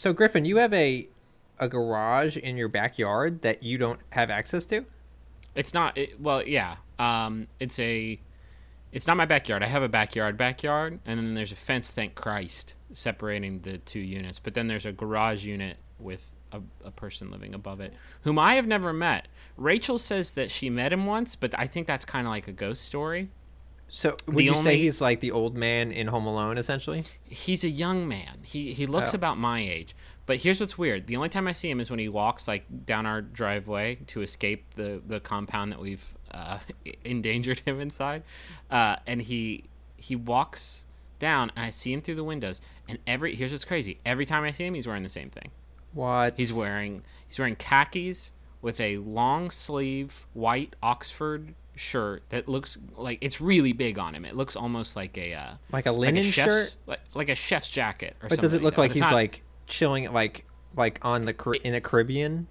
So 0.00 0.14
Griffin, 0.14 0.46
you 0.46 0.56
have 0.56 0.72
a 0.72 1.08
a 1.58 1.68
garage 1.68 2.38
in 2.38 2.56
your 2.56 2.68
backyard 2.68 3.42
that 3.42 3.62
you 3.62 3.76
don't 3.76 4.00
have 4.12 4.30
access 4.30 4.64
to? 4.64 4.86
It's 5.54 5.74
not. 5.74 5.98
It, 5.98 6.18
well, 6.18 6.42
yeah. 6.42 6.76
Um, 6.98 7.48
it's 7.60 7.78
a. 7.78 8.18
It's 8.92 9.06
not 9.06 9.18
my 9.18 9.26
backyard. 9.26 9.62
I 9.62 9.66
have 9.66 9.82
a 9.82 9.90
backyard, 9.90 10.38
backyard, 10.38 11.00
and 11.04 11.18
then 11.18 11.34
there's 11.34 11.52
a 11.52 11.54
fence. 11.54 11.90
Thank 11.90 12.14
Christ, 12.14 12.72
separating 12.94 13.60
the 13.60 13.76
two 13.76 14.00
units. 14.00 14.38
But 14.38 14.54
then 14.54 14.68
there's 14.68 14.86
a 14.86 14.92
garage 14.92 15.44
unit 15.44 15.76
with 15.98 16.30
a, 16.50 16.62
a 16.82 16.90
person 16.90 17.30
living 17.30 17.54
above 17.54 17.82
it, 17.82 17.92
whom 18.22 18.38
I 18.38 18.54
have 18.54 18.66
never 18.66 18.94
met. 18.94 19.28
Rachel 19.58 19.98
says 19.98 20.30
that 20.30 20.50
she 20.50 20.70
met 20.70 20.94
him 20.94 21.04
once, 21.04 21.36
but 21.36 21.54
I 21.58 21.66
think 21.66 21.86
that's 21.86 22.06
kind 22.06 22.26
of 22.26 22.30
like 22.30 22.48
a 22.48 22.52
ghost 22.52 22.84
story. 22.84 23.28
So 23.92 24.16
would 24.26 24.36
The 24.36 24.44
you 24.44 24.54
say 24.54 24.78
he's 24.78 25.00
like 25.00 25.18
the 25.20 25.32
old 25.32 25.56
man 25.56 25.90
in 25.90 26.06
Home 26.06 26.24
Alone, 26.24 26.58
essentially? 26.58 27.04
He's 27.24 27.64
a 27.64 27.68
young 27.68 28.06
man. 28.06 28.38
He 28.44 28.72
he 28.72 28.86
looks 28.86 29.12
Oh. 29.12 29.16
about 29.16 29.36
my 29.36 29.60
age. 29.60 29.94
But 30.26 30.38
here's 30.38 30.60
what's 30.60 30.78
weird. 30.78 31.08
The 31.08 31.16
only 31.16 31.28
time 31.28 31.48
I 31.48 31.52
see 31.52 31.68
him 31.68 31.80
is 31.80 31.90
when 31.90 31.98
he 31.98 32.08
walks 32.08 32.46
like 32.46 32.86
down 32.86 33.04
our 33.04 33.20
driveway 33.20 33.96
to 34.06 34.22
escape 34.22 34.74
the 34.76 35.02
the 35.04 35.18
compound 35.18 35.72
that 35.72 35.80
we've 35.80 36.14
uh, 36.30 36.58
endangered 37.04 37.58
him 37.60 37.80
inside, 37.80 38.22
uh, 38.70 38.96
and 39.08 39.22
he 39.22 39.64
he 39.96 40.14
walks 40.14 40.86
down, 41.18 41.50
and 41.56 41.66
I 41.66 41.70
see 41.70 41.92
him 41.92 42.00
through 42.00 42.14
the 42.14 42.24
windows. 42.24 42.60
And 42.88 42.98
every 43.08 43.34
here's 43.34 43.50
what's 43.50 43.64
crazy. 43.64 43.98
Every 44.06 44.24
time 44.24 44.44
I 44.44 44.52
see 44.52 44.64
him, 44.66 44.74
he's 44.74 44.86
wearing 44.86 45.02
the 45.02 45.08
same 45.08 45.30
thing. 45.30 45.50
What? 45.92 46.34
He's 46.36 46.52
wearing 46.52 47.02
he's 47.26 47.40
wearing 47.40 47.56
khakis 47.56 48.30
with 48.62 48.78
a 48.78 48.98
long 48.98 49.50
sleeve 49.50 50.26
white 50.32 50.76
Oxford 50.80 51.54
shirt 51.80 52.22
that 52.28 52.48
looks 52.48 52.76
like 52.96 53.18
it's 53.22 53.40
really 53.40 53.72
big 53.72 53.98
on 53.98 54.14
him. 54.14 54.24
It 54.24 54.36
looks 54.36 54.54
almost 54.54 54.94
like 54.96 55.16
a 55.16 55.32
uh, 55.34 55.50
like 55.72 55.86
a 55.86 55.92
like 55.92 56.00
linen 56.12 56.26
a 56.26 56.30
chef's, 56.30 56.46
shirt. 56.46 56.76
like, 56.86 57.00
like 57.14 57.28
a 57.30 57.34
chef's 57.34 57.68
jacket. 57.68 58.16
Or 58.22 58.28
But 58.28 58.38
does 58.40 58.52
it 58.52 58.58
something 58.58 58.64
look 58.66 58.78
like 58.78 58.90
It's 58.90 59.00
he's 59.00 59.02
not- 59.10 59.12
like 59.14 59.42
chilling, 59.66 60.12
like 60.12 60.44
like 60.76 60.98
on 61.02 61.24
the 61.24 61.60
in 61.64 61.72
the 61.72 61.80
Caribbean? 61.80 62.46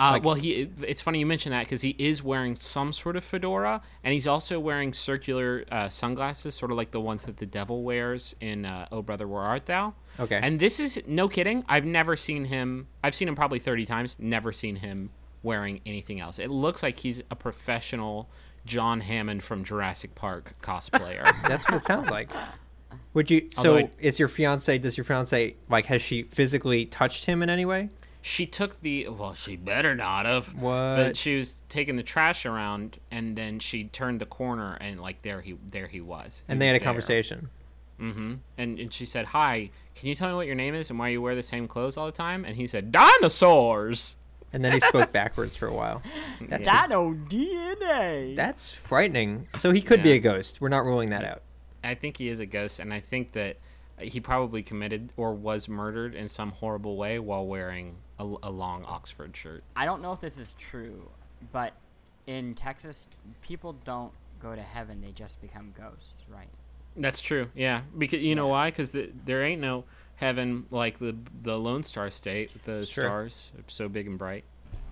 Uh, 0.00 0.12
like- 0.12 0.24
well, 0.24 0.34
he. 0.36 0.70
It's 0.86 1.02
funny 1.02 1.18
you 1.18 1.26
mention 1.26 1.50
that 1.50 1.64
because 1.64 1.82
he 1.82 1.96
is 1.98 2.22
wearing 2.22 2.54
some 2.54 2.92
sort 2.92 3.16
of 3.16 3.24
fedora, 3.24 3.80
and 4.04 4.12
he's 4.14 4.28
also 4.28 4.60
wearing 4.60 4.92
circular 4.92 5.64
uh, 5.72 5.88
sunglasses, 5.88 6.54
sort 6.54 6.70
of 6.70 6.76
like 6.76 6.92
the 6.92 7.00
ones 7.00 7.24
that 7.24 7.38
the 7.38 7.46
devil 7.46 7.82
wears 7.82 8.36
in 8.40 8.64
uh, 8.64 8.86
"Oh 8.92 9.02
Brother, 9.02 9.26
Where 9.26 9.42
Art 9.42 9.66
Thou." 9.66 9.94
Okay. 10.20 10.38
And 10.40 10.60
this 10.60 10.78
is 10.78 11.02
no 11.06 11.28
kidding. 11.28 11.64
I've 11.68 11.84
never 11.84 12.16
seen 12.16 12.44
him. 12.44 12.86
I've 13.02 13.14
seen 13.14 13.26
him 13.26 13.34
probably 13.34 13.58
thirty 13.58 13.86
times. 13.86 14.14
Never 14.20 14.52
seen 14.52 14.76
him 14.76 15.10
wearing 15.42 15.80
anything 15.86 16.20
else. 16.20 16.38
It 16.38 16.50
looks 16.50 16.80
like 16.82 16.98
he's 17.00 17.22
a 17.30 17.34
professional 17.36 18.28
John 18.68 19.00
Hammond 19.00 19.42
from 19.42 19.64
Jurassic 19.64 20.14
Park 20.14 20.54
cosplayer. 20.62 21.24
That's 21.48 21.64
what 21.66 21.74
it 21.78 21.82
sounds 21.82 22.08
like. 22.10 22.30
Would 23.14 23.30
you? 23.30 23.48
So, 23.50 23.78
I- 23.78 23.90
is 23.98 24.18
your 24.18 24.28
fiance? 24.28 24.78
Does 24.78 24.96
your 24.96 25.04
fiance 25.04 25.56
like? 25.68 25.86
Has 25.86 26.02
she 26.02 26.22
physically 26.22 26.84
touched 26.84 27.24
him 27.24 27.42
in 27.42 27.50
any 27.50 27.64
way? 27.64 27.88
she 28.20 28.44
took 28.46 28.80
the 28.82 29.06
well 29.08 29.32
she 29.32 29.54
better 29.54 29.94
not 29.94 30.26
have 30.26 30.48
What? 30.54 30.96
but 30.96 31.16
she 31.16 31.36
was 31.38 31.54
taking 31.68 31.94
the 31.94 32.02
trash 32.02 32.44
around 32.44 32.98
and 33.12 33.36
then 33.38 33.60
she 33.60 33.84
turned 33.84 34.20
the 34.20 34.26
corner 34.26 34.76
and 34.80 35.00
like 35.00 35.22
there 35.22 35.40
he 35.40 35.54
there 35.70 35.86
he 35.86 36.00
was 36.00 36.42
And 36.48 36.56
He 36.56 36.58
they 36.58 36.66
was 36.66 36.72
had 36.72 36.76
a 36.76 36.78
there. 36.80 36.84
conversation. 36.84 37.48
mm-hmm 37.98 38.34
and, 38.58 38.78
and 38.80 38.92
she 38.92 39.06
said 39.06 39.26
hi 39.26 39.70
can 39.94 40.08
you 40.08 40.16
tell 40.16 40.28
me 40.30 40.34
what 40.34 40.46
your 40.48 40.56
name 40.56 40.74
is 40.74 40.90
and 40.90 40.98
why 40.98 41.08
you 41.08 41.22
wear 41.22 41.36
the 41.36 41.44
same 41.44 41.68
clothes 41.68 41.96
all 41.96 42.06
the 42.06 42.12
time 42.12 42.44
and 42.44 42.56
he 42.56 42.66
said 42.66 42.90
dinosaurs 42.90 44.16
And 44.52 44.64
then 44.64 44.72
he 44.72 44.80
spoke 44.80 45.12
backwards 45.12 45.54
for 45.56 45.66
a 45.66 45.72
while. 45.74 46.02
That's 46.40 46.64
Dino 46.64 47.12
DNA. 47.14 48.34
that's 48.36 48.70
frightening. 48.72 49.46
So 49.56 49.72
he 49.72 49.80
could 49.82 50.02
be 50.02 50.12
a 50.12 50.18
ghost. 50.18 50.60
We're 50.60 50.68
not 50.70 50.84
ruling 50.84 51.10
that 51.10 51.24
out. 51.24 51.42
i 51.84 51.94
think 51.94 52.16
he 52.16 52.28
is 52.28 52.40
a 52.40 52.46
ghost 52.46 52.80
and 52.80 52.92
i 52.92 53.00
think 53.00 53.32
that 53.32 53.56
he 53.98 54.20
probably 54.20 54.62
committed 54.62 55.12
or 55.16 55.32
was 55.34 55.68
murdered 55.68 56.14
in 56.14 56.28
some 56.28 56.50
horrible 56.50 56.96
way 56.96 57.18
while 57.18 57.46
wearing 57.46 57.96
a, 58.18 58.24
a 58.42 58.50
long 58.50 58.84
oxford 58.86 59.36
shirt 59.36 59.62
I 59.76 59.84
don't 59.84 60.00
know 60.02 60.12
if 60.12 60.20
this 60.20 60.38
is 60.38 60.54
true, 60.58 61.08
but 61.52 61.72
in 62.26 62.54
Texas, 62.54 63.08
people 63.42 63.74
don't 63.84 64.12
go 64.40 64.54
to 64.54 64.62
heaven; 64.62 65.00
they 65.00 65.12
just 65.12 65.40
become 65.40 65.72
ghosts, 65.76 66.24
right? 66.28 66.48
That's 66.96 67.20
true. 67.20 67.48
Yeah, 67.54 67.82
because 67.96 68.20
you 68.22 68.34
know 68.34 68.48
why? 68.48 68.70
Because 68.70 68.90
the, 68.90 69.10
there 69.24 69.42
ain't 69.44 69.60
no 69.60 69.84
heaven 70.18 70.66
like 70.70 70.98
the 70.98 71.16
the 71.42 71.58
Lone 71.58 71.82
Star 71.82 72.10
State. 72.10 72.50
The 72.64 72.84
Sure. 72.86 73.04
stars 73.04 73.52
are 73.56 73.64
so 73.68 73.88
big 73.88 74.06
and 74.06 74.18
bright. 74.18 74.44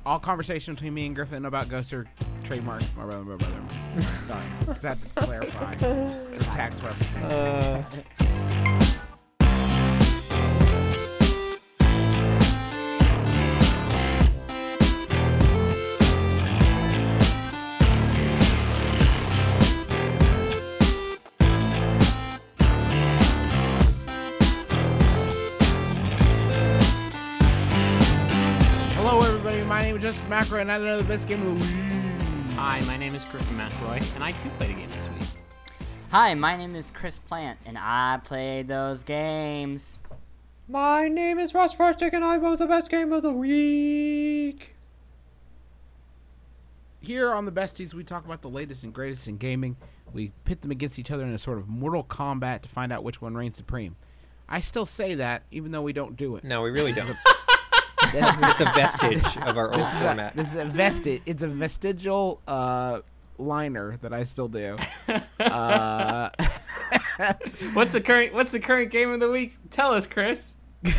All 0.04 0.19
conversation 0.20 0.75
between 0.75 0.94
me 0.94 1.06
and 1.06 1.14
Griffin 1.16 1.44
about 1.44 1.69
ghosts 1.69 1.92
are 1.92 2.06
trademarked. 2.44 2.94
My 2.97 3.04
brother, 3.04 3.25
my 3.25 3.37
brother. 3.37 3.60
Sorry, 4.22 4.44
'cause 4.64 4.84
I 4.84 4.88
have 4.91 5.03
to 5.14 5.20
clarify 5.20 5.75
for 5.76 6.38
tax 6.44 6.78
purposes. 6.78 7.16
Uh, 7.16 7.82
My 30.25 30.41
name 30.41 30.43
is 30.43 30.49
Justin 30.49 30.59
McElroy, 30.59 30.60
and 30.62 30.72
I 30.72 30.78
know 30.78 31.00
the 31.00 31.09
best 31.09 31.28
game 31.28 31.41
of 31.43 31.47
the 31.47 31.54
week. 31.54 32.56
Hi, 32.56 32.81
my 32.87 32.97
name 32.97 33.15
is 33.15 33.25
Griffin 33.25 33.56
McElroy, 33.56 34.15
and 34.15 34.25
I 34.25 34.31
too 34.32 34.49
played 34.59 34.71
a 34.71 34.75
game 34.75 34.91
this 34.91 35.09
week. 35.09 35.28
Hi, 36.10 36.34
my 36.34 36.56
name 36.56 36.75
is 36.75 36.91
Chris 36.91 37.19
Plant, 37.19 37.59
and 37.66 37.77
I 37.78 38.19
play 38.25 38.62
those 38.62 39.03
games. 39.03 40.00
my 40.69 41.09
name 41.09 41.38
is 41.38 41.55
Russ 41.55 41.75
Frushtick, 41.75 42.12
and 42.12 42.25
I 42.25 42.38
vote 42.38 42.59
the 42.59 42.66
best 42.66 42.91
game 42.91 43.12
of 43.12 43.22
the 43.22 43.32
week. 43.32 44.75
Here 47.00 47.32
on 47.32 47.44
the 47.44 47.53
Besties, 47.53 47.94
we 47.94 48.03
talk 48.03 48.25
about 48.25 48.43
the 48.43 48.49
latest 48.49 48.82
and 48.84 48.93
greatest 48.93 49.28
in 49.28 49.37
gaming. 49.37 49.76
We 50.12 50.32
pit 50.44 50.62
them 50.62 50.71
against 50.71 50.99
each 50.99 51.10
other 51.10 51.25
in 51.25 51.34
a 51.34 51.38
sort 51.38 51.59
of 51.59 51.69
mortal 51.69 52.03
combat 52.03 52.62
to 52.62 52.69
find 52.69 52.93
out 52.93 53.05
which 53.05 53.21
one 53.21 53.34
reigns 53.34 53.56
supreme. 53.56 53.97
I 54.49 54.60
still 54.60 54.87
say 54.87 55.15
that, 55.16 55.43
even 55.50 55.72
though 55.72 55.82
we 55.82 55.93
don't 55.93 56.16
do 56.16 56.37
it. 56.37 56.44
No, 56.44 56.62
we 56.62 56.71
really 56.71 56.93
don't. 56.93 57.16
It's 58.15 58.61
a 58.61 58.72
vestige 58.75 59.37
of 59.43 59.56
our 59.59 59.72
old 59.72 59.81
This 59.81 59.89
is, 59.89 59.94
a, 59.94 60.00
format. 60.05 60.37
this 60.37 60.49
is 60.50 60.56
a 60.56 60.65
vested. 60.65 61.22
It's 61.27 61.43
a 61.43 61.49
vestigial 61.49 62.41
uh, 62.47 63.00
liner 63.39 63.99
that 64.03 64.12
I 64.12 64.22
still 64.22 64.49
do. 64.49 64.77
Uh, 65.41 66.31
What's 67.72 67.93
the 67.93 68.00
current 68.00 68.34
What's 68.34 68.53
the 68.53 68.61
current 68.61 68.91
game 68.91 69.12
of 69.12 69.21
the 69.21 69.31
week? 69.31 69.56
Tell 69.71 69.93
us, 69.93 70.06
Chris. 70.06 70.55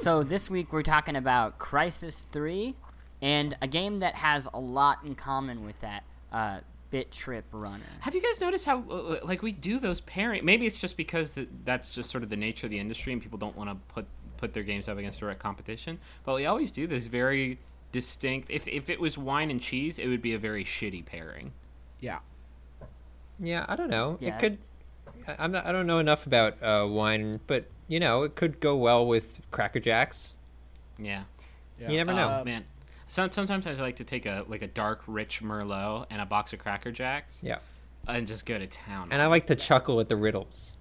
So 0.00 0.24
this 0.24 0.50
week 0.50 0.72
we're 0.72 0.82
talking 0.82 1.14
about 1.14 1.58
Crysis 1.58 2.26
3, 2.32 2.74
and 3.22 3.56
a 3.62 3.68
game 3.68 4.00
that 4.00 4.16
has 4.16 4.48
a 4.52 4.58
lot 4.58 4.98
in 5.04 5.14
common 5.14 5.64
with 5.64 5.80
that, 5.82 6.02
uh, 6.32 6.58
Bit 6.90 7.12
Trip 7.12 7.44
Runner. 7.52 7.84
Have 8.00 8.14
you 8.14 8.20
guys 8.20 8.40
noticed 8.40 8.64
how 8.66 8.82
uh, 8.90 9.18
like 9.22 9.42
we 9.42 9.52
do 9.52 9.78
those 9.78 10.00
pairing? 10.00 10.44
Maybe 10.44 10.66
it's 10.66 10.78
just 10.78 10.96
because 10.96 11.38
that's 11.64 11.90
just 11.90 12.10
sort 12.10 12.24
of 12.24 12.28
the 12.28 12.36
nature 12.36 12.66
of 12.66 12.72
the 12.72 12.78
industry, 12.80 13.12
and 13.12 13.22
people 13.22 13.38
don't 13.38 13.56
want 13.56 13.70
to 13.70 13.76
put 13.94 14.06
put 14.36 14.52
their 14.54 14.62
games 14.62 14.88
up 14.88 14.98
against 14.98 15.20
direct 15.20 15.40
competition. 15.40 15.98
But 16.24 16.34
we 16.36 16.46
always 16.46 16.70
do 16.72 16.86
this 16.86 17.06
very 17.06 17.58
distinct. 17.92 18.50
If 18.50 18.66
if 18.68 18.88
it 18.90 19.00
was 19.00 19.16
wine 19.16 19.50
and 19.50 19.60
cheese, 19.60 19.98
it 19.98 20.08
would 20.08 20.22
be 20.22 20.34
a 20.34 20.38
very 20.38 20.64
shitty 20.64 21.04
pairing. 21.06 21.52
yeah. 22.00 22.18
Yeah, 23.40 23.64
I 23.68 23.74
don't 23.76 23.90
know. 23.90 24.16
Yeah. 24.20 24.36
It 24.36 24.40
could. 24.40 24.58
I- 25.26 25.36
I'm 25.38 25.50
not. 25.52 25.66
I 25.66 25.72
don't 25.72 25.86
know 25.86 25.98
enough 25.98 26.24
about 26.26 26.62
uh, 26.62 26.86
wine, 26.88 27.40
but 27.46 27.64
you 27.88 27.98
know, 27.98 28.22
it 28.22 28.36
could 28.36 28.60
go 28.60 28.76
well 28.76 29.04
with 29.06 29.40
Cracker 29.50 29.80
Jacks. 29.80 30.36
Yeah. 30.98 31.24
yeah. 31.80 31.90
You 31.90 31.96
never 31.96 32.12
know. 32.12 32.28
Uh, 32.28 32.42
Man, 32.44 32.64
some, 33.08 33.32
sometimes 33.32 33.66
I 33.66 33.72
like 33.74 33.96
to 33.96 34.04
take 34.04 34.26
a 34.26 34.44
like 34.46 34.62
a 34.62 34.68
dark, 34.68 35.02
rich 35.08 35.42
Merlot 35.42 36.06
and 36.10 36.20
a 36.20 36.26
box 36.26 36.52
of 36.52 36.60
Cracker 36.60 36.92
Jacks 36.92 37.40
yeah, 37.42 37.58
and 38.06 38.26
just 38.26 38.46
go 38.46 38.56
to 38.56 38.66
town. 38.68 39.08
and 39.10 39.20
I 39.20 39.26
like 39.26 39.46
to 39.48 39.56
chuckle 39.56 39.98
at 40.00 40.08
the 40.08 40.16
riddles. 40.16 40.74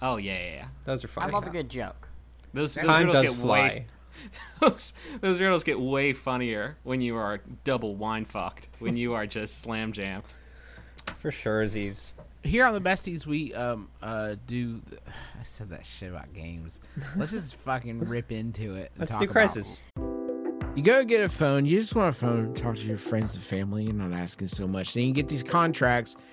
oh 0.00 0.16
yeah, 0.16 0.38
yeah, 0.38 0.54
yeah. 0.54 0.66
Those 0.84 1.04
are 1.04 1.08
fun. 1.08 1.28
I 1.28 1.32
love 1.32 1.46
a 1.46 1.50
good 1.50 1.68
joke. 1.68 2.08
Those, 2.52 2.74
those 2.74 2.84
Time 2.84 3.06
riddles 3.06 3.24
does 3.26 3.32
get 3.36 3.40
fly. 3.42 3.58
way 3.60 3.86
those, 4.60 4.92
those 5.20 5.40
riddles 5.40 5.64
get 5.64 5.80
way 5.80 6.12
funnier 6.12 6.76
when 6.84 7.00
you 7.00 7.16
are 7.16 7.40
double 7.64 7.96
wine 7.96 8.24
fucked. 8.24 8.68
When 8.78 8.96
you 8.96 9.14
are 9.14 9.26
just 9.26 9.60
slam 9.62 9.92
jammed. 9.92 10.24
For 11.18 11.30
sure, 11.30 11.66
Z's. 11.66 12.12
here 12.44 12.64
on 12.64 12.74
the 12.74 12.80
besties 12.80 13.26
we 13.26 13.54
um 13.54 13.88
uh 14.02 14.34
do 14.46 14.80
the, 14.90 14.98
i 15.40 15.42
said 15.42 15.70
that 15.70 15.84
shit 15.86 16.10
about 16.10 16.32
games 16.32 16.80
let's 17.16 17.30
just 17.32 17.54
fucking 17.64 18.00
rip 18.00 18.30
into 18.32 18.74
it 18.74 18.90
and 18.92 19.00
Let's 19.00 19.12
talk 19.12 19.20
do 19.20 19.30
about- 19.30 19.50
Crysis. 19.50 19.82
you 20.76 20.82
go 20.82 21.04
get 21.04 21.22
a 21.22 21.28
phone 21.28 21.64
you 21.66 21.78
just 21.78 21.94
want 21.94 22.08
a 22.08 22.12
phone 22.18 22.54
talk 22.54 22.76
to 22.76 22.82
your 22.84 22.96
friends 22.98 23.34
and 23.36 23.44
family 23.44 23.84
you're 23.84 23.94
not 23.94 24.12
asking 24.12 24.48
so 24.48 24.66
much 24.66 24.94
then 24.94 25.04
you 25.04 25.12
get 25.12 25.28
these 25.28 25.42
contracts 25.44 26.16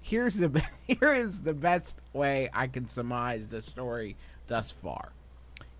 here's 0.00 0.36
the 0.36 0.62
here 0.86 1.14
is 1.14 1.42
the 1.42 1.54
best 1.54 2.02
way 2.12 2.48
I 2.52 2.66
can 2.66 2.88
surmise 2.88 3.48
the 3.48 3.62
story 3.62 4.16
thus 4.46 4.70
far. 4.70 5.12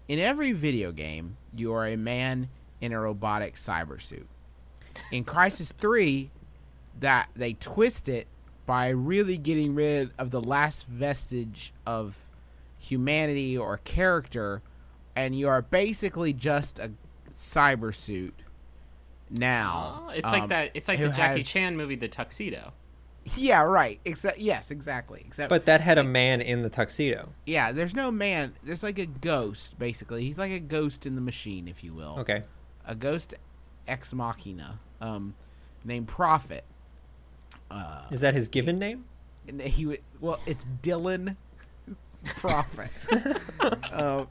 In 0.09 0.19
every 0.19 0.53
video 0.53 0.93
game, 0.93 1.37
you 1.55 1.73
are 1.73 1.87
a 1.87 1.97
man 1.97 2.49
in 2.81 2.93
a 2.93 3.01
robotic 3.01 3.55
cyber 3.55 4.01
suit. 4.01 4.27
In 5.13 5.25
Crysis 5.25 5.73
3, 5.73 6.31
that 6.99 7.29
they 7.37 7.53
twist 7.55 8.09
it 8.09 8.27
by 8.67 8.89
really 8.89 9.39
getting 9.39 9.75
rid 9.75 10.11
of 10.19 10.31
the 10.31 10.41
last 10.41 10.87
vestige 10.87 11.73
of 11.87 12.29
humanity 12.79 13.57
or 13.57 13.79
character 13.79 14.63
and 15.17 15.35
you 15.39 15.49
are 15.49 15.63
basically 15.63 16.33
just 16.33 16.79
a 16.79 16.91
cyber 17.35 17.95
suit 17.95 18.35
now. 19.29 20.05
Oh, 20.07 20.11
it's 20.11 20.33
um, 20.33 20.41
like 20.41 20.49
that. 20.49 20.71
It's 20.75 20.89
like 20.89 20.99
the 20.99 21.09
Jackie 21.09 21.41
has- 21.41 21.49
Chan 21.49 21.77
movie, 21.77 21.97
The 21.97 22.09
Tuxedo. 22.09 22.73
Yeah, 23.37 23.63
right. 23.63 24.01
Except 24.05 24.39
yes, 24.39 24.71
exactly. 24.71 25.23
Except 25.27 25.49
But 25.51 25.67
that 25.67 25.81
had 25.81 25.99
a 25.99 26.05
man 26.05 26.41
in 26.41 26.63
the 26.63 26.71
tuxedo. 26.71 27.29
yeah, 27.47 27.71
there's 27.73 27.95
no 27.95 28.11
man. 28.11 28.55
There's 28.63 28.83
like 28.83 28.99
a 28.99 29.07
ghost 29.07 29.79
basically. 29.79 30.25
He's 30.25 30.39
like 30.39 30.53
a 30.53 30.59
ghost 30.61 31.07
in 31.07 31.15
the 31.15 31.21
machine, 31.21 31.69
if 31.69 31.85
you 31.85 31.93
will. 31.93 32.17
Okay. 32.21 32.43
A 32.87 32.95
ghost 32.95 33.35
ex 33.87 34.13
machina, 34.15 34.81
um, 35.01 35.35
named 35.85 36.09
Prophet. 36.09 36.65
Is 38.11 38.21
that 38.23 38.35
his 38.35 38.49
given 38.49 38.79
name? 38.79 39.05
And 39.47 39.61
he 39.61 39.87
would 39.87 40.01
well, 40.21 40.41
it's 40.47 40.67
Dylan 40.83 41.37
Prophet. 42.25 42.91
um, 43.93 44.27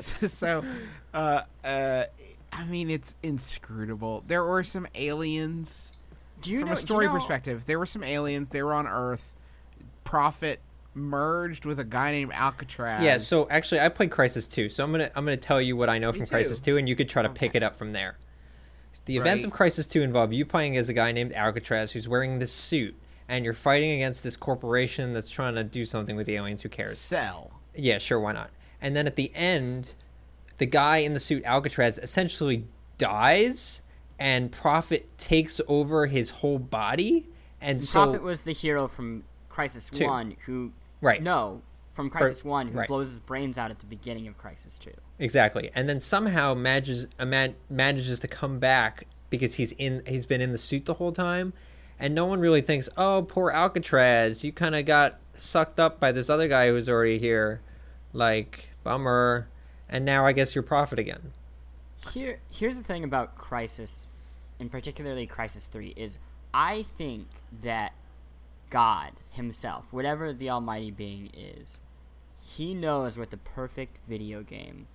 so, 0.00 0.64
uh, 1.12 1.42
uh, 1.64 2.04
I 2.52 2.64
mean, 2.64 2.90
it's 2.90 3.14
inscrutable. 3.22 4.24
There 4.26 4.44
were 4.44 4.64
some 4.64 4.86
aliens. 4.94 5.92
Do 6.42 6.50
you 6.50 6.60
from 6.60 6.68
know, 6.68 6.72
a 6.72 6.76
do 6.76 6.80
you 6.80 6.86
story 6.86 7.06
know- 7.06 7.12
perspective, 7.12 7.64
there 7.66 7.78
were 7.78 7.86
some 7.86 8.02
aliens. 8.04 8.50
They 8.50 8.62
were 8.62 8.74
on 8.74 8.86
Earth. 8.86 9.34
Prophet 10.04 10.60
merged 10.94 11.64
with 11.64 11.80
a 11.80 11.84
guy 11.84 12.10
named 12.12 12.32
Alcatraz. 12.34 13.02
Yeah, 13.02 13.16
so 13.16 13.48
actually 13.48 13.80
I 13.80 13.88
played 13.88 14.10
Crysis 14.10 14.50
2, 14.52 14.68
so 14.68 14.84
I'm 14.84 14.92
going 14.92 15.08
to 15.08 15.16
I'm 15.18 15.24
going 15.24 15.38
to 15.38 15.42
tell 15.42 15.60
you 15.60 15.76
what 15.76 15.88
I 15.88 15.98
know 15.98 16.12
Me 16.12 16.18
from 16.18 16.26
too. 16.26 16.34
Crysis 16.34 16.62
2 16.62 16.76
and 16.76 16.88
you 16.88 16.94
could 16.96 17.08
try 17.08 17.22
to 17.22 17.30
pick 17.30 17.54
it 17.54 17.62
up 17.62 17.76
from 17.76 17.92
there. 17.92 18.18
The 19.06 19.16
events 19.16 19.42
of 19.42 19.52
Crysis 19.52 19.90
2 19.90 20.02
involve 20.02 20.32
you 20.32 20.44
playing 20.44 20.76
as 20.76 20.88
a 20.88 20.92
guy 20.92 21.10
named 21.12 21.32
Alcatraz 21.32 21.92
who's 21.92 22.06
wearing 22.06 22.38
this 22.38 22.52
suit 22.52 22.94
and 23.28 23.44
you're 23.44 23.54
fighting 23.54 23.92
against 23.92 24.22
this 24.22 24.36
corporation 24.36 25.12
that's 25.14 25.30
trying 25.30 25.54
to 25.54 25.64
do 25.64 25.86
something 25.86 26.14
with 26.14 26.26
the 26.26 26.34
aliens, 26.36 26.60
who 26.62 26.68
cares? 26.68 26.98
Sell. 26.98 27.50
Yeah, 27.74 27.98
sure, 27.98 28.20
why 28.20 28.32
not? 28.32 28.50
And 28.80 28.94
then 28.94 29.06
at 29.06 29.16
the 29.16 29.32
end, 29.34 29.94
the 30.58 30.66
guy 30.66 30.98
in 30.98 31.14
the 31.14 31.20
suit, 31.20 31.42
Alcatraz, 31.44 31.98
essentially 31.98 32.66
dies, 32.98 33.80
and 34.22 34.52
Prophet 34.52 35.08
takes 35.18 35.60
over 35.66 36.06
his 36.06 36.30
whole 36.30 36.60
body. 36.60 37.26
And 37.60 37.82
so, 37.82 38.04
Prophet 38.04 38.22
was 38.22 38.44
the 38.44 38.52
hero 38.52 38.86
from 38.86 39.24
Crysis 39.50 39.90
Two. 39.90 40.06
One 40.06 40.36
who 40.46 40.70
Right. 41.00 41.20
no 41.20 41.62
from 41.94 42.08
Crysis 42.08 42.44
One 42.44 42.68
who 42.68 42.78
right. 42.78 42.88
blows 42.88 43.08
his 43.08 43.18
brains 43.18 43.58
out 43.58 43.72
at 43.72 43.80
the 43.80 43.86
beginning 43.86 44.28
of 44.28 44.38
Crysis 44.38 44.78
Two. 44.78 44.92
exactly, 45.18 45.72
and 45.74 45.88
then 45.88 45.98
somehow 45.98 46.54
manages 46.54 47.08
man, 47.18 47.56
manages 47.68 48.20
to 48.20 48.28
come 48.28 48.60
back 48.60 49.08
because 49.28 49.54
he's 49.54 49.72
in 49.72 50.04
he's 50.06 50.24
been 50.24 50.40
in 50.40 50.52
the 50.52 50.58
suit 50.58 50.84
the 50.84 50.94
whole 50.94 51.12
time, 51.12 51.52
and 51.98 52.14
no 52.14 52.24
one 52.24 52.38
really 52.38 52.62
thinks, 52.62 52.88
oh, 52.96 53.26
poor 53.28 53.50
Alcatraz, 53.50 54.44
you 54.44 54.52
kind 54.52 54.76
of 54.76 54.86
got 54.86 55.18
sucked 55.36 55.80
up 55.80 55.98
by 55.98 56.12
this 56.12 56.30
other 56.30 56.46
guy 56.46 56.68
who 56.68 56.74
was 56.74 56.88
already 56.88 57.18
here, 57.18 57.60
like 58.12 58.68
bummer, 58.84 59.48
and 59.88 60.04
now 60.04 60.24
I 60.24 60.32
guess 60.32 60.54
you're 60.54 60.62
Prophet 60.62 61.00
again. 61.00 61.32
Here, 62.12 62.40
here's 62.50 62.76
the 62.76 62.84
thing 62.84 63.04
about 63.04 63.38
Crysis, 63.38 64.06
and 64.62 64.70
particularly 64.70 65.26
Crysis 65.26 65.68
Three, 65.68 65.92
is 65.96 66.18
I 66.54 66.84
think 66.96 67.26
that 67.62 67.92
God 68.70 69.10
Himself, 69.32 69.86
whatever 69.90 70.32
the 70.32 70.50
Almighty 70.50 70.92
Being 70.92 71.30
is, 71.36 71.80
He 72.40 72.72
knows 72.72 73.18
what 73.18 73.32
the 73.32 73.38
perfect 73.38 73.98
video 74.08 74.42
game 74.44 74.86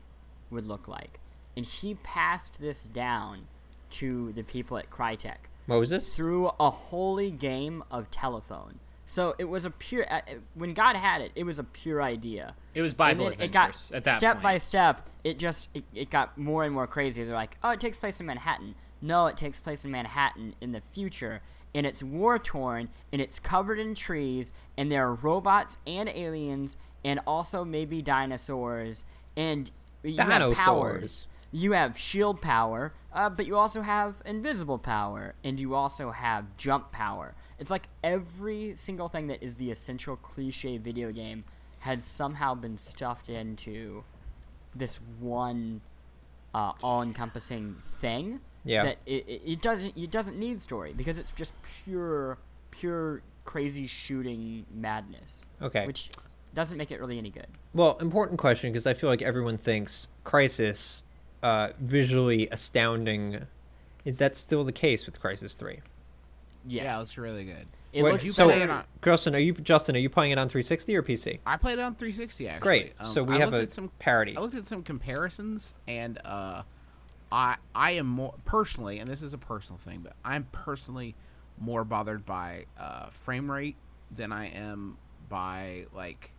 would 0.51 0.65
look 0.65 0.87
like, 0.87 1.19
and 1.57 1.65
He 1.65 1.95
passed 1.95 2.61
this 2.61 2.85
down 2.85 3.45
to 3.89 4.31
the 4.33 4.43
people 4.43 4.77
at 4.77 4.89
Crytek 4.89 5.35
What 5.65 5.79
was 5.79 5.89
this? 5.89 6.15
through 6.15 6.49
a 6.61 6.69
holy 6.69 7.29
game 7.29 7.83
of 7.91 8.09
telephone. 8.09 8.79
So 9.05 9.35
it 9.37 9.45
was 9.45 9.65
a 9.65 9.69
pure. 9.71 10.05
uh, 10.09 10.21
When 10.55 10.73
God 10.73 10.95
had 10.95 11.19
it, 11.21 11.33
it 11.35 11.43
was 11.43 11.59
a 11.59 11.63
pure 11.65 12.01
idea. 12.01 12.55
It 12.73 12.81
was 12.81 12.93
Bible 12.93 13.27
and 13.27 13.35
then 13.37 13.45
it 13.49 13.51
got 13.51 13.69
at 13.93 14.05
that 14.05 14.19
step 14.19 14.35
point. 14.35 14.43
by 14.43 14.57
step. 14.59 15.09
It 15.25 15.39
just 15.39 15.67
it, 15.73 15.83
it 15.93 16.09
got 16.09 16.37
more 16.37 16.63
and 16.63 16.73
more 16.73 16.87
crazy. 16.87 17.23
They're 17.25 17.33
like, 17.35 17.57
oh, 17.63 17.71
it 17.71 17.81
takes 17.81 17.97
place 17.97 18.19
in 18.21 18.25
Manhattan. 18.25 18.75
No, 19.01 19.27
it 19.27 19.37
takes 19.37 19.59
place 19.59 19.85
in 19.85 19.91
Manhattan 19.91 20.55
in 20.61 20.71
the 20.71 20.81
future, 20.93 21.41
and 21.75 21.85
it's 21.85 22.01
war 22.01 22.39
torn, 22.39 22.89
and 23.11 23.21
it's 23.21 23.39
covered 23.39 23.79
in 23.79 23.93
trees, 23.93 24.53
and 24.77 24.91
there 24.91 25.07
are 25.07 25.13
robots 25.15 25.77
and 25.85 26.09
aliens, 26.09 26.77
and 27.05 27.19
also 27.27 27.63
maybe 27.63 28.01
dinosaurs, 28.01 29.03
and 29.35 29.69
you 30.03 30.17
have 30.17 30.53
powers. 30.55 31.27
You 31.51 31.71
have 31.71 31.97
shield 31.97 32.41
power, 32.41 32.93
uh, 33.13 33.29
but 33.29 33.47
you 33.47 33.55
also 33.55 33.81
have 33.81 34.15
invisible 34.25 34.77
power, 34.77 35.33
and 35.43 35.59
you 35.59 35.75
also 35.75 36.11
have 36.11 36.45
jump 36.57 36.91
power. 36.91 37.33
It's 37.57 37.71
like 37.71 37.87
every 38.03 38.75
single 38.75 39.07
thing 39.07 39.27
that 39.27 39.41
is 39.41 39.55
the 39.55 39.71
essential 39.71 40.17
cliche 40.17 40.77
video 40.77 41.11
game 41.11 41.45
had 41.79 42.03
somehow 42.03 42.53
been 42.53 42.77
stuffed 42.77 43.29
into 43.29 44.03
this 44.75 44.99
one 45.19 45.79
uh, 46.53 46.73
all-encompassing 46.83 47.75
thing. 48.01 48.39
Yeah. 48.67 48.83
That 48.83 48.97
it, 49.05 49.27
it, 49.27 49.41
it 49.45 49.61
doesn't 49.61 49.97
it 49.97 50.11
doesn't 50.11 50.37
need 50.37 50.61
story 50.61 50.93
because 50.95 51.17
it's 51.17 51.31
just 51.31 51.53
pure 51.83 52.37
pure 52.71 53.21
crazy 53.45 53.87
shooting 53.87 54.65
madness. 54.73 55.45
Okay. 55.61 55.87
Which 55.87 56.11
doesn't 56.53 56.77
make 56.77 56.91
it 56.91 56.99
really 56.99 57.17
any 57.17 57.29
good. 57.29 57.47
Well, 57.73 57.97
important 57.99 58.39
question 58.39 58.71
because 58.71 58.85
I 58.87 58.93
feel 58.93 59.09
like 59.09 59.21
everyone 59.21 59.57
thinks 59.57 60.07
Crysis 60.25 61.03
uh, 61.43 61.69
visually 61.79 62.47
astounding. 62.51 63.45
Is 64.05 64.17
that 64.17 64.35
still 64.35 64.63
the 64.63 64.71
case 64.71 65.05
with 65.05 65.21
Crysis 65.21 65.57
Three? 65.57 65.79
Yes. 66.65 66.83
Yeah, 66.83 66.95
it 66.95 66.99
looks 66.99 67.17
really 67.17 67.45
good. 67.45 67.65
it 67.93 68.03
Wait, 68.03 68.11
looks 68.13 68.35
so, 68.35 68.51
on- 68.51 68.83
Justin, 69.01 69.35
are 69.35 69.39
you 69.39 69.53
Justin? 69.53 69.95
Are 69.95 69.99
you 69.99 70.09
playing 70.09 70.31
it 70.33 70.37
on 70.37 70.49
360 70.49 70.95
or 70.95 71.03
PC? 71.03 71.39
I 71.45 71.55
played 71.55 71.79
it 71.79 71.81
on 71.81 71.95
360 71.95 72.47
actually. 72.49 72.59
Great. 72.61 72.93
Um, 72.99 73.05
so 73.05 73.23
we 73.23 73.35
I 73.35 73.39
have 73.39 73.53
a 73.53 73.69
some 73.69 73.89
parity. 73.99 74.35
I 74.35 74.41
looked 74.41 74.55
at 74.55 74.65
some 74.65 74.83
comparisons, 74.83 75.73
and 75.87 76.19
uh, 76.25 76.63
I 77.31 77.57
I 77.75 77.91
am 77.91 78.07
more 78.07 78.35
personally, 78.45 78.99
and 78.99 79.09
this 79.09 79.21
is 79.21 79.33
a 79.33 79.37
personal 79.37 79.77
thing, 79.77 80.01
but 80.01 80.13
I'm 80.23 80.47
personally 80.51 81.15
more 81.59 81.83
bothered 81.83 82.25
by 82.25 82.65
uh, 82.79 83.09
frame 83.09 83.49
rate 83.49 83.75
than 84.15 84.31
I 84.31 84.47
am 84.47 84.97
by 85.29 85.85
like 85.93 86.31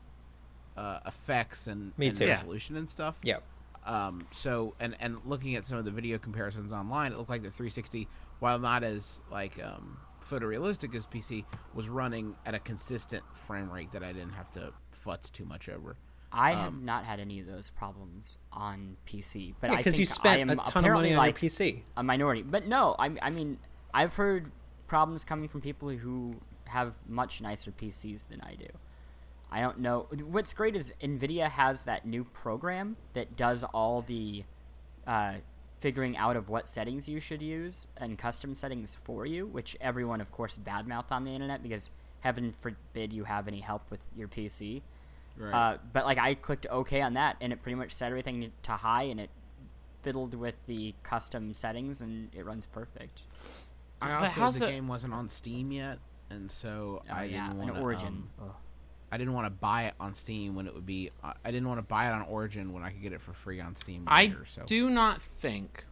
uh, 0.77 1.01
effects 1.07 1.67
and, 1.67 1.93
and 1.99 2.15
too. 2.15 2.27
Yeah. 2.27 2.35
resolution 2.35 2.77
and 2.77 2.89
stuff. 2.89 3.19
Yeah. 3.23 3.39
Um, 3.85 4.27
so 4.33 4.75
and 4.81 4.97
and 5.01 5.19
looking 5.25 5.57
at 5.57 5.65
some 5.65 5.79
of 5.79 5.85
the 5.85 5.91
video 5.91 6.19
comparisons 6.19 6.73
online, 6.73 7.13
it 7.13 7.19
looked 7.19 7.31
like 7.31 7.43
the 7.43 7.51
360, 7.51 8.09
while 8.39 8.59
not 8.59 8.85
as 8.85 9.23
like 9.31 9.63
um, 9.63 9.99
photorealistic 10.25 10.95
as 10.95 11.07
PC, 11.07 11.45
was 11.75 11.89
running 11.89 12.35
at 12.47 12.55
a 12.55 12.59
consistent 12.59 13.25
frame 13.35 13.71
rate 13.71 13.93
that 13.93 14.03
I 14.03 14.13
didn't 14.13 14.33
have 14.33 14.51
to 14.53 14.73
futz 15.05 15.31
too 15.31 15.45
much 15.45 15.69
over. 15.69 15.97
I 16.31 16.53
have 16.53 16.83
not 16.83 17.05
had 17.05 17.21
any 17.21 17.41
of 17.41 17.47
those 17.47 17.71
problems 17.71 18.39
on 18.53 18.97
PC, 19.07 19.55
but 19.61 19.69
Yeah, 19.71 19.75
I 19.75 19.77
because 19.79 19.95
think 19.97 20.09
you 20.09 20.13
I 20.13 20.15
spent 20.15 20.41
am 20.43 20.51
a 20.51 20.57
ton 20.57 20.63
of 20.67 20.69
apparently 20.77 21.03
money 21.11 21.15
on 21.15 21.19
like 21.19 21.43
your 21.43 21.51
PC. 21.51 21.83
a 21.97 22.03
minority. 22.03 22.43
But 22.43 22.67
no, 22.67 22.95
I, 22.99 23.11
I 23.23 23.31
mean, 23.31 23.59
I've 23.95 24.15
heard 24.15 24.51
problems 24.87 25.25
coming 25.25 25.49
from 25.49 25.61
people 25.61 25.89
who 25.89 26.35
have 26.67 26.95
much 27.09 27.41
nicer 27.41 27.71
PCs 27.73 28.27
than 28.29 28.41
I 28.43 28.55
do. 28.55 28.67
I 29.51 29.63
don't 29.63 29.79
know. 29.79 30.07
What's 30.27 30.53
great 30.53 30.77
is 30.77 30.93
Nvidia 31.03 31.49
has 31.51 31.85
that 31.85 32.07
new 32.07 32.25
program 32.25 32.97
that 33.15 33.37
does 33.37 33.65
all 33.65 34.03
the 34.03 34.45
uh, 35.07 35.35
figuring 35.79 36.17
out 36.19 36.37
of 36.37 36.51
what 36.51 36.69
settings 36.69 37.09
you 37.09 37.21
should 37.21 37.41
use 37.41 37.87
and 37.97 38.19
custom 38.19 38.55
settings 38.55 38.99
for 39.05 39.25
you, 39.25 39.47
which 39.47 39.77
everyone, 39.81 40.21
of 40.21 40.31
course, 40.33 40.59
badmouthed 40.59 41.11
on 41.11 41.25
the 41.25 41.31
internet 41.31 41.63
because 41.63 41.91
heaven 42.21 42.53
forbid 42.61 43.13
you 43.13 43.25
have 43.25 43.49
any 43.49 43.61
help 43.61 43.91
with 43.91 44.01
your 44.15 44.29
PC. 44.29 44.83
Right. 45.39 45.55
Uh, 45.75 45.79
but 45.93 46.05
like 46.05 46.19
I 46.19 46.35
clicked 46.35 46.67
OK 46.71 47.01
on 47.01 47.15
that, 47.15 47.37
and 47.41 47.53
it 47.53 47.63
pretty 47.63 47.77
much 47.77 47.93
set 47.93 48.09
everything 48.11 48.51
to 48.65 48.73
high, 48.73 49.05
and 49.05 49.21
it 49.21 49.31
fiddled 50.03 50.35
with 50.35 50.59
the 50.67 50.95
custom 51.03 51.55
settings, 51.55 52.01
and 52.03 52.29
it 52.35 52.45
runs 52.45 52.67
perfect. 52.67 53.23
I 54.01 54.13
also 54.13 54.41
how's 54.41 54.59
the 54.59 54.69
it- 54.69 54.71
game 54.73 54.89
wasn't 54.89 55.13
on 55.15 55.29
Steam 55.29 55.71
yet, 55.73 55.99
and 56.31 56.51
so 56.51 57.03
Oh, 57.09 57.13
I 57.15 57.25
yeah, 57.25 57.49
didn't 57.49 57.59
want 57.59 57.75
to. 57.75 57.81
Origin. 57.81 58.25
Ugh. 58.41 58.51
I 59.11 59.17
didn't 59.17 59.33
want 59.33 59.47
to 59.47 59.51
buy 59.51 59.85
it 59.85 59.95
on 59.99 60.13
Steam 60.13 60.55
when 60.55 60.67
it 60.67 60.75
would 60.75 60.85
be. 60.85 61.11
Uh, 61.25 61.33
I 61.45 61.51
didn't 61.51 61.67
want 61.67 61.79
to 61.79 61.83
buy 61.83 62.09
it 62.09 62.13
on 62.13 62.23
Origin 62.23 62.73
when 62.75 62.83
I 62.83 62.91
could 62.91 63.01
get 63.03 63.13
it 63.15 63.21
for 63.23 63.33
free 63.33 63.59
on 63.61 63.75
Steam 63.75 64.05
I. 64.07 64.35
So 64.47 64.65
do 64.67 64.91
not 64.91 65.23
think. 65.23 65.87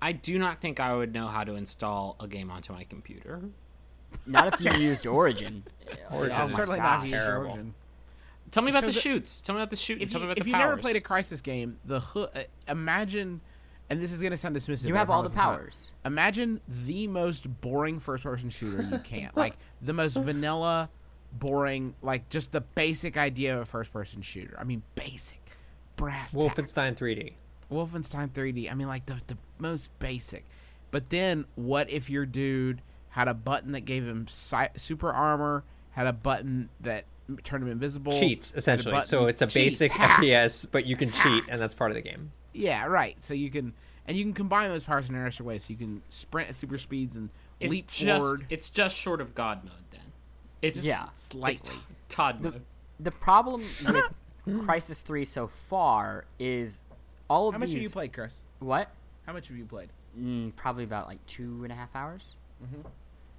I 0.00 0.12
do 0.12 0.38
not 0.38 0.60
think 0.60 0.78
I 0.80 0.94
would 0.94 1.12
know 1.12 1.26
how 1.26 1.42
to 1.44 1.54
install 1.54 2.16
a 2.20 2.26
game 2.28 2.50
onto 2.50 2.72
my 2.72 2.84
computer. 2.84 3.40
Not 4.26 4.54
if 4.54 4.60
you 4.60 4.70
used 4.88 5.06
Origin. 5.06 5.64
Origin 6.12 6.36
Oh 6.40 6.44
is 6.44 6.54
certainly 6.54 6.78
gosh. 6.78 6.84
not 6.84 7.00
to 7.02 7.06
use 7.08 7.16
Terrible. 7.16 7.50
Origin. 7.50 7.74
Tell 8.52 8.62
me 8.62 8.70
about 8.70 8.82
So 8.82 8.86
the, 8.86 8.92
the- 8.92 9.00
shoots. 9.00 9.40
Tell 9.40 9.54
me 9.56 9.60
about 9.60 9.70
the 9.70 9.76
shoot. 9.76 10.00
If 10.00 10.12
Tell 10.12 10.20
you, 10.20 10.26
me 10.28 10.32
about 10.32 10.38
if 10.38 10.44
the 10.44 10.50
you 10.50 10.56
never 10.56 10.76
played 10.76 10.94
a 10.96 11.00
Crysis 11.00 11.42
game, 11.42 11.78
the 11.84 11.98
hood. 12.00 12.28
Uh, 12.36 12.40
imagine, 12.68 13.40
and 13.90 14.00
this 14.00 14.12
is 14.12 14.20
going 14.20 14.30
to 14.30 14.36
sound 14.36 14.54
dismissive. 14.54 14.86
You 14.86 14.94
have 14.94 15.10
all 15.10 15.22
the 15.24 15.30
promise 15.30 15.32
it's 15.32 15.36
not. 15.36 15.58
powers. 15.58 15.90
Imagine 16.04 16.60
the 16.86 17.06
most 17.08 17.60
boring 17.60 17.98
first-person 17.98 18.50
shooter 18.50 18.82
you 18.82 18.98
can. 19.04 19.30
like 19.34 19.54
the 19.80 19.92
most 19.92 20.14
vanilla, 20.16 20.88
boring. 21.32 21.94
Like 22.02 22.28
just 22.28 22.52
the 22.52 22.60
basic 22.60 23.16
idea 23.16 23.54
of 23.56 23.62
a 23.62 23.64
first-person 23.64 24.22
shooter. 24.22 24.56
I 24.60 24.64
mean, 24.64 24.82
basic. 24.94 25.40
Brass. 25.96 26.32
tacks. 26.32 26.44
Wolfenstein 26.44 26.96
3D. 26.96 27.32
Wolfenstein 27.70 28.30
3D. 28.30 28.70
I 28.70 28.74
mean, 28.74 28.88
like 28.88 29.06
the 29.06 29.18
the 29.26 29.38
most 29.58 29.96
basic. 29.98 30.44
But 30.90 31.08
then, 31.10 31.46
what 31.54 31.90
if 31.90 32.10
your 32.10 32.26
dude 32.26 32.82
had 33.10 33.28
a 33.28 33.34
button 33.34 33.72
that 33.72 33.82
gave 33.86 34.04
him 34.06 34.26
si- 34.28 34.66
super 34.76 35.10
armor, 35.10 35.64
had 35.92 36.06
a 36.06 36.12
button 36.12 36.68
that 36.80 37.04
m- 37.28 37.38
turned 37.44 37.62
him 37.64 37.70
invisible, 37.70 38.12
Cheats, 38.12 38.52
essentially. 38.56 39.00
So 39.02 39.26
it's 39.26 39.42
a 39.42 39.46
cheats, 39.46 39.54
basic 39.78 39.92
hacks. 39.92 40.22
FPS, 40.22 40.66
but 40.70 40.86
you 40.86 40.96
can 40.96 41.10
cheat, 41.10 41.44
and 41.48 41.60
that's 41.60 41.74
part 41.74 41.90
of 41.90 41.94
the 41.96 42.02
game. 42.02 42.30
Yeah, 42.52 42.84
right. 42.86 43.16
So 43.22 43.34
you 43.34 43.50
can 43.50 43.72
and 44.06 44.16
you 44.16 44.24
can 44.24 44.34
combine 44.34 44.68
those 44.68 44.82
powers 44.82 45.08
in 45.08 45.14
an 45.14 45.26
extra 45.26 45.44
way. 45.44 45.58
So 45.58 45.70
you 45.70 45.76
can 45.76 46.02
sprint 46.08 46.48
at 46.48 46.56
super 46.56 46.78
speeds 46.78 47.16
and 47.16 47.30
it's 47.60 47.70
leap 47.70 47.88
just, 47.88 48.20
forward. 48.20 48.46
It's 48.50 48.68
just 48.68 48.96
short 48.96 49.20
of 49.20 49.34
God 49.34 49.64
mode. 49.64 49.72
Then 49.90 50.00
it's 50.60 50.84
Yeah. 50.84 51.08
slightly. 51.14 51.76
Todd 52.08 52.40
mode. 52.40 52.62
The 53.00 53.10
problem 53.12 53.62
with 53.86 54.04
Crysis 54.66 55.02
3 55.02 55.24
so 55.24 55.46
far 55.46 56.24
is 56.38 56.82
all 57.30 57.48
of 57.48 57.54
these. 57.54 57.54
How 57.54 57.58
much 57.60 57.68
these. 57.68 57.74
have 57.76 57.82
you 57.84 57.90
played, 57.90 58.12
Chris? 58.12 58.38
What? 58.58 58.90
How 59.26 59.32
much 59.32 59.48
have 59.48 59.56
you 59.56 59.64
played? 59.64 59.90
Mm, 60.18 60.54
probably 60.56 60.84
about 60.84 61.06
like 61.06 61.24
two 61.26 61.60
and 61.62 61.72
a 61.72 61.76
half 61.76 61.94
hours. 61.94 62.34
Mhm. 62.62 62.84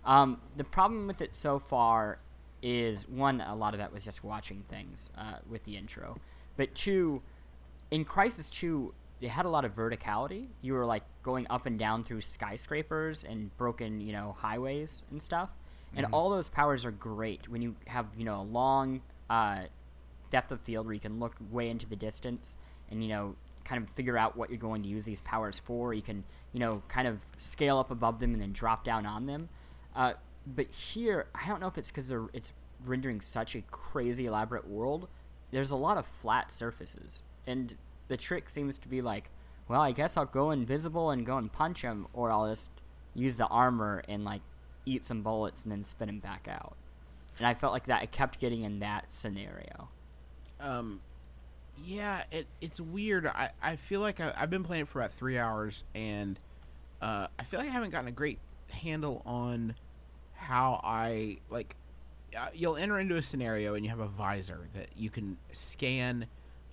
Um, 0.06 0.42
the 0.58 0.64
problem 0.64 1.08
with 1.08 1.22
it 1.22 1.36
so 1.36 1.60
far 1.60 2.20
is 2.64 3.08
one, 3.08 3.42
a 3.42 3.56
lot 3.56 3.74
of 3.74 3.80
that 3.80 3.94
was 3.94 4.04
just 4.04 4.24
watching 4.24 4.64
things 4.70 5.10
uh, 5.18 5.36
with 5.48 5.64
the 5.66 5.78
intro, 5.78 6.18
but 6.58 6.74
two, 6.74 7.22
in 7.92 8.04
Crysis 8.04 8.50
Two, 8.50 8.94
it 9.22 9.30
had 9.30 9.46
a 9.46 9.50
lot 9.50 9.66
of 9.66 9.76
verticality. 9.76 10.48
You 10.62 10.74
were 10.74 10.86
like 10.86 11.04
going 11.22 11.46
up 11.50 11.68
and 11.68 11.78
down 11.78 12.04
through 12.04 12.22
skyscrapers 12.22 13.24
and 13.24 13.56
broken, 13.58 14.02
you 14.02 14.14
know, 14.14 14.36
highways 14.38 15.04
and 15.12 15.22
stuff. 15.22 15.50
And 15.96 16.08
all 16.12 16.32
those 16.32 16.50
powers 16.50 16.86
are 16.86 16.92
great 16.92 17.48
when 17.48 17.62
you 17.62 17.76
have, 17.86 18.08
you 18.18 18.26
know, 18.26 18.42
a 18.42 18.42
long 18.42 19.00
uh, 19.30 19.60
depth 20.34 20.52
of 20.52 20.60
field 20.62 20.88
where 20.88 20.96
you 20.96 21.00
can 21.00 21.20
look 21.20 21.36
way 21.52 21.70
into 21.70 21.88
the 21.88 21.96
distance 21.96 22.58
and 22.90 23.04
you 23.04 23.10
know 23.10 23.36
kind 23.64 23.82
of 23.82 23.90
figure 23.92 24.18
out 24.18 24.36
what 24.36 24.50
you're 24.50 24.58
going 24.58 24.82
to 24.84 24.90
use 24.90 25.06
these 25.06 25.22
powers 25.22 25.60
for. 25.60 25.94
You 25.94 26.02
can 26.02 26.24
you 26.52 26.60
know 26.60 26.82
kind 26.88 27.08
of 27.08 27.20
scale 27.38 27.78
up 27.78 27.92
above 27.92 28.20
them 28.20 28.34
and 28.34 28.42
then 28.42 28.52
drop 28.52 28.84
down 28.84 29.06
on 29.06 29.26
them. 29.28 29.48
Uh, 29.96 30.14
but 30.48 30.68
here, 30.68 31.28
I 31.34 31.48
don't 31.48 31.60
know 31.60 31.68
if 31.68 31.78
it's 31.78 31.90
because 31.90 32.12
it's 32.34 32.54
rendering 32.86 33.22
such 33.22 33.56
a 33.56 33.62
crazy 33.72 34.26
elaborate 34.26 34.68
world. 34.68 35.08
There's 35.52 35.72
a 35.72 35.76
lot 35.76 35.98
of 35.98 36.06
flat 36.06 36.52
surfaces, 36.52 37.22
and 37.48 37.76
the 38.08 38.18
trick 38.18 38.50
seems 38.50 38.78
to 38.80 38.90
be 38.90 39.02
like, 39.02 39.30
well, 39.68 39.82
I 39.82 39.92
guess 39.92 40.18
I'll 40.18 40.26
go 40.26 40.52
invisible 40.52 41.12
and 41.12 41.26
go 41.26 41.38
and 41.38 41.52
punch 41.52 41.82
him, 41.82 42.08
or 42.14 42.32
I'll 42.32 42.50
just 42.50 42.72
use 43.14 43.38
the 43.38 43.48
armor 43.48 44.04
and 44.08 44.26
like 44.26 44.42
eat 44.86 45.06
some 45.06 45.22
bullets 45.22 45.64
and 45.64 45.72
then 45.72 45.84
spin 45.84 46.10
him 46.10 46.20
back 46.20 46.48
out. 46.50 46.76
And 47.38 47.48
I 47.48 47.54
felt 47.54 47.74
like 47.74 47.86
that 47.86 48.02
I 48.02 48.06
kept 48.06 48.40
getting 48.40 48.64
in 48.64 48.80
that 48.80 49.12
scenario. 49.12 49.90
Um, 50.60 51.00
yeah, 51.84 52.24
it 52.32 52.48
it's 52.62 52.80
weird. 52.80 53.26
I, 53.28 53.50
I 53.62 53.76
feel 53.76 54.02
like 54.02 54.20
I, 54.20 54.34
I've 54.36 54.50
been 54.50 54.64
playing 54.64 54.84
it 54.84 54.88
for 54.88 55.00
about 55.00 55.14
three 55.14 55.38
hours, 55.38 55.84
and 55.96 56.38
uh, 57.02 57.28
I 57.40 57.44
feel 57.44 57.60
like 57.60 57.70
I 57.70 57.72
haven't 57.72 57.90
gotten 57.92 58.08
a 58.08 58.12
great 58.12 58.40
handle 58.70 59.22
on 59.26 59.76
how 60.44 60.80
I 60.84 61.38
like. 61.50 61.76
Uh, 62.38 62.48
you'll 62.54 62.78
enter 62.78 63.00
into 63.00 63.16
a 63.16 63.22
scenario, 63.22 63.76
and 63.76 63.84
you 63.86 63.90
have 63.90 64.00
a 64.00 64.08
visor 64.08 64.68
that 64.74 64.88
you 64.96 65.10
can 65.10 65.38
scan 65.52 66.26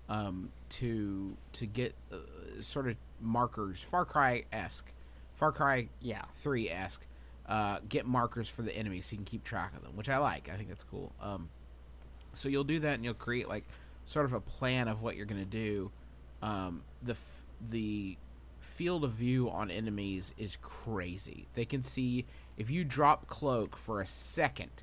um, 0.09 0.51
to 0.71 1.37
to 1.53 1.67
get 1.67 1.95
uh, 2.13 2.17
sort 2.61 2.89
of 2.89 2.97
markers, 3.21 3.81
Far 3.81 4.05
Cry 4.05 4.45
esque, 4.53 4.91
Far 5.35 5.53
Cry 5.53 5.89
Yeah. 6.01 6.23
three 6.35 6.69
esque. 6.71 7.07
Uh, 7.47 7.81
get 7.89 8.07
markers 8.07 8.49
for 8.49 8.63
the 8.63 8.75
enemy 8.77 9.01
so 9.01 9.13
you 9.13 9.17
can 9.19 9.25
keep 9.25 9.43
track 9.43 9.75
of 9.77 9.83
them, 9.83 9.97
which 9.97 10.09
I 10.09 10.19
like. 10.19 10.49
I 10.49 10.57
think 10.57 10.69
that's 10.69 10.85
cool. 10.85 11.13
Um, 11.21 11.49
so 12.33 12.49
you'll 12.49 12.63
do 12.65 12.79
that, 12.81 12.95
and 12.95 13.05
you'll 13.05 13.15
create 13.15 13.49
like 13.49 13.65
sort 14.07 14.25
of 14.25 14.33
a 14.33 14.41
plan 14.41 14.87
of 14.89 15.03
what 15.03 15.17
you're 15.17 15.27
going 15.27 15.41
to 15.41 15.51
do. 15.51 15.91
Um, 16.43 16.83
the 17.03 17.13
f- 17.13 17.45
the 17.71 18.17
field 18.61 19.05
of 19.05 19.13
view 19.13 19.51
on 19.51 19.71
enemies 19.71 20.33
is 20.39 20.57
crazy. 20.63 21.49
They 21.55 21.65
can 21.65 21.83
see 21.83 22.25
if 22.61 22.71
you 22.71 22.85
drop 22.85 23.27
cloak 23.27 23.75
for 23.75 24.03
a 24.03 24.07
second, 24.07 24.83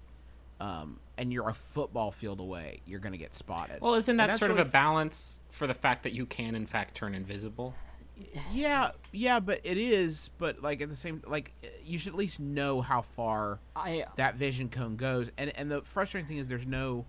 um, 0.59 0.99
and 1.15 1.31
you're 1.31 1.47
a 1.47 1.53
football 1.53 2.09
field 2.09 2.39
away, 2.39 2.81
you're 2.87 2.99
going 2.99 3.11
to 3.11 3.19
get 3.19 3.35
spotted. 3.35 3.81
Well, 3.81 3.93
isn't 3.93 4.17
that 4.17 4.27
that's 4.27 4.39
sort 4.39 4.49
of 4.49 4.57
really 4.57 4.67
a 4.67 4.71
balance 4.71 5.39
for 5.51 5.67
the 5.67 5.75
fact 5.75 6.01
that 6.01 6.11
you 6.11 6.25
can, 6.25 6.55
in 6.55 6.65
fact, 6.65 6.95
turn 6.95 7.13
invisible? 7.13 7.75
yeah, 8.51 8.93
yeah, 9.11 9.39
but 9.39 9.61
it 9.63 9.77
is. 9.77 10.31
But 10.39 10.63
like 10.63 10.81
at 10.81 10.89
the 10.89 10.95
same, 10.95 11.21
like 11.27 11.53
you 11.85 11.99
should 11.99 12.13
at 12.13 12.17
least 12.17 12.39
know 12.39 12.81
how 12.81 13.03
far 13.03 13.59
I 13.75 14.05
that 14.15 14.33
vision 14.33 14.69
cone 14.69 14.95
goes. 14.95 15.29
And 15.37 15.55
and 15.55 15.69
the 15.69 15.83
frustrating 15.83 16.27
thing 16.27 16.37
is 16.37 16.49
there's 16.49 16.65
no 16.65 17.05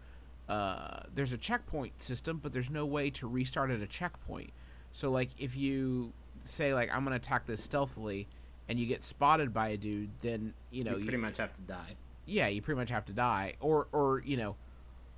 uh, 0.51 1.01
there's 1.15 1.33
a 1.33 1.39
checkpoint 1.39 2.03
system, 2.03 2.41
but 2.43 2.53
there's 2.53 2.69
no 2.69 2.85
way 2.85 3.09
to 3.11 3.27
restart 3.27 3.71
at 3.71 3.81
a 3.81 3.87
checkpoint. 3.87 4.51
So 4.93 5.11
like 5.11 5.31
if 5.39 5.57
you 5.57 6.13
say 6.45 6.75
like 6.75 6.91
I'm 6.95 7.05
gonna 7.05 7.17
attack 7.17 7.47
this 7.47 7.65
stealthily, 7.65 8.29
and 8.69 8.79
you 8.79 8.87
get 8.87 9.03
spotted 9.03 9.53
by 9.55 9.69
a 9.69 9.77
dude, 9.77 10.11
then 10.21 10.53
you 10.71 10.85
know 10.85 10.93
you 10.93 10.99
you, 10.99 11.05
pretty 11.05 11.19
much 11.19 11.39
have 11.39 11.53
to 11.55 11.61
die. 11.63 11.97
yeah 12.27 12.49
you 12.49 12.61
pretty 12.63 12.79
much 12.79 12.91
have 12.91 13.05
to 13.07 13.13
die, 13.13 13.55
or 13.61 13.89
or 13.93 14.23
you 14.25 14.37
know, 14.37 14.57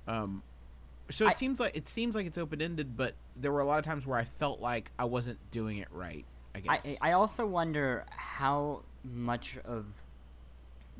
um. 0.07 0.43
So 1.09 1.25
it 1.25 1.31
I- 1.31 1.33
seems 1.33 1.59
like 1.59 1.75
it 1.75 1.87
seems 1.87 2.15
like 2.15 2.25
it's 2.25 2.37
open 2.37 2.61
ended, 2.61 2.95
but 2.95 3.15
there 3.35 3.51
were 3.51 3.59
a 3.59 3.65
lot 3.65 3.79
of 3.79 3.85
times 3.85 4.05
where 4.05 4.17
I 4.17 4.23
felt 4.23 4.61
like 4.61 4.91
I 4.97 5.05
wasn't 5.05 5.39
doing 5.51 5.77
it 5.77 5.89
right. 5.91 6.25
I 6.55 6.59
guess. 6.61 6.85
I, 6.85 7.09
I 7.09 7.11
also 7.13 7.45
wonder 7.45 8.05
how 8.11 8.83
much 9.03 9.57
of 9.65 9.85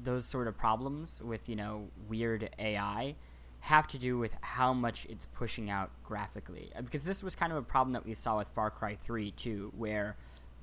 those 0.04 0.26
sort 0.26 0.48
of 0.48 0.58
problems 0.58 1.22
with 1.24 1.48
you 1.48 1.56
know 1.56 1.88
weird 2.10 2.50
AI 2.60 3.16
have 3.60 3.88
to 3.88 4.00
do 4.00 4.18
with 4.18 4.36
how 4.42 4.74
much 4.74 5.06
it's 5.08 5.28
pushing 5.36 5.70
out 5.70 5.92
graphically 6.04 6.72
because 6.78 7.06
this 7.06 7.22
was 7.22 7.36
kind 7.36 7.52
of 7.52 7.58
a 7.60 7.62
problem 7.62 7.94
that 7.94 8.04
we 8.04 8.16
saw 8.16 8.38
with 8.38 8.48
Far 8.56 8.72
Cry 8.72 8.96
3 8.96 9.30
too 9.32 9.72
where 9.78 10.16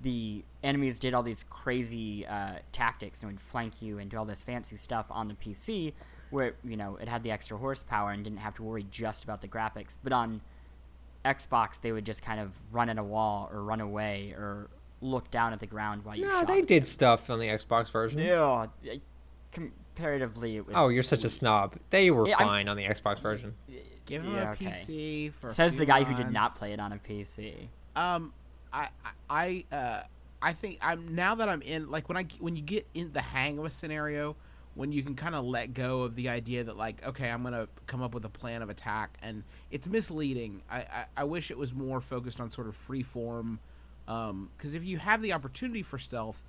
the 0.02 0.44
enemies 0.62 0.98
did 0.98 1.12
all 1.14 1.22
these 1.22 1.44
crazy 1.50 2.24
uh, 2.26 2.54
tactics 2.72 3.22
and 3.22 3.32
would 3.32 3.40
flank 3.40 3.82
you 3.82 3.98
and 3.98 4.10
do 4.10 4.16
all 4.16 4.24
this 4.24 4.42
fancy 4.42 4.76
stuff 4.76 5.06
on 5.10 5.26
the 5.28 5.34
PC 5.34 5.92
where 6.30 6.54
you 6.64 6.76
know 6.76 6.96
it 6.96 7.08
had 7.08 7.22
the 7.22 7.30
extra 7.30 7.56
horsepower 7.58 8.10
and 8.12 8.22
didn't 8.22 8.38
have 8.38 8.54
to 8.54 8.62
worry 8.62 8.86
just 8.90 9.24
about 9.24 9.40
the 9.40 9.48
graphics 9.48 9.96
but 10.04 10.12
on 10.12 10.40
Xbox 11.24 11.80
they 11.80 11.90
would 11.90 12.04
just 12.06 12.22
kind 12.22 12.38
of 12.38 12.52
run 12.70 12.88
at 12.88 12.98
a 12.98 13.02
wall 13.02 13.48
or 13.52 13.62
run 13.64 13.80
away 13.80 14.34
or 14.36 14.68
look 15.00 15.30
down 15.30 15.52
at 15.52 15.58
the 15.60 15.66
ground 15.66 16.04
while 16.04 16.14
you 16.16 16.24
No, 16.24 16.30
shot 16.30 16.46
they 16.46 16.56
them. 16.58 16.66
did 16.66 16.86
stuff 16.86 17.28
on 17.30 17.38
the 17.40 17.46
Xbox 17.46 17.90
version. 17.90 18.18
Yeah, 18.20 18.66
comparatively, 19.52 20.56
it 20.56 20.66
was. 20.66 20.74
Oh, 20.76 20.88
you're 20.88 21.02
such 21.02 21.24
a 21.24 21.30
snob. 21.30 21.76
They 21.90 22.10
were 22.10 22.26
Yeah, 22.28 22.36
I'm- 22.38 22.46
fine 22.48 22.68
on 22.68 22.76
the 22.76 22.84
Xbox 22.84 23.20
version. 23.20 23.54
Give 24.06 24.22
him 24.22 24.34
yeah, 24.34 24.48
a 24.50 24.52
okay. 24.52 24.66
PC 24.66 25.32
for 25.34 25.48
a 25.48 25.52
Says 25.52 25.72
few 25.72 25.80
the 25.80 25.86
guy 25.86 26.02
who 26.02 26.14
did 26.14 26.30
not 26.32 26.56
play 26.56 26.72
it 26.72 26.80
on 26.80 26.92
a 26.92 26.98
PC. 26.98 27.68
Um, 27.94 28.32
I 28.72 28.88
I 29.28 29.64
uh 29.72 30.02
I 30.40 30.52
think 30.52 30.78
I'm 30.80 31.14
now 31.14 31.34
that 31.36 31.48
I'm 31.48 31.62
in 31.62 31.90
like 31.90 32.08
when 32.08 32.16
I 32.16 32.26
when 32.40 32.56
you 32.56 32.62
get 32.62 32.86
in 32.94 33.12
the 33.12 33.20
hang 33.20 33.58
of 33.58 33.64
a 33.64 33.70
scenario, 33.70 34.36
when 34.74 34.92
you 34.92 35.02
can 35.02 35.14
kind 35.14 35.34
of 35.34 35.44
let 35.44 35.74
go 35.74 36.02
of 36.02 36.14
the 36.14 36.28
idea 36.28 36.64
that 36.64 36.76
like 36.76 37.04
okay 37.06 37.30
I'm 37.30 37.42
gonna 37.42 37.68
come 37.86 38.02
up 38.02 38.14
with 38.14 38.24
a 38.24 38.28
plan 38.28 38.62
of 38.62 38.70
attack 38.70 39.16
and 39.22 39.42
it's 39.70 39.88
misleading. 39.88 40.62
I 40.70 40.78
I, 40.78 41.04
I 41.18 41.24
wish 41.24 41.50
it 41.50 41.58
was 41.58 41.74
more 41.74 42.00
focused 42.00 42.40
on 42.40 42.50
sort 42.50 42.68
of 42.68 42.76
free 42.76 43.02
form, 43.02 43.58
um 44.06 44.50
because 44.56 44.74
if 44.74 44.84
you 44.84 44.98
have 44.98 45.22
the 45.22 45.32
opportunity 45.32 45.82
for 45.82 45.98
stealth, 45.98 46.44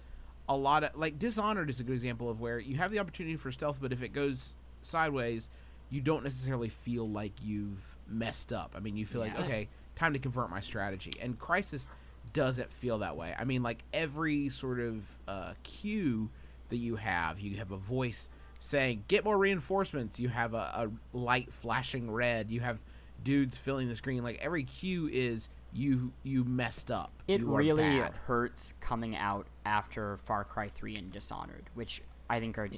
a 0.47 0.55
lot 0.55 0.83
of 0.83 0.95
like 0.95 1.17
Dishonored 1.17 1.69
is 1.69 1.79
a 1.79 1.83
good 1.83 1.95
example 1.95 2.29
of 2.29 2.39
where 2.39 2.59
you 2.59 2.77
have 2.77 2.91
the 2.91 2.99
opportunity 2.99 3.37
for 3.37 3.51
stealth, 3.51 3.79
but 3.81 3.91
if 3.91 4.03
it 4.03 4.13
goes 4.13 4.55
sideways, 4.81 5.49
you 5.89 6.01
don't 6.01 6.23
necessarily 6.23 6.69
feel 6.69 7.09
like 7.09 7.33
you've 7.41 7.97
messed 8.07 8.53
up. 8.53 8.73
I 8.75 8.79
mean, 8.79 8.95
you 8.95 9.05
feel 9.05 9.21
like 9.21 9.39
okay, 9.39 9.67
time 9.95 10.13
to 10.13 10.19
convert 10.19 10.49
my 10.51 10.59
strategy. 10.59 11.13
And 11.19 11.37
Crysis 11.39 11.87
doesn't 12.33 12.71
feel 12.73 12.99
that 12.99 13.15
way. 13.15 13.33
I 13.37 13.43
mean, 13.43 13.63
like 13.63 13.83
every 13.93 14.49
sort 14.49 14.79
of 14.79 15.05
uh, 15.27 15.53
cue 15.63 16.29
that 16.69 16.77
you 16.77 16.95
have, 16.95 17.39
you 17.39 17.57
have 17.57 17.71
a 17.71 17.77
voice 17.77 18.29
saying, 18.59 19.03
"Get 19.07 19.23
more 19.23 19.37
reinforcements." 19.37 20.19
You 20.19 20.29
have 20.29 20.53
a, 20.53 20.89
a 21.13 21.17
light 21.17 21.51
flashing 21.53 22.11
red. 22.11 22.51
You 22.51 22.61
have 22.61 22.79
dudes 23.23 23.57
filling 23.57 23.89
the 23.89 23.95
screen. 23.95 24.23
Like 24.23 24.39
every 24.41 24.63
cue 24.63 25.09
is 25.11 25.49
you 25.73 26.11
you 26.23 26.43
messed 26.43 26.91
up. 26.91 27.11
It 27.27 27.41
You 27.41 27.55
really 27.55 27.83
bad. 27.97 28.13
hurts 28.25 28.73
coming 28.79 29.15
out 29.15 29.47
after 29.65 30.17
Far 30.17 30.43
Cry 30.43 30.69
3 30.69 30.95
and 30.95 31.11
Dishonored, 31.11 31.69
which 31.75 32.01
I 32.29 32.39
think 32.39 32.57
are 32.57 32.69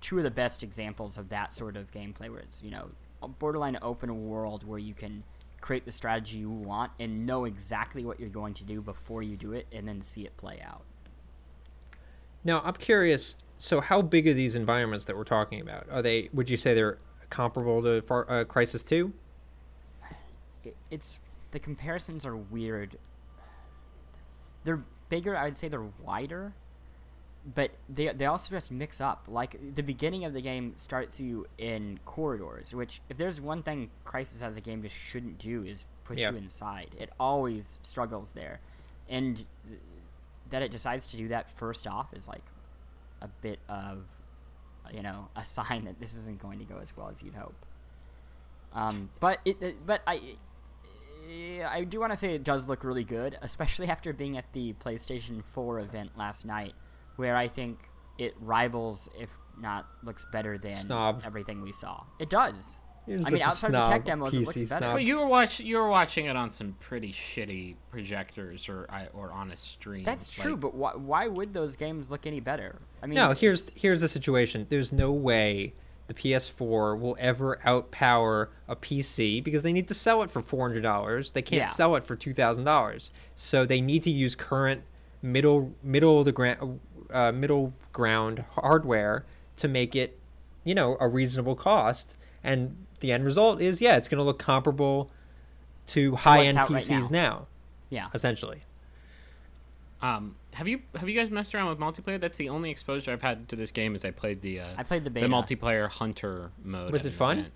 two 0.00 0.18
of 0.18 0.24
the 0.24 0.30
best 0.30 0.62
examples 0.62 1.16
of 1.16 1.28
that 1.30 1.54
sort 1.54 1.76
of 1.76 1.90
gameplay 1.90 2.30
where 2.30 2.40
it's, 2.40 2.62
you 2.62 2.70
know, 2.70 2.88
a 3.22 3.28
borderline 3.28 3.78
open 3.82 4.28
world 4.28 4.64
where 4.64 4.78
you 4.78 4.94
can 4.94 5.24
create 5.60 5.84
the 5.84 5.90
strategy 5.90 6.38
you 6.38 6.50
want 6.50 6.92
and 7.00 7.26
know 7.26 7.44
exactly 7.44 8.04
what 8.04 8.20
you're 8.20 8.28
going 8.28 8.54
to 8.54 8.64
do 8.64 8.80
before 8.80 9.22
you 9.22 9.36
do 9.36 9.52
it 9.52 9.66
and 9.72 9.86
then 9.86 10.00
see 10.02 10.22
it 10.22 10.36
play 10.36 10.60
out. 10.64 10.82
Now, 12.44 12.62
I'm 12.64 12.74
curious. 12.74 13.36
So, 13.58 13.80
how 13.80 14.02
big 14.02 14.28
are 14.28 14.34
these 14.34 14.54
environments 14.54 15.04
that 15.06 15.16
we're 15.16 15.24
talking 15.24 15.60
about? 15.60 15.86
Are 15.90 16.02
they? 16.02 16.28
Would 16.32 16.48
you 16.48 16.56
say 16.56 16.74
they're 16.74 16.98
comparable 17.30 17.82
to 17.82 18.02
Far, 18.02 18.30
uh, 18.30 18.44
Crysis 18.44 18.86
Two? 18.86 19.12
It's 20.90 21.18
the 21.50 21.58
comparisons 21.58 22.26
are 22.26 22.36
weird. 22.36 22.98
They're 24.64 24.82
bigger, 25.08 25.36
I 25.36 25.44
would 25.44 25.56
say 25.56 25.68
they're 25.68 25.88
wider, 26.02 26.52
but 27.54 27.70
they 27.88 28.08
they 28.08 28.26
also 28.26 28.50
just 28.54 28.70
mix 28.72 29.00
up. 29.00 29.24
Like 29.28 29.56
the 29.74 29.82
beginning 29.82 30.24
of 30.24 30.32
the 30.32 30.40
game 30.40 30.72
starts 30.76 31.20
you 31.20 31.46
in 31.58 32.00
corridors, 32.04 32.74
which 32.74 33.00
if 33.08 33.16
there's 33.16 33.40
one 33.40 33.62
thing 33.62 33.90
Crysis 34.04 34.42
as 34.42 34.56
a 34.56 34.60
game 34.60 34.82
just 34.82 34.96
shouldn't 34.96 35.38
do 35.38 35.62
is 35.64 35.86
put 36.04 36.18
Yeah. 36.18 36.30
you 36.30 36.36
inside. 36.38 36.88
It 36.98 37.10
always 37.20 37.78
struggles 37.82 38.32
there, 38.32 38.60
and 39.08 39.36
th- 39.36 39.46
that 40.50 40.62
it 40.62 40.70
decides 40.72 41.06
to 41.08 41.16
do 41.16 41.28
that 41.28 41.50
first 41.58 41.86
off 41.86 42.12
is 42.14 42.26
like 42.28 42.42
a 43.22 43.28
bit 43.42 43.58
of 43.68 44.04
you 44.92 45.02
know 45.02 45.28
a 45.36 45.44
sign 45.56 45.84
that 45.84 46.00
this 46.00 46.14
isn't 46.16 46.40
going 46.42 46.58
to 46.58 46.64
go 46.64 46.78
as 46.82 46.96
well 46.96 47.08
as 47.10 47.22
you'd 47.22 47.34
hope. 47.34 47.54
Um, 48.72 49.08
but 49.20 49.38
it, 49.44 49.62
it- 49.62 49.86
but 49.86 50.02
I, 50.06 50.20
I 51.64 51.84
do 51.84 51.98
want 52.00 52.12
to 52.12 52.16
say 52.16 52.34
it 52.34 52.44
does 52.44 52.68
look 52.68 52.84
really 52.84 53.04
good, 53.04 53.36
especially 53.40 53.88
after 53.90 54.12
being 54.12 54.36
at 54.36 54.52
the 54.52 54.74
PlayStation 54.74 55.42
4 55.54 55.80
event 55.80 56.10
last 56.16 56.44
night, 56.44 56.74
where 57.16 57.36
I 57.36 57.48
think 57.48 57.78
it 58.18 58.34
rivals, 58.40 59.08
if 59.18 59.30
not 59.58 59.86
looks 60.02 60.26
better 60.32 60.58
than 60.58 60.76
Snob. 60.76 61.22
everything 61.24 61.62
we 61.62 61.72
saw. 61.72 62.02
It 62.18 62.30
does. 62.30 62.78
I 63.08 63.10
mean, 63.10 63.22
such 63.22 63.32
a 63.34 63.42
outside 63.44 63.66
of 63.68 63.72
the 63.72 63.84
tech 63.84 63.96
snob, 64.02 64.04
demos, 64.04 64.34
it 64.34 64.40
looks 64.40 64.56
PC 64.56 64.68
better. 64.68 64.80
snob. 64.80 64.92
But 64.94 65.04
you 65.04 65.16
were 65.18 65.26
watch 65.28 65.60
you 65.60 65.76
were 65.76 65.88
watching 65.88 66.26
it 66.26 66.34
on 66.34 66.50
some 66.50 66.72
pretty 66.80 67.12
shitty 67.12 67.76
projectors 67.90 68.68
or 68.68 68.88
or 69.14 69.30
on 69.32 69.50
a 69.52 69.56
stream. 69.56 70.02
That's 70.02 70.26
true, 70.28 70.52
Like, 70.52 70.60
but 70.60 70.74
why, 70.74 70.94
why 70.96 71.28
would 71.28 71.54
those 71.54 71.76
games 71.76 72.10
look 72.10 72.26
any 72.26 72.40
better? 72.40 72.76
I 73.02 73.06
mean, 73.06 73.14
No, 73.14 73.32
here's 73.32 73.70
here's 73.76 74.00
the 74.00 74.08
situation. 74.08 74.66
There's 74.68 74.92
no 74.92 75.12
way 75.12 75.74
the 76.08 76.14
PS4 76.14 76.98
will 76.98 77.16
ever 77.20 77.60
outpower 77.64 78.48
a 78.68 78.74
PC 78.76 79.42
because 79.42 79.62
they 79.62 79.72
need 79.72 79.88
to 79.88 79.94
sell 79.94 80.22
it 80.22 80.30
for 80.30 80.42
four 80.42 80.68
hundred 80.68 80.82
dollars. 80.82 81.30
They 81.32 81.42
can't 81.42 81.60
Yeah. 81.62 81.66
sell 81.66 81.94
it 81.96 82.02
for 82.04 82.16
two 82.16 82.34
thousand 82.34 82.64
dollars. 82.64 83.12
So 83.36 83.64
they 83.64 83.80
need 83.80 84.02
to 84.02 84.10
use 84.10 84.34
current 84.34 84.82
middle 85.22 85.72
middle 85.82 86.18
of 86.18 86.24
the 86.24 86.32
ground 86.32 86.80
uh, 87.12 87.32
middle 87.32 87.72
ground 87.92 88.44
hardware 88.52 89.24
to 89.56 89.68
make 89.68 89.94
it, 89.96 90.18
you 90.64 90.74
know, 90.74 90.96
a 91.00 91.08
reasonable 91.08 91.54
cost. 91.56 92.16
And 92.44 92.76
the 93.00 93.12
end 93.12 93.24
result 93.24 93.60
is, 93.60 93.80
yeah, 93.80 93.96
it's 93.96 94.08
going 94.08 94.18
to 94.18 94.24
look 94.24 94.38
comparable 94.38 95.10
to 95.86 96.14
high 96.16 96.44
end 96.44 96.56
out 96.56 96.70
right 96.70 96.82
PCs 96.82 97.10
now, 97.10 97.46
yeah. 97.90 98.08
essentially. 98.14 98.60
Um, 100.02 100.36
have 100.54 100.68
you 100.68 100.80
have 100.94 101.08
you 101.08 101.18
guys 101.18 101.30
messed 101.30 101.54
around 101.54 101.68
with 101.68 101.78
multiplayer? 101.78 102.20
That's 102.20 102.36
the 102.36 102.48
only 102.50 102.70
exposure 102.70 103.12
I've 103.12 103.22
had 103.22 103.48
to 103.48 103.56
this 103.56 103.70
game. 103.70 103.94
Is 103.94 104.04
I 104.04 104.10
played 104.10 104.42
the 104.42 104.60
uh, 104.60 104.66
I 104.76 104.82
played 104.82 105.04
the 105.04 105.10
beta. 105.10 105.26
multiplayer 105.26 105.88
hunter 105.88 106.50
mode. 106.62 106.92
Was 106.92 107.06
it 107.06 107.12
fun? 107.12 107.38
event. 107.38 107.52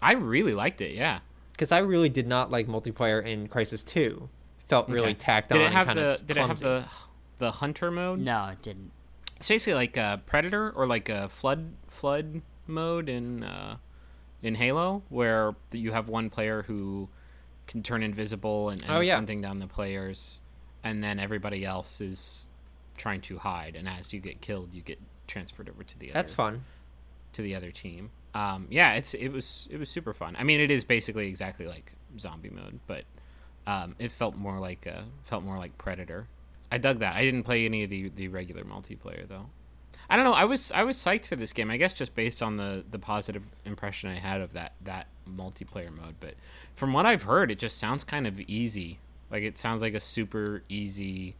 I 0.00 0.12
really 0.14 0.54
liked 0.54 0.80
it. 0.80 0.94
Yeah. 0.94 1.20
because 1.52 1.70
I 1.72 1.78
really 1.78 2.08
did 2.08 2.26
not 2.26 2.50
like 2.50 2.66
multiplayer 2.66 3.24
in 3.24 3.48
Crysis 3.48 3.86
Two. 3.86 4.28
Felt 4.66 4.88
really 4.88 5.08
Okay. 5.10 5.14
tacked 5.14 5.50
Did 5.50 5.60
on. 5.60 5.66
it 5.66 5.72
have 5.72 5.88
and 5.88 5.98
the 5.98 6.02
kinda 6.16 6.24
Did 6.24 6.36
it 6.36 6.46
have 6.46 6.60
the 6.60 6.84
the 7.42 7.50
hunter 7.52 7.90
mode? 7.90 8.20
No, 8.20 8.46
it 8.52 8.62
didn't. 8.62 8.92
It's 9.36 9.48
basically 9.48 9.74
like 9.74 9.96
a 9.96 10.22
predator 10.24 10.70
or 10.70 10.86
like 10.86 11.08
a 11.08 11.28
flood 11.28 11.72
flood 11.88 12.42
mode 12.66 13.08
in 13.08 13.42
uh, 13.42 13.76
in 14.42 14.54
Halo, 14.54 15.02
where 15.08 15.54
you 15.72 15.90
have 15.92 16.08
one 16.08 16.30
player 16.30 16.62
who 16.62 17.08
can 17.66 17.82
turn 17.82 18.02
invisible 18.02 18.68
and, 18.70 18.80
and 18.82 18.90
Oh, 18.92 19.00
is 19.00 19.08
yeah. 19.08 19.14
hunting 19.16 19.40
down 19.40 19.58
the 19.58 19.66
players, 19.66 20.40
and 20.84 21.02
then 21.02 21.18
everybody 21.18 21.64
else 21.64 22.00
is 22.00 22.46
trying 22.96 23.20
to 23.22 23.38
hide. 23.38 23.74
And 23.76 23.88
as 23.88 24.12
you 24.12 24.20
get 24.20 24.40
killed, 24.40 24.72
you 24.72 24.82
get 24.82 24.98
transferred 25.26 25.68
over 25.68 25.82
to 25.82 25.98
the 25.98 26.10
other 26.10 26.14
That's 26.14 26.32
fun. 26.32 26.64
to 27.32 27.42
the 27.42 27.54
other 27.56 27.70
team. 27.72 28.10
Um, 28.34 28.66
yeah, 28.70 28.94
it's 28.94 29.12
it 29.14 29.28
was 29.28 29.66
it 29.70 29.78
was 29.78 29.90
super 29.90 30.14
fun. 30.14 30.36
I 30.38 30.44
mean, 30.44 30.60
it 30.60 30.70
is 30.70 30.84
basically 30.84 31.26
exactly 31.28 31.66
like 31.66 31.92
zombie 32.18 32.50
mode, 32.50 32.78
but 32.86 33.04
um, 33.66 33.94
it 33.98 34.12
felt 34.12 34.36
more 34.36 34.58
like 34.60 34.86
uh, 34.86 35.02
felt 35.24 35.42
more 35.42 35.58
like 35.58 35.76
Predator. 35.78 36.28
I 36.72 36.78
dug 36.78 37.00
that. 37.00 37.14
I 37.14 37.22
didn't 37.22 37.42
play 37.42 37.66
any 37.66 37.84
of 37.84 37.90
the 37.90 38.08
the 38.08 38.28
regular 38.28 38.64
multiplayer 38.64 39.28
though. 39.28 39.50
I 40.08 40.16
don't 40.16 40.24
know. 40.24 40.32
I 40.32 40.44
was 40.44 40.72
I 40.72 40.84
was 40.84 40.96
psyched 40.96 41.26
for 41.26 41.36
this 41.36 41.52
game. 41.52 41.70
I 41.70 41.76
guess 41.76 41.92
just 41.92 42.14
based 42.14 42.42
on 42.42 42.56
the 42.56 42.82
the 42.90 42.98
positive 42.98 43.42
impression 43.66 44.08
I 44.08 44.18
had 44.18 44.40
of 44.40 44.54
that 44.54 44.72
that 44.82 45.08
multiplayer 45.28 45.94
mode. 45.94 46.14
But 46.18 46.34
from 46.74 46.94
what 46.94 47.04
I've 47.04 47.24
heard, 47.24 47.50
it 47.50 47.58
just 47.58 47.76
sounds 47.76 48.04
kind 48.04 48.26
of 48.26 48.40
easy. 48.40 48.98
Like 49.30 49.42
it 49.42 49.58
sounds 49.58 49.82
like 49.82 49.92
a 49.92 50.00
super 50.00 50.62
easy, 50.70 51.36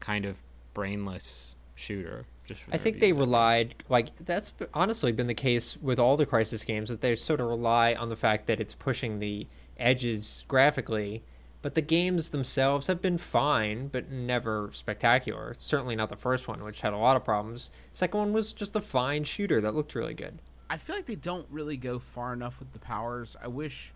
kind 0.00 0.26
of 0.26 0.36
brainless 0.74 1.56
shooter. 1.74 2.26
Just 2.44 2.60
I 2.70 2.76
think 2.76 3.00
they 3.00 3.12
relied 3.12 3.74
like 3.88 4.14
that's 4.18 4.52
honestly 4.74 5.12
been 5.12 5.28
the 5.28 5.34
case 5.34 5.78
with 5.78 5.98
all 5.98 6.18
the 6.18 6.26
Crysis 6.26 6.66
games 6.66 6.90
that 6.90 7.00
they 7.00 7.16
sort 7.16 7.40
of 7.40 7.46
rely 7.48 7.94
on 7.94 8.10
the 8.10 8.16
fact 8.16 8.48
that 8.48 8.60
it's 8.60 8.74
pushing 8.74 9.18
the 9.18 9.46
edges 9.78 10.44
graphically, 10.46 11.22
but 11.62 11.74
the 11.74 11.80
games 11.82 12.30
themselves 12.30 12.88
have 12.88 13.00
been 13.00 13.18
fine, 13.18 13.88
but 13.88 14.10
never 14.10 14.70
spectacular. 14.72 15.54
Certainly 15.58 15.96
not 15.96 16.10
the 16.10 16.16
first 16.16 16.48
one, 16.48 16.62
which 16.64 16.80
had 16.80 16.92
a 16.92 16.96
lot 16.98 17.16
of 17.16 17.24
problems. 17.24 17.70
Second 17.92 18.18
one 18.18 18.32
was 18.32 18.52
just 18.52 18.76
a 18.76 18.80
fine 18.80 19.24
shooter 19.24 19.60
that 19.60 19.74
looked 19.74 19.94
really 19.94 20.14
good. 20.14 20.40
I 20.68 20.76
feel 20.78 20.96
like 20.96 21.06
they 21.06 21.14
don't 21.14 21.46
really 21.50 21.76
go 21.76 21.98
far 21.98 22.32
enough 22.32 22.58
with 22.58 22.72
the 22.72 22.78
powers. 22.78 23.36
I 23.42 23.48
wish 23.48 23.92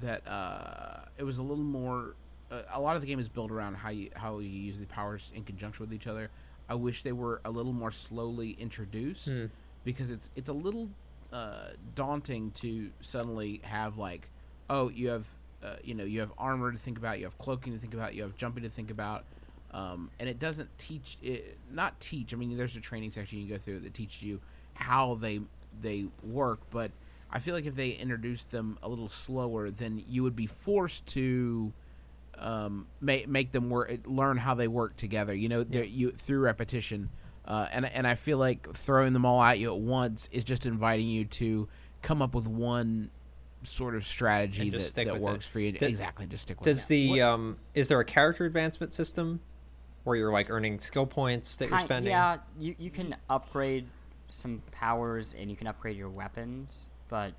that 0.00 0.26
uh, 0.26 1.00
it 1.18 1.24
was 1.24 1.38
a 1.38 1.42
little 1.42 1.64
more. 1.64 2.14
Uh, 2.50 2.62
a 2.72 2.80
lot 2.80 2.94
of 2.96 3.02
the 3.02 3.06
game 3.06 3.18
is 3.18 3.28
built 3.28 3.50
around 3.50 3.74
how 3.74 3.90
you 3.90 4.10
how 4.14 4.38
you 4.38 4.48
use 4.48 4.78
the 4.78 4.86
powers 4.86 5.30
in 5.34 5.42
conjunction 5.44 5.84
with 5.84 5.92
each 5.92 6.06
other. 6.06 6.30
I 6.68 6.74
wish 6.76 7.02
they 7.02 7.12
were 7.12 7.40
a 7.44 7.50
little 7.50 7.72
more 7.72 7.90
slowly 7.90 8.52
introduced 8.58 9.28
Hmm. 9.28 9.46
because 9.84 10.10
it's 10.10 10.30
it's 10.36 10.48
a 10.48 10.52
little 10.54 10.88
uh, 11.32 11.70
daunting 11.94 12.50
to 12.52 12.90
suddenly 13.00 13.60
have 13.64 13.98
like, 13.98 14.28
oh, 14.70 14.88
you 14.90 15.08
have 15.08 15.26
uh, 15.62 15.76
you 15.84 15.94
know 15.94 16.04
you 16.04 16.20
have 16.20 16.32
armor 16.38 16.72
to 16.72 16.78
think 16.78 16.98
about, 16.98 17.18
you 17.18 17.24
have 17.24 17.38
cloaking 17.38 17.72
to 17.72 17.78
think 17.78 17.94
about, 17.94 18.14
you 18.14 18.22
have 18.22 18.36
jumping 18.36 18.62
to 18.64 18.68
think 18.70 18.90
about, 18.90 19.24
um, 19.72 20.10
and 20.18 20.28
it 20.28 20.38
doesn't 20.38 20.68
teach 20.78 21.18
it 21.22 21.56
not 21.70 21.98
teach. 22.00 22.32
I 22.34 22.36
mean, 22.36 22.56
there's 22.56 22.76
a 22.76 22.80
training 22.80 23.10
section 23.10 23.38
you 23.38 23.46
can 23.46 23.54
go 23.56 23.58
through 23.58 23.80
that 23.80 23.94
teaches 23.94 24.22
you 24.22 24.40
how 24.74 25.14
they 25.14 25.40
they 25.80 26.06
work, 26.22 26.60
but 26.70 26.90
I 27.30 27.38
feel 27.38 27.54
like 27.54 27.64
if 27.64 27.74
they 27.74 27.90
introduced 27.90 28.50
them 28.50 28.78
a 28.82 28.88
little 28.88 29.08
slower, 29.08 29.70
then 29.70 30.02
you 30.08 30.22
would 30.22 30.36
be 30.36 30.46
forced 30.46 31.06
to 31.08 31.72
um, 32.38 32.86
make 33.00 33.28
make 33.28 33.52
them 33.52 33.70
work, 33.70 33.92
learn 34.06 34.36
how 34.36 34.54
they 34.54 34.68
work 34.68 34.96
together. 34.96 35.34
You 35.34 35.48
know, 35.48 35.62
they're- 35.64 35.84
you 35.84 36.10
through 36.12 36.40
repetition, 36.40 37.10
uh, 37.44 37.68
and 37.70 37.84
and 37.86 38.06
I 38.06 38.14
feel 38.14 38.38
like 38.38 38.72
throwing 38.74 39.12
them 39.12 39.24
all 39.24 39.42
at 39.42 39.58
you 39.58 39.72
at 39.72 39.78
once 39.80 40.28
is 40.32 40.44
just 40.44 40.66
inviting 40.66 41.08
you 41.08 41.24
to 41.26 41.68
come 42.02 42.20
up 42.22 42.34
with 42.34 42.48
one 42.48 43.10
sort 43.64 43.94
of 43.94 44.06
strategy 44.06 44.70
that, 44.70 44.94
that 44.94 45.20
works 45.20 45.46
it. 45.46 45.50
for 45.50 45.60
you. 45.60 45.72
Does- 45.72 45.88
exactly, 45.88 46.26
just 46.26 46.44
stick 46.44 46.58
with 46.58 46.64
Does 46.64 46.84
it. 46.84 46.88
the 46.88 47.22
um 47.22 47.58
is 47.74 47.88
there 47.88 48.00
a 48.00 48.04
character 48.04 48.44
advancement 48.44 48.92
system 48.92 49.40
where 50.04 50.16
you're 50.16 50.32
like 50.32 50.50
earning 50.50 50.80
skill 50.80 51.06
points 51.06 51.56
that 51.56 51.70
you're 51.70 51.80
spending? 51.80 52.10
Yeah, 52.10 52.38
you, 52.58 52.74
you 52.78 52.90
can 52.90 53.14
upgrade 53.30 53.86
some 54.28 54.62
powers 54.72 55.34
and 55.38 55.50
you 55.50 55.56
can 55.56 55.66
upgrade 55.66 55.96
your 55.96 56.08
weapons, 56.08 56.88
but 57.08 57.32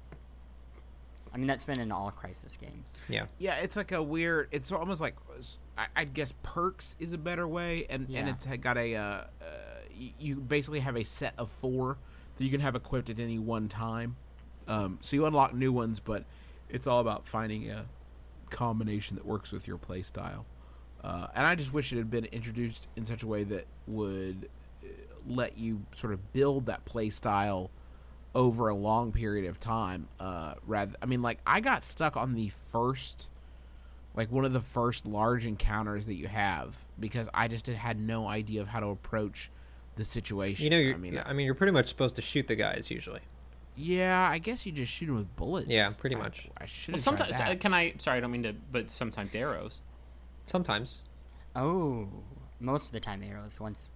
I 1.34 1.38
mean 1.38 1.48
that's 1.48 1.66
been 1.66 1.80
in 1.80 1.92
all 1.92 2.12
Crysis 2.12 2.58
games. 2.60 2.96
Yeah. 3.10 3.26
Yeah, 3.40 3.56
it's 3.56 3.76
like 3.76 3.92
a 3.92 4.02
weird. 4.02 4.50
It's 4.52 4.72
almost 4.72 5.02
like 5.02 5.16
I, 5.78 5.88
I'd 5.96 6.14
guess 6.14 6.34
perks 6.44 6.96
is 7.00 7.14
a 7.14 7.18
better 7.18 7.48
way, 7.48 7.86
and 7.90 8.08
and 8.14 8.30
it's 8.30 8.46
got 8.46 8.78
a. 8.78 8.96
Uh, 8.96 9.02
uh, 9.02 9.26
you, 9.96 10.10
you 10.20 10.36
basically 10.36 10.80
have 10.80 10.96
a 10.96 11.04
set 11.04 11.34
of 11.38 11.50
four 11.50 11.98
that 12.38 12.44
you 12.44 12.50
can 12.50 12.62
have 12.62 12.76
equipped 12.76 13.10
at 13.10 13.20
any 13.20 13.40
one 13.40 13.68
time. 13.68 14.16
Um, 14.67 14.99
so 15.02 15.15
you 15.15 15.26
unlock 15.26 15.54
new 15.54 15.71
ones, 15.71 15.99
but 15.99 16.26
it's 16.69 16.88
all 16.88 16.99
about 16.99 17.28
finding 17.28 17.69
a 17.69 17.86
combination 18.49 19.15
that 19.15 19.26
works 19.26 19.52
with 19.52 19.67
your 19.67 19.78
play 19.78 20.02
style. 20.02 20.45
Uh, 21.04 21.28
and 21.36 21.45
I 21.45 21.56
just 21.56 21.73
wish 21.73 21.91
it 21.91 21.97
had 21.97 22.10
been 22.10 22.26
introduced 22.26 22.88
in 22.95 23.06
such 23.06 23.23
a 23.23 23.28
way 23.28 23.43
that 23.43 23.65
would 23.88 24.49
uh, 24.84 24.88
let 25.28 25.58
you 25.58 25.82
sort 25.93 26.13
of 26.13 26.32
build 26.32 26.67
that 26.67 26.86
play 26.86 27.10
style 27.10 27.71
over 28.36 28.69
a 28.69 28.76
long 28.76 29.12
period 29.12 29.49
of 29.49 29.60
time. 29.60 30.08
Uh, 30.19 30.54
rather, 30.65 30.93
I 31.02 31.06
mean, 31.06 31.21
like 31.21 31.39
I 31.45 31.60
got 31.60 31.84
stuck 31.84 32.15
on 32.15 32.34
the 32.34 32.49
first, 32.49 33.30
like 34.15 34.32
one 34.32 34.45
of 34.45 34.54
the 34.54 34.62
first 34.62 35.06
large 35.06 35.45
encounters 35.45 36.06
that 36.06 36.15
you 36.15 36.28
have 36.28 36.78
because 36.99 37.28
I 37.34 37.47
just 37.47 37.67
had 37.67 37.99
no 37.99 38.28
idea 38.28 38.62
of 38.62 38.69
how 38.69 38.80
to 38.80 38.88
approach 38.88 39.52
the 39.95 40.06
situation. 40.06 40.63
You 40.63 40.69
know, 40.69 40.95
I 40.95 40.97
mean, 40.97 41.21
I 41.26 41.34
mean, 41.34 41.45
you're 41.45 41.56
pretty 41.56 41.73
much 41.73 41.89
supposed 41.89 42.15
to 42.15 42.21
shoot 42.21 42.47
the 42.47 42.56
guys 42.56 42.89
usually. 42.89 43.21
Yeah, 43.76 44.30
I 44.30 44.38
guess 44.38 44.66
you 44.66 44.72
just 44.72 44.92
shoot 44.92 45.08
them 45.08 45.16
with 45.16 45.36
bullets. 45.36 45.68
Yeah, 45.68 45.90
pretty 45.98 46.16
much. 46.16 46.48
I, 46.58 46.66
should 46.66 46.94
Well, 46.94 47.02
sometimes 47.02 47.36
tried 47.36 47.46
uh, 47.46 47.50
that. 47.50 47.60
can 47.60 47.74
I? 47.74 47.94
Sorry, 47.98 48.18
I 48.18 48.22
don't 48.22 48.32
mean 48.32 48.44
to, 48.44 48.54
but 48.72 48.90
sometimes 48.92 49.34
arrows. 49.34 49.82
Sometimes. 50.48 51.04
Oh, 51.56 52.08
most 52.60 52.88
of 52.88 52.92
the 52.92 53.00
time 53.00 53.24
arrows. 53.24 53.60
Once 53.60 53.90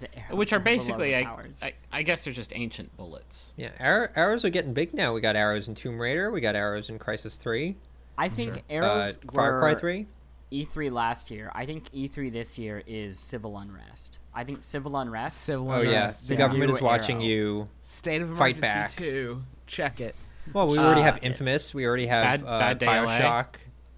the 0.00 0.08
arrows 0.18 0.36
which 0.36 0.52
are 0.52 0.58
basically, 0.58 1.14
I. 1.14 1.22
I, 1.60 1.72
I 1.92 2.02
guess 2.02 2.24
they're 2.24 2.32
just 2.32 2.52
ancient 2.54 2.96
bullets. 2.96 3.52
Yeah, 3.56 3.70
arrow, 3.78 4.08
arrows 4.16 4.44
are 4.44 4.50
getting 4.50 4.72
big 4.72 4.94
now. 4.94 5.12
We 5.12 5.20
got 5.20 5.36
arrows 5.36 5.68
in 5.68 5.74
Tomb 5.74 6.00
Raider. 6.00 6.30
We 6.30 6.40
got 6.40 6.56
arrows 6.56 6.90
in 6.90 6.98
Crysis 6.98 7.38
Three. 7.38 7.76
I 8.18 8.28
think 8.28 8.56
Uh, 8.56 8.60
arrows 8.70 9.18
Far 9.32 9.58
Cry 9.60 9.74
Three. 9.74 10.06
E3 10.52 10.92
last 10.92 11.30
year. 11.30 11.50
I 11.54 11.64
think 11.64 11.90
E3 11.92 12.30
this 12.30 12.58
year 12.58 12.82
is 12.86 13.18
civil 13.18 13.56
unrest. 13.56 14.18
I 14.34 14.44
think 14.44 14.62
civil 14.62 14.96
unrest. 14.96 15.38
Civil 15.42 15.70
Oh 15.70 15.80
yeah, 15.82 16.10
the 16.10 16.28
the 16.28 16.36
government 16.36 16.70
is 16.70 16.80
watching 16.80 17.16
arrow. 17.18 17.24
you. 17.26 17.68
State 17.82 18.22
of 18.22 18.36
Fight 18.38 18.56
emergency 18.58 18.62
back. 18.62 18.90
two. 19.10 19.42
Check 19.66 20.00
it. 20.00 20.14
Well, 20.52 20.66
we 20.68 20.78
already 20.78 21.02
Uh, 21.02 21.04
have 21.04 21.18
Infamous. 21.22 21.72
We 21.74 21.86
already 21.86 22.06
have 22.06 22.24
Bad- 22.42 22.42
uh, 22.48 22.58
Bad 22.58 22.78
Day 22.78 22.86
LA. 22.86 23.06
Bioshock. 23.18 23.46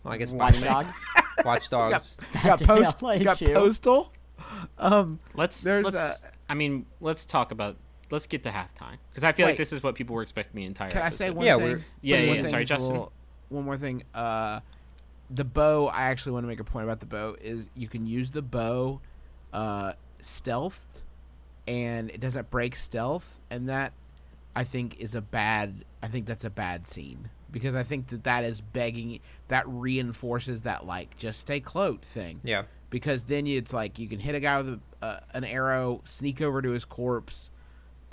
Well, 0.03 0.13
I 0.15 0.17
guess 0.19 0.33
Watch 0.33 0.57
Bioshock- 0.57 0.65
Dogs. 0.65 1.05
Watch 1.45 1.71
Dogs. 1.71 2.17
got 2.45 2.59
Day 2.59 2.67
post, 2.67 3.01
got 3.01 3.39
postal. 3.41 4.13
Um, 4.79 5.19
Let's 5.35 5.63
There's 5.63 5.85
let's. 5.85 5.97
a- 5.97 6.17
I 6.49 6.55
mean, 6.55 6.87
let's 7.01 7.25
talk 7.25 7.51
about. 7.53 7.77
Let's 8.11 8.27
get 8.27 8.43
to 8.43 8.51
halftime 8.51 8.99
because 9.11 9.25
I 9.25 9.33
feel 9.33 9.47
Wait. 9.47 9.53
like 9.53 9.59
this 9.59 9.73
is 9.73 9.83
what 9.83 9.95
people 9.95 10.15
were 10.15 10.23
expecting 10.23 10.57
the 10.61 10.67
entire. 10.67 10.91
can 10.91 11.01
I 11.03 11.09
say 11.09 11.31
one 11.31 11.47
Yeah, 11.47 11.57
thing? 11.57 11.65
we're- 11.65 11.83
Yeah, 12.03 12.17
One 12.19 12.25
yeah, 12.27 12.33
thing 12.35 12.45
yeah, 12.45 12.51
sorry, 12.51 12.63
is 12.65 12.69
Justin. 12.69 12.89
little- 12.91 13.13
one 13.49 13.65
more 13.65 13.79
thing. 13.79 14.03
Uh, 14.15 14.61
the 15.31 15.45
bow. 15.45 15.87
I 15.87 16.03
actually 16.03 16.33
want 16.33 16.45
to 16.45 16.49
make 16.49 16.61
a 16.61 16.65
point 16.65 16.85
about 16.85 17.01
the 17.01 17.07
bow. 17.07 17.37
Is 17.41 17.71
you 17.75 17.89
can 17.89 18.07
use 18.07 18.31
the 18.31 18.43
bow, 18.43 19.01
uh, 19.55 19.95
stealth, 20.25 21.03
and 21.67 22.11
it 22.11 22.21
doesn't 22.21 22.51
break 22.51 22.77
stealth, 22.77 23.39
and 23.51 23.69
that 23.69 23.93
I 24.57 24.65
think 24.65 24.99
is 25.01 25.15
a 25.15 25.21
bad. 25.21 25.85
I 26.03 26.09
think 26.09 26.27
that's 26.27 26.45
a 26.45 26.51
bad 26.51 26.87
scene 26.87 27.31
because 27.51 27.75
I 27.77 27.83
think 27.83 28.09
that 28.09 28.25
that 28.25 28.45
is 28.45 28.61
begging. 28.61 29.21
That 29.49 29.65
reinforces 29.69 30.63
that 30.63 30.87
like 30.87 31.17
just 31.17 31.41
stay 31.41 31.61
cloaked 31.61 32.05
thing. 32.05 32.41
Yeah. 32.43 32.65
because 32.91 33.25
then 33.25 33.47
it's 33.47 33.73
like 33.73 33.99
you 33.99 34.07
can 34.09 34.19
hit 34.21 34.35
a 34.35 34.41
guy 34.41 34.57
with 34.63 34.69
a, 35.03 35.05
uh, 35.05 35.21
an 35.33 35.45
arrow, 35.45 36.01
sneak 36.05 36.41
over 36.41 36.63
to 36.63 36.71
his 36.71 36.85
corpse, 36.85 37.51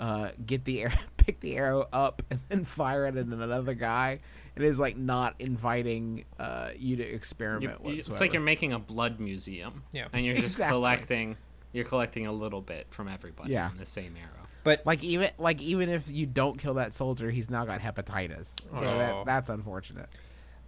uh, 0.00 0.30
get 0.44 0.64
the 0.64 0.82
arrow, 0.82 0.92
pick 1.16 1.40
the 1.40 1.56
arrow 1.56 1.86
up, 1.92 2.22
and 2.30 2.40
then 2.48 2.64
fire 2.64 3.06
it 3.06 3.16
at 3.16 3.26
another 3.26 3.74
guy. 3.74 4.20
It 4.56 4.62
is 4.62 4.78
like 4.78 4.96
not 4.96 5.34
inviting 5.38 6.24
uh, 6.38 6.70
you 6.76 6.96
to 6.96 7.02
experiment 7.02 7.62
you- 7.62 7.68
whatsoever. 7.84 8.12
it's 8.12 8.20
like 8.20 8.32
you're 8.32 8.42
making 8.42 8.72
a 8.72 8.78
blood 8.78 9.20
museum. 9.20 9.82
Yeah. 9.92 10.08
and 10.12 10.24
you're 10.24 10.34
just 10.34 10.54
Exactly. 10.56 10.74
collecting. 10.76 11.36
You're 11.72 11.84
collecting 11.84 12.26
a 12.26 12.32
little 12.32 12.60
bit 12.60 12.86
from 12.90 13.08
everybody 13.08 13.52
Yeah. 13.52 13.68
on 13.68 13.76
the 13.78 13.86
same 13.86 14.14
arrow. 14.16 14.46
But 14.64 14.82
like 14.86 15.02
even 15.02 15.30
like 15.38 15.60
even 15.60 15.88
if 15.88 16.10
you 16.10 16.26
don't 16.26 16.58
kill 16.58 16.74
that 16.74 16.94
soldier, 16.94 17.30
he's 17.30 17.50
now 17.50 17.64
got 17.64 17.80
hepatitis. 17.80 18.54
So 18.74 18.86
Oh. 18.86 18.98
that, 18.98 19.24
that's 19.26 19.48
unfortunate. 19.50 20.08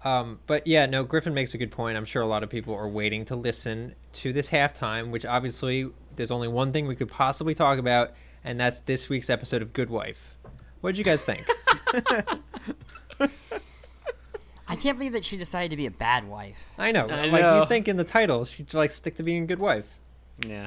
Um, 0.02 0.40
but 0.46 0.66
yeah, 0.66 0.84
no, 0.86 1.04
Griffin 1.04 1.32
makes 1.32 1.54
a 1.54 1.58
good 1.58 1.70
point. 1.70 1.96
I'm 1.96 2.04
sure 2.04 2.20
a 2.20 2.26
lot 2.26 2.42
of 2.42 2.50
people 2.50 2.74
are 2.74 2.88
waiting 2.88 3.24
to 3.26 3.36
listen 3.36 3.94
to 4.14 4.32
this 4.32 4.50
halftime, 4.50 5.10
which 5.10 5.24
obviously 5.24 5.88
there's 6.16 6.30
only 6.30 6.48
one 6.48 6.72
thing 6.72 6.86
we 6.86 6.96
could 6.96 7.08
possibly 7.08 7.54
talk 7.54 7.78
about, 7.78 8.12
and 8.42 8.58
that's 8.60 8.80
this 8.80 9.08
week's 9.08 9.30
episode 9.30 9.62
of 9.62 9.72
Good 9.72 9.88
Wife. 9.90 10.36
What 10.82 10.90
did 10.90 10.98
you 10.98 11.04
guys 11.04 11.24
think? 11.24 11.46
I 14.66 14.76
can't 14.76 14.98
believe 14.98 15.12
that 15.12 15.24
she 15.24 15.36
decided 15.36 15.70
to 15.70 15.76
be 15.76 15.86
a 15.86 15.90
bad 15.90 16.26
wife. 16.28 16.68
I 16.78 16.90
know, 16.92 17.06
I 17.06 17.26
like 17.26 17.42
know. 17.42 17.60
you 17.60 17.66
think 17.68 17.86
in 17.86 17.96
the 17.96 18.04
title, 18.04 18.44
she'd 18.44 18.72
like 18.74 18.90
stick 18.90 19.16
to 19.16 19.22
being 19.22 19.44
a 19.44 19.46
good 19.46 19.58
wife. 19.58 19.86
Yeah. 20.46 20.66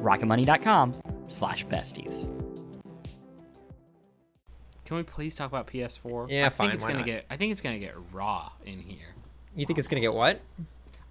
rocketmoney.com 0.00 0.94
slash 1.28 1.66
besties. 1.66 2.30
Can 4.84 4.96
we 4.96 5.02
please 5.04 5.36
talk 5.36 5.48
about 5.48 5.68
PS4? 5.68 6.26
Yeah, 6.30 6.46
I 6.46 6.48
fine, 6.48 6.68
Think 6.70 6.74
it's 6.74 6.84
gonna 6.84 6.96
not? 6.98 7.06
get. 7.06 7.24
I 7.30 7.36
think 7.36 7.52
it's 7.52 7.60
gonna 7.60 7.78
get 7.78 7.94
raw 8.12 8.50
in 8.66 8.80
here. 8.80 9.14
You 9.54 9.64
think 9.66 9.78
it's 9.78 9.86
gonna 9.88 10.00
get 10.00 10.14
what? 10.14 10.40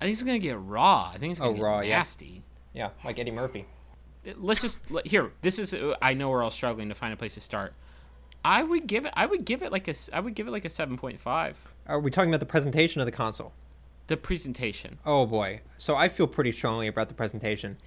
I 0.02 0.06
think 0.06 0.14
it's 0.14 0.24
gonna 0.24 0.40
get 0.40 0.60
raw. 0.60 1.12
I 1.14 1.18
think 1.18 1.32
it's 1.32 1.40
gonna 1.40 1.52
Oh, 1.52 1.56
get 1.56 1.64
raw, 1.64 1.80
yeah. 1.82 1.98
nasty. 1.98 2.44
Yeah, 2.74 2.90
like 3.06 3.18
Eddie 3.20 3.32
Murphy. 3.32 3.66
Let's 4.36 4.62
just 4.62 4.80
here. 5.06 5.32
This 5.42 5.60
is. 5.60 5.74
uh, 5.74 5.96
I 6.02 6.14
know 6.14 6.30
we're 6.30 6.44
all 6.44 6.50
struggling 6.50 6.90
to 6.90 6.96
find 6.96 7.14
a 7.14 7.18
place 7.18 7.36
to 7.36 7.42
start. 7.42 7.74
I 8.44 8.64
would 8.64 8.86
give 8.86 9.06
it. 9.06 9.14
I 9.16 9.26
would 9.26 9.46
give 9.46 9.62
it 9.62 9.72
like 9.72 9.88
a. 9.88 9.94
I 10.12 10.20
would 10.20 10.36
give 10.36 10.48
it 10.48 10.52
like 10.52 10.66
a 10.66 10.70
seven 10.70 10.98
point 10.98 11.20
five. 11.22 11.60
Are 11.88 12.00
we 12.02 12.12
talking 12.12 12.30
about 12.30 12.42
the 12.42 12.46
presentation 12.46 13.00
of 13.00 13.06
the 13.06 13.12
console? 13.14 13.54
The 14.08 14.18
presentation. 14.18 15.00
Oh 15.06 15.26
boy. 15.26 15.62
So 15.78 15.96
I 15.96 16.10
feel 16.10 16.28
pretty 16.28 16.52
strongly 16.52 16.88
about 16.88 17.08
the 17.08 17.16
presentation. 17.16 17.78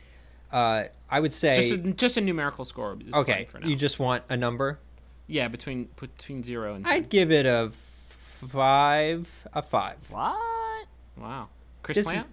Uh, 0.53 0.85
I 1.11 1.21
would 1.21 1.33
say 1.33 1.57
Just 1.57 1.73
a, 1.73 1.77
just 1.79 2.17
a 2.17 2.21
numerical 2.21 2.65
score. 2.65 2.97
Is 3.07 3.15
okay. 3.15 3.33
fine 3.33 3.47
for 3.47 3.59
now. 3.61 3.67
You 3.69 3.77
just 3.77 3.99
want 3.99 4.23
a 4.29 4.37
number. 4.37 4.79
yeah, 5.27 5.49
between 5.49 5.89
between 5.99 6.43
zero 6.43 6.75
and. 6.75 6.85
10. 6.85 6.93
I'd 6.93 7.09
give 7.09 7.31
it 7.33 7.47
a 7.47 7.71
five. 7.73 9.29
A 9.53 9.63
five. 9.63 9.97
What? 10.11 10.87
Wow. 11.17 11.49
Chris 11.83 11.97
This 11.97 12.07
is- 12.07 12.13
Plant. 12.13 12.29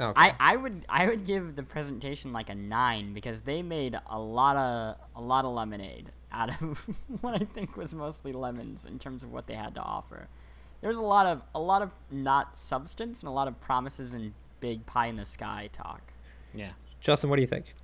Okay. 0.00 0.12
I, 0.20 0.34
I 0.40 0.56
would 0.56 0.84
I 0.88 1.06
would 1.06 1.24
give 1.24 1.54
the 1.54 1.62
presentation 1.62 2.32
like 2.32 2.50
a 2.50 2.54
nine 2.56 3.14
because 3.14 3.38
they 3.42 3.62
made 3.62 3.96
a 4.10 4.18
lot 4.18 4.56
of 4.56 4.96
a 5.14 5.20
lot 5.20 5.44
of 5.44 5.52
lemonade 5.54 6.10
out 6.32 6.50
of 6.60 6.84
what 7.20 7.40
I 7.40 7.44
think 7.54 7.76
was 7.76 7.94
mostly 7.94 8.32
lemons 8.32 8.86
in 8.86 8.98
terms 8.98 9.22
of 9.22 9.30
what 9.32 9.46
they 9.46 9.54
had 9.54 9.76
to 9.76 9.80
offer. 9.80 10.26
There's 10.80 10.96
a 10.96 11.02
lot 11.02 11.26
of 11.26 11.42
a 11.54 11.60
lot 11.60 11.80
of 11.80 11.92
not 12.10 12.56
substance 12.56 13.20
and 13.20 13.28
a 13.28 13.32
lot 13.32 13.46
of 13.46 13.60
promises 13.60 14.14
and 14.14 14.32
big 14.58 14.84
pie 14.84 15.06
in 15.06 15.14
the 15.16 15.24
sky 15.24 15.70
talk. 15.72 16.02
Yeah. 16.52 16.70
Justin, 17.04 17.30
what 17.30 17.36
do 17.36 17.42
you 17.42 17.48
think? 17.48 17.74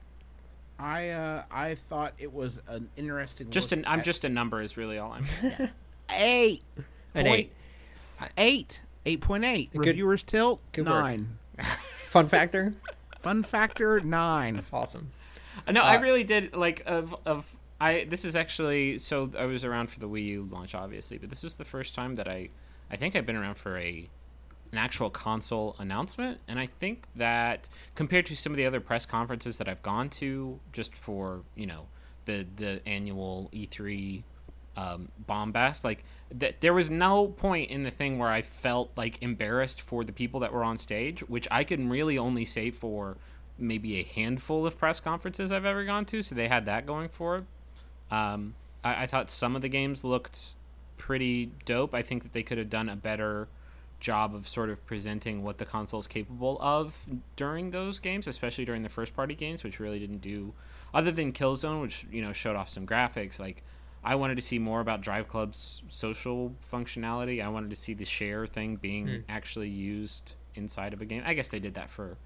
I 0.79 1.11
uh, 1.11 1.43
I 1.51 1.75
thought 1.77 2.15
it 2.19 2.33
was 2.33 2.61
an 2.67 2.89
interesting. 2.97 3.51
Just 3.51 3.71
look 3.71 3.81
an. 3.81 3.85
I'm 3.87 4.01
at- 4.01 4.05
just 4.05 4.25
a 4.25 4.29
number. 4.29 4.61
Is 4.63 4.77
really 4.77 4.99
all 4.99 5.13
I'm. 5.13 5.27
eight, 6.11 6.63
An 7.15 7.27
Point- 7.27 7.39
eight. 7.39 7.53
eight, 8.39 8.81
eight 9.07 9.21
point 9.21 9.45
eight. 9.45 9.71
Good- 9.73 9.87
Reviewers 9.87 10.23
tilt 10.23 10.61
good 10.73 10.87
work. 10.89 11.03
nine. 11.05 11.39
Fun 12.09 12.27
factor. 12.29 12.73
Fun 13.21 13.43
factor 13.43 14.01
nine. 14.01 14.65
awesome. 14.73 15.11
No, 15.71 15.83
I 15.83 15.97
Uh, 15.97 16.01
really 16.01 16.25
did 16.25 16.57
like 16.57 16.83
of 16.87 17.15
of 17.27 17.55
I. 17.79 18.07
This 18.09 18.25
is 18.25 18.35
actually 18.35 18.99
so 18.99 19.31
I 19.39 19.45
was 19.45 19.65
around 19.65 19.91
for 19.91 20.01
the 20.01 20.09
Wii 20.09 20.25
U 20.29 20.49
launch, 20.51 20.75
obviously, 20.75 21.19
but 21.19 21.29
this 21.29 21.43
was 21.43 21.57
the 21.57 21.65
first 21.67 21.95
time 21.95 22.15
that 22.15 22.27
I. 22.27 22.49
I 22.91 22.97
think 22.97 23.15
I've 23.15 23.27
been 23.27 23.37
around 23.37 23.55
for 23.57 23.77
a 23.77 24.09
an 24.73 24.79
actual 24.79 25.11
console 25.11 25.77
announcement, 25.79 26.39
and 26.47 26.59
I 26.59 26.67
think 26.67 27.07
that 27.17 27.69
compared 27.95 28.27
to 28.27 28.37
some 28.37 28.53
of 28.53 28.57
the 28.57 28.67
other 28.67 28.81
press 28.81 29.05
conferences 29.07 29.59
that 29.59 29.69
I've 29.69 29.83
gone 29.83 30.09
to, 30.11 30.61
just 30.73 30.95
for 30.95 31.43
you 31.55 31.67
know 31.67 31.87
the 32.25 32.47
the 32.57 32.81
annual 32.87 33.51
E3 33.53 34.23
um, 34.77 35.09
bombast, 35.27 35.85
like 35.85 36.05
th- 36.39 36.57
there 36.61 36.73
was 36.73 36.91
no 36.91 37.27
point 37.27 37.71
in 37.71 37.83
the 37.83 37.91
thing 37.91 38.19
where 38.19 38.31
I 38.31 38.43
felt 38.43 38.91
like 38.97 39.21
embarrassed 39.23 39.81
for 39.81 40.05
the 40.05 40.13
people 40.13 40.41
that 40.41 40.53
were 40.53 40.65
on 40.65 40.77
stage, 40.77 41.21
which 41.29 41.49
I 41.51 41.65
can 41.65 41.89
really 41.89 42.17
only 42.17 42.45
say 42.45 42.71
for 42.71 43.17
maybe 43.59 44.01
a 44.01 44.05
handful 44.05 44.67
of 44.67 44.79
press 44.79 45.01
conferences 45.01 45.53
I've 45.53 45.65
ever 45.65 45.85
gone 45.85 46.07
to. 46.07 46.23
So 46.23 46.35
they 46.35 46.49
had 46.49 46.67
that 46.67 46.87
going 46.87 47.09
for 47.09 47.37
it. 47.37 47.45
Um, 48.11 48.55
I, 48.83 49.03
I 49.03 49.07
thought 49.07 49.31
some 49.31 49.57
of 49.57 49.63
the 49.63 49.69
games 49.69 50.05
looked 50.05 50.51
pretty 50.97 51.51
dope. 51.65 51.95
I 51.95 52.03
think 52.03 52.23
that 52.23 52.33
they 52.33 52.43
could 52.43 52.59
have 52.59 52.71
done 52.71 52.89
a 52.89 52.97
better 52.97 53.49
job 54.01 54.35
of 54.35 54.49
sort 54.49 54.71
of 54.71 54.85
presenting 54.87 55.43
what 55.43 55.59
the 55.59 55.65
console 55.65 56.01
is 56.01 56.07
capable 56.07 56.59
of 56.61 57.07
during 57.37 57.71
those 57.71 57.99
games, 57.99 58.27
especially 58.27 58.65
during 58.65 58.83
the 58.83 58.89
first 58.89 59.15
party 59.15 59.35
games, 59.35 59.63
which 59.63 59.79
really 59.79 59.99
didn't 59.99 60.21
do 60.21 60.53
other 60.93 61.13
than 61.13 61.33
Killzone, 61.33 61.81
which 61.83 62.07
you 62.11 62.23
know 62.23 62.33
showed 62.33 62.57
off 62.57 62.69
some 62.69 62.87
graphics. 62.87 63.39
Like 63.39 63.63
I 64.03 64.15
wanted 64.15 64.37
to 64.37 64.43
see 64.43 64.59
more 64.59 64.81
about 64.81 65.03
Drive 65.03 65.29
Club's 65.29 65.83
social 65.89 66.55
functionality. 66.73 67.45
I 67.45 67.49
wanted 67.49 67.71
to 67.71 67.77
see 67.77 67.95
the 67.95 68.05
share 68.05 68.47
thing 68.47 68.77
being 68.77 69.07
hmm. 69.07 69.17
actually 69.29 69.69
used 69.69 70.35
inside 70.55 70.93
of 70.93 71.01
a 71.01 71.05
game. 71.05 71.23
I 71.25 71.35
guess 71.35 71.49
they 71.49 71.61
did 71.61 71.75
that 71.75 71.91
for 71.91 72.17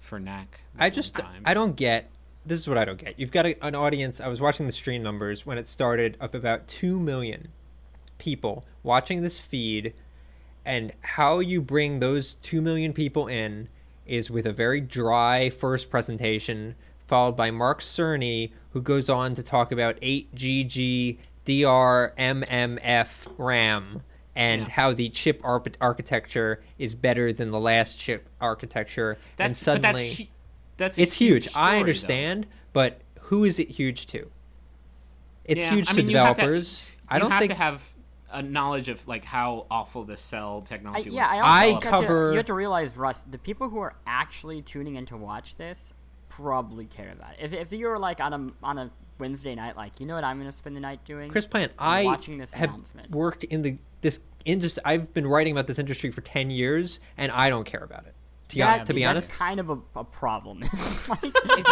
for 0.00 0.18
Knack. 0.18 0.62
I 0.78 0.90
just 0.90 1.16
time. 1.16 1.42
I 1.44 1.54
don't 1.54 1.76
get. 1.76 2.10
This 2.46 2.60
is 2.60 2.68
what 2.68 2.78
I 2.78 2.84
don't 2.84 2.98
get. 2.98 3.18
You've 3.18 3.32
got 3.32 3.46
a, 3.46 3.64
an 3.64 3.74
audience. 3.74 4.20
I 4.20 4.28
was 4.28 4.40
watching 4.40 4.66
the 4.66 4.72
stream 4.72 5.02
numbers 5.02 5.44
when 5.44 5.58
it 5.58 5.68
started 5.68 6.16
of 6.20 6.34
about 6.34 6.66
two 6.66 6.98
million 6.98 7.48
people 8.16 8.64
watching 8.82 9.22
this 9.22 9.38
feed, 9.38 9.94
and 10.68 10.92
how 11.00 11.38
you 11.38 11.62
bring 11.62 11.98
those 11.98 12.34
two 12.34 12.60
million 12.60 12.92
people 12.92 13.26
in 13.26 13.68
is 14.06 14.30
with 14.30 14.44
a 14.44 14.52
very 14.52 14.82
dry 14.82 15.48
first 15.48 15.88
presentation, 15.90 16.74
followed 17.06 17.36
by 17.38 17.50
Mark 17.50 17.80
Cerny, 17.80 18.52
who 18.72 18.82
goes 18.82 19.08
on 19.08 19.32
to 19.34 19.42
talk 19.42 19.72
about 19.72 19.98
8GG 20.02 21.16
DRMMF 21.46 23.26
RAM 23.38 24.02
and 24.36 24.66
Yeah. 24.68 24.72
how 24.74 24.92
the 24.92 25.08
chip 25.08 25.40
arch- 25.42 25.74
architecture 25.80 26.60
is 26.78 26.94
better 26.94 27.32
than 27.32 27.50
the 27.50 27.58
last 27.58 27.98
chip 27.98 28.28
architecture. 28.38 29.16
and 29.38 29.56
suddenly, 29.56 30.10
but 30.10 30.18
that's, 30.18 30.28
that's 30.76 30.98
it's 30.98 31.14
huge. 31.14 31.48
story, 31.48 31.64
I 31.64 31.72
though. 31.72 31.78
understand, 31.80 32.46
but 32.74 33.00
who 33.22 33.44
is 33.44 33.58
it 33.58 33.70
huge 33.70 34.04
to? 34.08 34.30
It's 35.46 35.62
Yeah, 35.62 35.70
huge 35.74 35.88
I 35.88 35.92
to 35.92 35.96
mean, 35.96 36.06
to- 36.08 36.12
developers. 36.12 36.90
I 37.08 37.18
don't 37.18 37.30
have 37.30 37.40
think 37.40 37.52
to 37.52 37.56
have 37.58 37.88
a 38.30 38.42
knowledge 38.42 38.88
of 38.88 39.06
like 39.08 39.24
how 39.24 39.66
awful 39.70 40.04
the 40.04 40.16
cell 40.16 40.62
I, 40.64 40.68
technology 40.68 41.10
yeah, 41.10 41.26
I, 41.28 41.36
was. 41.36 41.40
also 41.40 41.50
I 41.52 41.60
think 41.64 41.84
you 41.84 41.90
have 41.90 42.00
to- 42.00 42.06
cover- 42.06 42.30
you 42.32 42.36
have 42.36 42.46
to 42.46 42.54
realize, 42.54 42.96
Russ, 42.96 43.22
the 43.22 43.38
people 43.38 43.68
who 43.68 43.78
are 43.78 43.94
actually 44.06 44.62
tuning 44.62 44.96
in 44.96 45.06
to 45.06 45.16
watch 45.16 45.56
this 45.56 45.92
probably 46.28 46.84
care 46.86 47.10
about 47.12 47.32
it. 47.32 47.38
If, 47.40 47.52
if 47.52 47.72
you're 47.72 47.98
like 47.98 48.20
on 48.20 48.32
a 48.32 48.46
on 48.62 48.78
a 48.78 48.90
Wednesday 49.18 49.54
night, 49.54 49.76
like 49.76 49.98
you 50.00 50.06
know 50.06 50.14
what 50.14 50.24
I'm 50.24 50.36
going 50.38 50.48
to 50.50 50.56
spend 50.56 50.76
the 50.76 50.80
night 50.80 51.04
doing? 51.04 51.30
Chris 51.30 51.46
Plant, 51.46 51.72
I'm 51.78 52.00
I 52.00 52.04
watching 52.04 52.38
this 52.38 52.52
have 52.52 52.70
announcement. 52.70 53.10
worked 53.10 53.44
in 53.44 53.62
the 53.62 53.78
this 54.02 54.20
industry. 54.44 54.82
I've 54.84 55.12
been 55.14 55.26
writing 55.26 55.52
about 55.52 55.66
this 55.66 55.78
industry 55.78 56.10
for 56.10 56.20
ten 56.20 56.50
years, 56.50 57.00
and 57.16 57.32
I 57.32 57.48
don't 57.48 57.64
care 57.64 57.82
about 57.82 58.06
it. 58.06 58.14
To, 58.50 58.54
be- 58.56 58.60
That- 58.62 58.86
to 58.86 58.94
be 58.94 59.00
that's 59.02 59.10
honest, 59.10 59.32
kind 59.32 59.60
of 59.60 59.70
a, 59.70 59.78
a 59.96 60.04
problem. 60.04 60.60
like, 61.08 61.22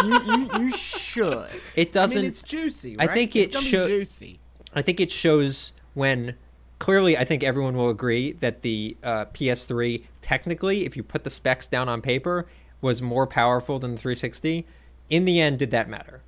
you, 0.03 0.21
you, 0.25 0.49
you 0.65 0.71
should. 0.71 1.47
it 1.75 1.91
doesn't. 1.91 2.21
mean, 2.21 2.29
it's 2.29 2.41
juicy. 2.41 2.97
I 2.99 3.07
think 3.07 3.35
It's 3.35 3.47
it 3.47 3.53
gonna 3.53 3.63
be 3.63 3.69
show- 3.69 3.87
juicy. 3.87 4.39
I 4.73 4.81
think 4.81 4.99
it 4.99 5.11
shows 5.11 5.71
when 5.93 6.35
clearly 6.79 7.17
I 7.17 7.25
think 7.25 7.43
everyone 7.43 7.75
will 7.75 7.89
agree 7.89 8.33
that 8.33 8.61
the 8.61 8.95
uh, 9.03 9.25
PS3 9.25 10.03
technically, 10.21 10.85
if 10.85 10.95
you 10.95 11.03
put 11.03 11.23
the 11.23 11.29
specs 11.29 11.67
down 11.67 11.89
on 11.89 12.01
paper, 12.01 12.47
was 12.81 13.01
more 13.01 13.25
powerful 13.27 13.79
than 13.79 13.91
the 13.95 13.97
360. 14.01 14.65
In 15.09 15.25
the 15.25 15.39
end, 15.39 15.59
did 15.59 15.71
that 15.71 15.89
matter? 15.89 16.21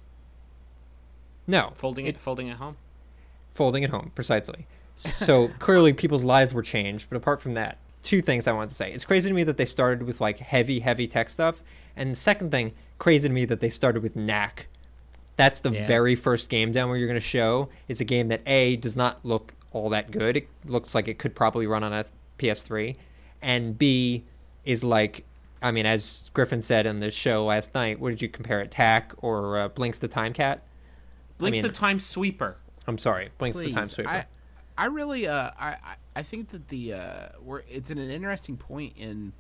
No, 1.47 1.71
folding 1.75 2.05
it, 2.05 2.17
folding 2.19 2.47
it 2.47 2.57
home. 2.57 2.77
folding 3.53 3.83
at 3.83 3.89
home 3.89 4.12
precisely. 4.15 4.67
So 4.95 5.47
clearly, 5.59 5.93
people's 5.93 6.23
lives 6.23 6.53
were 6.53 6.62
changed. 6.62 7.07
But 7.09 7.17
apart 7.17 7.41
from 7.41 7.55
that, 7.55 7.77
two 8.03 8.21
things 8.21 8.47
I 8.47 8.51
wanted 8.51 8.69
to 8.69 8.75
say. 8.75 8.91
It's 8.91 9.05
crazy 9.05 9.29
to 9.29 9.35
me 9.35 9.43
that 9.45 9.57
they 9.57 9.65
started 9.65 10.03
with 10.03 10.21
like 10.21 10.38
heavy, 10.39 10.79
heavy 10.79 11.07
tech 11.07 11.29
stuff, 11.29 11.62
and 11.95 12.12
the 12.12 12.15
second 12.15 12.51
thing, 12.51 12.73
crazy 12.99 13.27
to 13.27 13.33
me 13.33 13.45
that 13.45 13.59
they 13.59 13.69
started 13.69 14.03
with 14.03 14.15
Knack. 14.15 14.67
That's 15.38 15.62
the 15.62 15.71
Yeah. 15.71 15.88
very 15.88 16.15
first 16.15 16.49
game 16.49 16.71
demo 16.71 16.93
you're 16.93 17.07
going 17.07 17.15
to 17.19 17.25
show. 17.25 17.69
Is 17.88 18.01
a 18.01 18.05
game 18.05 18.27
that 18.27 18.41
a 18.45 18.75
does 18.75 18.95
not 18.95 19.19
look 19.25 19.53
all 19.71 19.89
that 19.89 20.12
good. 20.12 20.38
It 20.38 20.47
looks 20.65 20.95
like 20.95 21.08
it 21.08 21.19
could 21.19 21.36
probably 21.36 21.67
run 21.67 21.84
on 21.84 21.93
a 21.93 22.05
PS3, 22.38 22.95
and 23.41 23.77
b 23.77 24.23
is 24.65 24.84
like. 24.84 25.25
I 25.62 25.71
mean, 25.71 25.86
as 25.86 26.32
Griffin 26.34 26.62
said 26.62 26.86
in 26.86 27.01
the 27.01 27.12
show 27.12 27.43
last 27.45 27.73
night, 27.75 27.99
what 27.99 28.12
did 28.12 28.21
you 28.21 28.29
compare 28.29 28.62
it, 28.62 28.71
Tak 28.71 29.13
or 29.17 29.58
uh, 29.60 29.67
Blinx 29.69 29.99
the 29.99 30.08
Time 30.08 30.32
Cat? 30.32 30.63
Blinx 31.38 31.51
mean- 31.51 31.63
the 31.63 31.69
time 31.69 31.99
sweeper. 31.99 32.55
I'm 32.88 32.97
sorry, 32.97 33.29
Blinx 33.41 33.58
the 33.58 33.73
Time 33.73 33.88
Sweeper. 33.88 34.10
I, 34.10 34.25
I 34.77 34.86
really, 34.86 35.27
uh, 35.27 35.51
I, 35.60 35.67
I- 35.84 35.95
I 36.15 36.23
think 36.23 36.47
that 36.49 36.69
the, 36.69 36.93
uh, 36.93 37.27
we're, 37.41 37.63
it's 37.69 37.91
an 37.91 37.97
interesting 37.97 38.55
point 38.58 38.93
in 38.97 39.34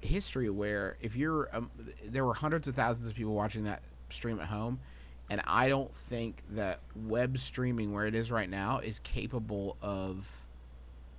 history 0.00 0.50
where 0.50 0.96
if 1.00 1.14
you're, 1.16 1.48
um, 1.52 1.70
there 2.04 2.24
were 2.24 2.34
hundreds 2.34 2.66
of 2.68 2.74
thousands 2.74 3.06
of 3.08 3.14
people 3.14 3.32
watching 3.32 3.64
that 3.64 3.82
stream 4.10 4.40
at 4.40 4.46
home, 4.48 4.80
and 5.30 5.40
I 5.46 5.68
don't 5.68 5.94
think 5.94 6.42
that 6.50 6.80
web 6.94 7.38
streaming 7.38 7.92
where 7.92 8.06
it 8.06 8.14
is 8.14 8.30
right 8.30 8.48
now 8.48 8.78
is 8.78 8.98
capable 9.00 9.76
of, 9.82 10.46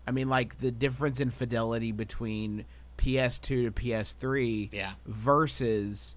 I 0.07 0.11
mean, 0.11 0.29
like 0.29 0.59
the 0.59 0.71
difference 0.71 1.19
in 1.19 1.29
fidelity 1.29 1.91
between 1.91 2.65
PS2 2.97 3.41
to 3.41 3.71
PS3 3.71 4.69
Yeah. 4.71 4.93
versus 5.05 6.15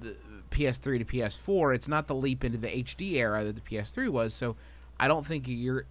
the 0.00 0.16
PS3 0.50 0.98
to 0.98 1.04
PS4, 1.04 1.74
it's 1.74 1.88
not 1.88 2.06
the 2.08 2.14
leap 2.14 2.44
into 2.44 2.58
the 2.58 2.68
HD 2.68 3.14
era 3.14 3.42
that 3.44 3.54
the 3.56 3.60
PS3 3.62 4.08
was. 4.08 4.34
So 4.34 4.56
I 5.00 5.08
don't 5.08 5.24
think 5.26 5.46
you're, 5.48 5.86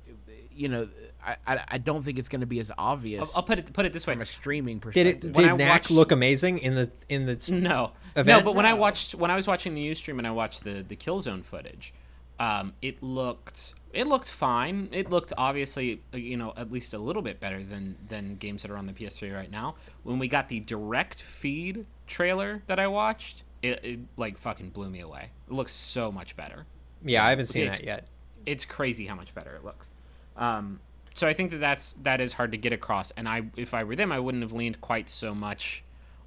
you 0.55 0.67
know, 0.69 0.87
I 1.25 1.35
I, 1.47 1.63
I 1.69 1.77
don't 1.77 2.03
think 2.03 2.19
it's 2.19 2.29
going 2.29 2.41
to 2.41 2.47
be 2.47 2.59
as 2.59 2.71
obvious 2.77 3.21
I'll, 3.23 3.37
I'll 3.37 3.43
put 3.43 3.59
it 3.59 3.71
put 3.73 3.85
it 3.85 3.93
this 3.93 4.05
way. 4.07 4.13
from 4.13 4.21
a 4.21 4.25
streaming 4.25 4.79
perspective, 4.79 5.21
Did 5.21 5.29
it? 5.29 5.33
Did 5.33 5.49
I 5.49 5.55
Knack 5.55 5.69
watched- 5.69 5.91
look 5.91 6.11
amazing 6.11 6.59
in 6.59 6.75
the 6.75 6.91
in 7.09 7.25
the? 7.25 7.35
No, 7.53 7.91
no. 8.15 8.41
But 8.41 8.55
when 8.55 8.65
I 8.65 8.73
watched 8.73 9.15
when 9.15 9.31
I 9.31 9.35
was 9.35 9.47
watching 9.47 9.73
the 9.75 9.89
UStream 9.91 10.17
and 10.17 10.27
I 10.27 10.31
watched 10.31 10.63
the 10.63 10.83
the 10.87 10.95
Killzone 10.95 11.43
footage, 11.43 11.93
um, 12.39 12.73
it 12.81 13.01
looked 13.03 13.73
it 13.93 14.07
looked 14.07 14.31
fine. 14.31 14.89
It 14.91 15.09
looked 15.09 15.33
obviously 15.37 16.01
uh, 16.13 16.17
you 16.17 16.35
know 16.37 16.53
at 16.57 16.71
least 16.71 16.93
a 16.93 16.97
little 16.99 17.21
bit 17.21 17.39
better 17.39 17.63
than 17.63 17.95
than 18.09 18.35
games 18.35 18.61
that 18.63 18.71
are 18.71 18.77
on 18.77 18.85
the 18.87 18.93
PS3 18.93 19.33
right 19.35 19.51
now. 19.51 19.75
When 20.03 20.19
we 20.19 20.27
got 20.27 20.49
the 20.49 20.59
direct 20.59 21.21
feed 21.21 21.85
trailer 22.07 22.63
that 22.67 22.79
I 22.79 22.87
watched, 22.87 23.43
it, 23.61 23.79
it 23.83 23.99
like 24.17 24.37
fucking 24.37 24.69
blew 24.71 24.89
me 24.89 24.99
away. 25.01 25.29
It 25.47 25.53
looks 25.53 25.71
so 25.73 26.11
much 26.11 26.35
better. 26.35 26.65
Yeah, 27.05 27.25
I 27.25 27.29
haven't 27.29 27.45
seen 27.47 27.63
It's- 27.63 27.77
that 27.79 27.85
yet. 27.85 28.07
It's 28.45 28.65
crazy 28.65 29.05
how 29.05 29.15
much 29.15 29.33
better 29.33 29.55
it 29.55 29.63
looks. 29.63 29.89
Um, 30.37 30.79
so 31.13 31.27
I 31.27 31.33
think 31.33 31.51
that 31.51 31.59
that's 31.59 31.93
that 32.03 32.21
is 32.21 32.33
hard 32.33 32.51
to 32.51 32.57
get 32.57 32.73
across. 32.73 33.11
And 33.11 33.27
I, 33.27 33.43
if 33.55 33.73
I 33.73 33.83
were 33.83 33.95
them, 33.95 34.11
I 34.11 34.19
wouldn't 34.19 34.43
have 34.43 34.53
leaned 34.53 34.81
quite 34.81 35.09
so 35.09 35.33
much 35.35 35.83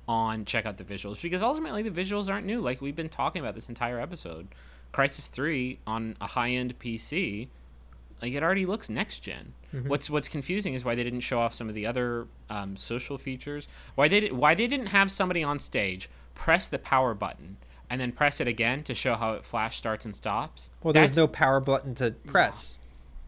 on 0.08 0.44
check 0.44 0.66
out 0.66 0.76
the 0.76 0.84
visuals 0.84 1.20
because 1.20 1.42
ultimately 1.42 1.82
the 1.82 1.90
visuals 1.90 2.28
aren't 2.28 2.46
new. 2.46 2.60
Like 2.60 2.80
we've 2.80 2.94
been 2.94 3.08
talking 3.08 3.40
about 3.40 3.54
this 3.54 3.68
entire 3.68 4.00
episode, 4.00 4.48
Crysis 4.92 5.28
Three 5.28 5.78
on 5.86 6.16
a 6.20 6.26
high 6.28 6.50
end 6.50 6.78
PC, 6.78 7.48
like 8.22 8.32
it 8.32 8.42
already 8.42 8.66
looks 8.66 8.88
next 8.88 9.20
general 9.20 9.52
What's 9.84 10.08
what's 10.08 10.28
confusing 10.28 10.74
is 10.74 10.84
why 10.84 10.94
they 10.94 11.04
didn't 11.04 11.20
show 11.20 11.38
off 11.38 11.52
some 11.52 11.68
of 11.68 11.74
the 11.74 11.86
other 11.86 12.26
um, 12.48 12.76
social 12.76 13.18
features. 13.18 13.68
Why 13.94 14.08
they 14.08 14.20
did, 14.20 14.32
why 14.32 14.54
they 14.54 14.66
didn't 14.66 14.86
have 14.86 15.12
somebody 15.12 15.42
on 15.42 15.58
stage 15.58 16.08
press 16.34 16.68
the 16.68 16.78
power 16.78 17.14
button 17.14 17.56
and 17.88 18.00
then 18.00 18.12
press 18.12 18.40
it 18.40 18.48
again 18.48 18.82
to 18.84 18.94
show 18.94 19.14
how 19.14 19.32
it 19.32 19.44
flash 19.44 19.76
starts 19.76 20.04
and 20.04 20.14
stops. 20.14 20.70
Well, 20.82 20.92
there's 20.92 21.10
That's- 21.10 21.16
no 21.16 21.26
power 21.26 21.60
button 21.60 21.94
to 21.96 22.12
press, 22.26 22.75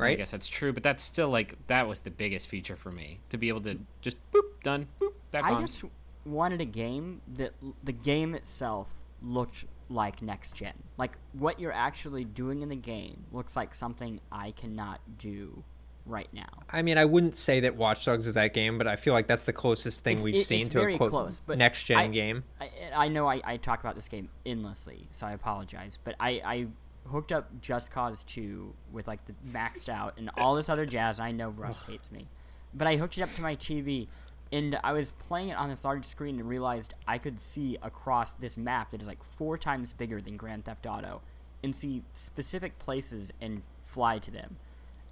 I 0.06 0.14
guess 0.14 0.30
that's 0.30 0.48
true, 0.48 0.72
but 0.72 0.82
that's 0.82 1.02
still 1.02 1.28
like 1.28 1.56
that 1.66 1.88
was 1.88 2.00
the 2.00 2.10
biggest 2.10 2.48
feature 2.48 2.76
for 2.76 2.90
me 2.92 3.20
to 3.30 3.36
be 3.36 3.48
able 3.48 3.60
to 3.62 3.78
just 4.00 4.16
boop 4.32 4.42
done 4.62 4.86
boop 5.00 5.12
back 5.32 5.44
I 5.44 5.54
on. 5.54 5.62
just 5.66 5.84
wanted 6.24 6.60
a 6.60 6.64
game 6.64 7.20
that 7.36 7.52
the 7.84 7.92
game 7.92 8.34
itself 8.34 8.88
looked 9.22 9.64
like 9.88 10.20
next 10.22 10.54
gen. 10.56 10.74
Like 10.98 11.16
what 11.32 11.58
you're 11.58 11.72
actually 11.72 12.24
doing 12.24 12.60
in 12.62 12.68
the 12.68 12.76
game 12.76 13.24
looks 13.32 13.56
like 13.56 13.74
something 13.74 14.20
I 14.30 14.50
cannot 14.52 15.00
do 15.18 15.64
right 16.06 16.28
now. 16.32 16.48
I 16.70 16.80
mean, 16.82 16.96
I 16.96 17.04
wouldn't 17.04 17.34
say 17.34 17.60
that 17.60 17.76
Watch 17.76 18.04
Dogs 18.04 18.26
is 18.26 18.34
that 18.34 18.54
game, 18.54 18.78
but 18.78 18.86
I 18.86 18.96
feel 18.96 19.12
like 19.12 19.26
that's 19.26 19.44
the 19.44 19.52
closest 19.52 20.04
thing 20.04 20.14
It's- 20.18 20.24
we've 20.24 20.34
it- 20.36 20.44
seen 20.46 20.68
to 20.70 20.78
a 20.78 20.82
very 20.82 20.96
quote 20.96 21.10
close, 21.10 21.40
but 21.44 21.58
next 21.58 21.84
gen 21.84 21.98
I- 21.98 22.08
game. 22.08 22.44
I, 22.60 22.70
I 22.94 23.08
know 23.08 23.26
I, 23.28 23.40
I 23.44 23.56
talk 23.58 23.80
about 23.80 23.94
this 23.94 24.08
game 24.08 24.28
endlessly, 24.46 25.06
so 25.10 25.26
I 25.26 25.32
apologize. 25.32 25.98
But 26.04 26.14
I, 26.20 26.30
I 26.44 26.66
hooked 27.10 27.32
up 27.32 27.48
Just 27.60 27.90
Cause 27.90 28.24
2 28.24 28.72
with 28.92 29.06
like 29.06 29.20
the 29.26 29.34
maxed 29.50 29.88
out 29.88 30.14
and 30.18 30.30
all 30.36 30.54
this 30.54 30.68
other 30.68 30.86
jazz. 30.86 31.20
I 31.20 31.32
know 31.32 31.50
Russ 31.50 31.82
hates 31.84 32.10
me, 32.10 32.26
but 32.74 32.86
I 32.86 32.96
hooked 32.96 33.18
it 33.18 33.22
up 33.22 33.34
to 33.34 33.42
my 33.42 33.56
TV, 33.56 34.08
and 34.52 34.78
I 34.82 34.92
was 34.92 35.12
playing 35.12 35.50
it 35.50 35.58
on 35.58 35.68
this 35.68 35.84
large 35.84 36.04
screen 36.04 36.38
and 36.38 36.48
realized 36.48 36.94
I 37.06 37.18
could 37.18 37.38
see 37.40 37.76
across 37.82 38.34
this 38.34 38.56
map 38.56 38.90
that 38.92 39.02
is 39.02 39.08
like 39.08 39.22
four 39.22 39.58
times 39.58 39.92
bigger 39.92 40.20
than 40.20 40.36
Grand 40.36 40.64
Theft 40.64 40.86
Auto, 40.86 41.20
and 41.62 41.74
see 41.74 42.02
specific 42.12 42.78
places 42.78 43.32
and 43.40 43.62
fly 43.82 44.18
to 44.18 44.30
them. 44.30 44.56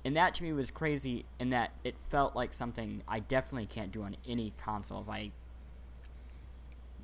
And 0.05 0.17
that 0.17 0.35
to 0.35 0.45
me 0.45 0.53
was 0.53 0.71
crazy 0.71 1.25
in 1.41 1.51
that 1.51 1.73
it 1.83 1.97
felt 2.11 2.37
like 2.37 2.55
something 2.55 3.03
I 3.09 3.19
definitely 3.19 3.67
can't 3.67 3.91
do 3.91 4.05
on 4.05 4.17
any 4.29 4.53
console 4.57 5.01
if 5.01 5.09
I 5.09 5.33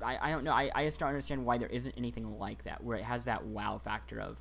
I, 0.01 0.17
I 0.21 0.31
don't 0.31 0.43
know. 0.43 0.51
I, 0.53 0.69
I 0.73 0.85
just 0.85 0.99
don't 0.99 1.09
understand 1.09 1.45
why 1.45 1.57
there 1.57 1.69
isn't 1.69 1.95
anything 1.97 2.39
like 2.39 2.63
that 2.63 2.83
where 2.83 2.97
it 2.97 3.03
has 3.03 3.25
that 3.25 3.45
wow 3.45 3.79
factor 3.83 4.19
of 4.19 4.37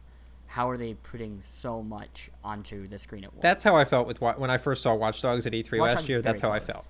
how 0.52 0.68
are 0.68 0.76
they 0.76 0.92
putting 0.92 1.40
so 1.40 1.82
much 1.82 2.30
onto 2.44 2.86
the 2.86 2.98
screen 2.98 3.24
at 3.24 3.32
once. 3.32 3.40
That's 3.42 3.64
how 3.64 3.74
I 3.74 3.86
felt 3.86 4.06
with 4.06 4.20
wa- 4.20 4.34
when 4.34 4.50
I 4.50 4.58
first 4.58 4.82
saw 4.82 4.94
Watch 4.94 5.22
Dogs 5.22 5.46
at 5.46 5.54
E3 5.54 5.78
Watch 5.78 5.88
last 5.88 5.94
Dogs 5.94 6.08
year. 6.10 6.20
That's 6.20 6.42
how 6.42 6.50
very 6.50 6.60
I 6.60 6.64
felt. 6.64 6.86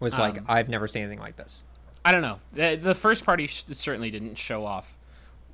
Was 0.00 0.18
like 0.18 0.38
Um, 0.38 0.46
I've 0.48 0.70
never 0.70 0.88
seen 0.88 1.02
anything 1.02 1.18
like 1.20 1.36
this. 1.36 1.62
I 2.06 2.12
don't 2.12 2.22
know. 2.22 2.38
The, 2.54 2.76
the 2.82 2.94
first 2.94 3.26
party 3.26 3.48
sh- 3.48 3.64
certainly 3.72 4.10
didn't 4.10 4.36
show 4.38 4.64
off 4.64 4.96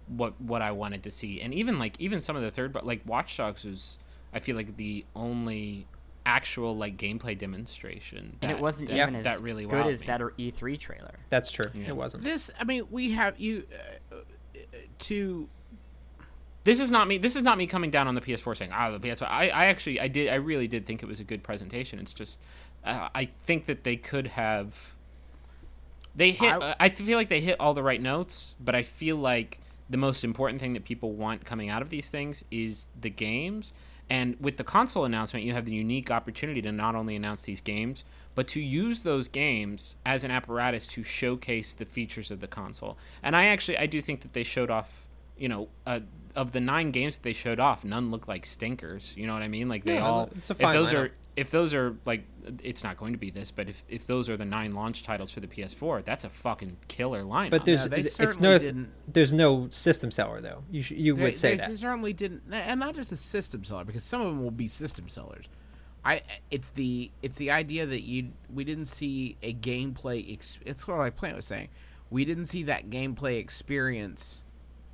what 0.07 0.41
what 0.41 0.63
I 0.63 0.71
wanted 0.71 1.03
to 1.03 1.11
see, 1.11 1.41
and 1.41 1.53
even 1.53 1.81
like 1.81 2.01
even 2.01 2.21
some 2.21 2.37
of 2.37 2.43
the 2.43 2.51
third, 2.53 2.73
but 2.73 2.87
like 2.87 3.01
Watch 3.07 3.37
Dogs 3.37 3.65
was, 3.65 3.99
I 4.33 4.39
feel 4.39 4.55
like 4.55 4.77
the 4.77 5.05
only 5.17 5.89
actual 6.25 6.77
like 6.77 6.97
gameplay 6.97 7.37
demonstration, 7.37 8.37
and 8.41 8.53
it 8.53 8.61
wasn't 8.61 8.91
that, 8.91 8.99
even 8.99 9.17
as 9.17 9.25
that 9.25 9.41
really 9.41 9.67
good 9.67 9.85
as 9.89 10.03
me. 10.03 10.07
that 10.07 10.23
or 10.23 10.31
E3 10.39 10.79
trailer. 10.79 11.15
That's 11.29 11.51
true. 11.51 11.67
Yeah. 11.75 11.89
It 11.89 11.97
wasn't. 11.97 12.23
this, 12.23 12.53
I 12.61 12.63
mean, 12.63 12.87
we 12.89 13.11
have 13.13 13.41
you 13.41 13.65
uh, 14.13 14.17
to 15.01 15.49
This 16.65 16.79
is 16.81 16.91
not 16.91 17.09
me. 17.09 17.19
This 17.19 17.35
is 17.37 17.43
not 17.43 17.59
me 17.59 17.67
coming 17.67 17.91
down 17.91 18.07
on 18.09 18.15
the 18.15 18.21
PS4 18.21 18.57
saying, 18.57 18.71
"Ah, 18.73 18.91
the 18.91 19.01
PS4." 19.01 19.27
I, 19.29 19.49
I 19.49 19.65
actually, 19.67 20.01
I 20.01 20.09
did, 20.09 20.29
I 20.29 20.35
really 20.37 20.69
did 20.69 20.87
think 20.87 21.03
it 21.03 21.07
was 21.07 21.19
a 21.21 21.25
good 21.25 21.43
presentation. 21.43 21.99
It's 21.99 22.13
just, 22.13 22.39
uh, 22.85 23.09
I 23.15 23.31
think 23.45 23.67
that 23.67 23.85
they 23.85 23.97
could 23.97 24.29
have. 24.29 24.95
They 26.15 26.31
hit. 26.33 26.53
I- 26.53 26.71
I, 26.73 26.77
I 26.81 26.89
feel 26.91 27.19
like 27.19 27.29
they 27.29 27.41
hit 27.41 27.57
all 27.59 27.75
the 27.75 27.83
right 27.83 28.01
notes, 28.01 28.55
but 28.61 28.75
I 28.75 28.83
feel 28.83 29.17
like 29.17 29.59
the 29.91 29.97
most 29.97 30.25
important 30.25 30.61
thing 30.61 30.73
that 30.75 30.85
people 30.85 31.13
want 31.13 31.45
coming 31.45 31.69
out 31.69 31.83
of 31.83 31.91
these 31.91 32.09
things 32.09 32.45
is 32.51 32.87
the 33.01 33.11
games. 33.11 33.73
And 34.11 34.37
with 34.41 34.57
the 34.59 34.65
console 34.65 35.05
announcement, 35.05 35.45
you 35.47 35.55
have 35.55 35.65
the 35.65 35.73
unique 35.73 36.11
opportunity 36.11 36.61
to 36.63 36.73
not 36.73 36.95
only 36.95 37.17
announce 37.17 37.43
these 37.43 37.61
games, 37.63 38.05
but 38.35 38.47
to 38.49 38.61
use 38.61 39.01
those 39.01 39.27
games 39.29 39.97
as 40.05 40.23
an 40.23 40.31
apparatus 40.31 40.87
to 40.89 41.03
showcase 41.03 41.73
the 41.73 41.87
features 41.87 42.31
of 42.31 42.41
the 42.41 42.47
console. 42.49 42.99
And 43.23 43.35
I 43.35 43.47
actually, 43.47 43.79
I 43.79 43.87
do 43.87 44.03
think 44.03 44.21
that 44.21 44.33
they 44.35 44.43
showed 44.43 44.71
off, 44.71 45.07
you 45.39 45.49
know, 45.49 45.69
uh, 45.87 46.01
of 46.35 46.53
the 46.53 46.61
nine 46.61 46.91
games 46.91 47.17
that 47.17 47.23
they 47.23 47.33
showed 47.33 47.61
off, 47.61 47.85
none 47.85 48.11
look 48.11 48.27
like 48.29 48.47
stinkers. 48.47 49.13
You 49.17 49.27
know 49.27 49.35
what 49.35 49.43
I 49.43 49.49
mean? 49.49 49.69
Like 49.69 49.85
they 49.85 49.95
Yeah, 49.95 50.07
all. 50.07 50.31
it's 50.37 50.51
a 50.51 50.53
if 50.55 50.59
those 50.61 50.93
lineup. 50.93 50.99
are 50.99 51.11
if 51.35 51.51
those 51.51 51.73
are 51.73 51.97
like 52.05 52.25
it's 52.63 52.85
not 52.85 52.99
going 52.99 53.13
to 53.13 53.19
be 53.19 53.31
this 53.31 53.51
but 53.51 53.67
if, 53.67 53.85
if 53.89 54.07
those 54.07 54.29
are 54.29 54.37
the 54.37 54.45
nine 54.45 54.73
launch 54.73 55.03
titles 55.03 55.31
for 55.31 55.41
the 55.41 55.47
ps4 55.47 56.05
that's 56.05 56.25
a 56.25 56.29
fucking 56.29 56.77
killer 56.89 57.23
lineup 57.23 57.49
But 57.49 57.65
there's 57.65 57.89
they 57.89 58.01
it's 58.01 58.15
certainly 58.15 58.51
no 58.51 58.59
didn't- 58.59 58.91
there's 59.11 59.33
no 59.33 59.67
system 59.71 60.11
seller 60.11 60.43
though. 60.43 60.63
You 60.71 60.83
sh- 60.83 60.91
you 60.91 61.15
They, 61.15 61.23
would 61.23 61.39
say 61.39 61.53
they 61.53 61.69
that. 61.69 61.79
certainly 61.79 62.13
didn't, 62.13 62.43
and 62.53 62.79
not 62.81 62.95
just 62.97 63.13
a 63.13 63.17
system 63.17 63.65
seller 63.65 63.85
because 63.87 64.05
some 64.05 64.21
of 64.21 64.27
them 64.27 64.43
will 64.43 64.51
be 64.51 64.69
system 64.69 65.09
sellers. 65.09 65.47
I 66.05 66.21
it's 66.51 66.69
the 66.71 67.11
it's 67.23 67.39
the 67.39 67.51
idea 67.51 67.87
that 67.87 68.03
you 68.03 68.33
we 68.53 68.65
didn't 68.65 68.87
see 68.87 69.37
a 69.43 69.55
gameplay. 69.55 70.31
Ex, 70.35 70.59
it's 70.67 70.85
sort 70.85 70.99
of 70.99 71.05
like 71.05 71.17
Plante 71.17 71.37
was 71.37 71.47
saying, 71.47 71.69
we 72.11 72.25
didn't 72.27 72.47
see 72.47 72.65
that 72.65 72.91
gameplay 72.91 73.39
experience 73.39 74.43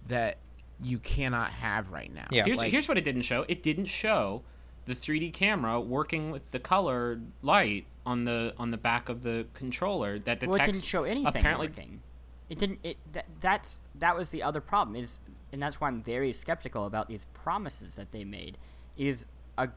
that 0.07 0.37
you 0.83 0.99
cannot 0.99 1.51
have 1.51 1.91
right 1.91 2.13
now. 2.13 2.27
Yeah. 2.31 2.45
here's, 2.45 2.59
Like, 2.59 2.71
here's 2.71 2.89
what 2.89 2.99
it 2.99 3.05
didn't 3.05 3.23
show 3.23 3.45
it 3.49 3.63
didn't 3.63 3.87
show 3.87 4.43
the 4.85 4.95
3d 4.95 5.33
camera 5.33 5.81
working 5.81 6.31
with 6.31 6.51
the 6.51 6.59
colored 6.59 7.27
light 7.43 7.87
on 8.07 8.25
the 8.25 8.55
on 8.59 8.71
the 8.71 8.77
back 8.79 9.09
of 9.09 9.23
the 9.23 9.47
controller 9.53 10.19
that 10.21 10.41
detects 10.41 10.59
well, 10.59 10.69
it 10.69 10.73
didn't 10.73 10.85
show 10.85 11.05
anything 11.05 11.27
apparently 11.27 11.69
working. 11.69 12.01
It 12.49 12.59
didn't. 12.59 12.79
It 12.83 12.97
that, 13.13 13.27
that's 13.41 13.81
that 13.97 14.17
was 14.17 14.31
the 14.31 14.43
other 14.43 14.61
problem 14.61 14.97
is, 14.97 15.21
and 15.53 15.63
that's 15.63 15.81
why 15.81 15.89
I'm 15.89 16.03
very 16.03 16.33
skeptical 16.33 16.87
about 16.87 17.09
these 17.09 17.27
promises 17.35 17.95
that 17.97 18.11
they 18.11 18.25
made. 18.25 18.57
Is 18.97 19.27
a, 19.59 19.69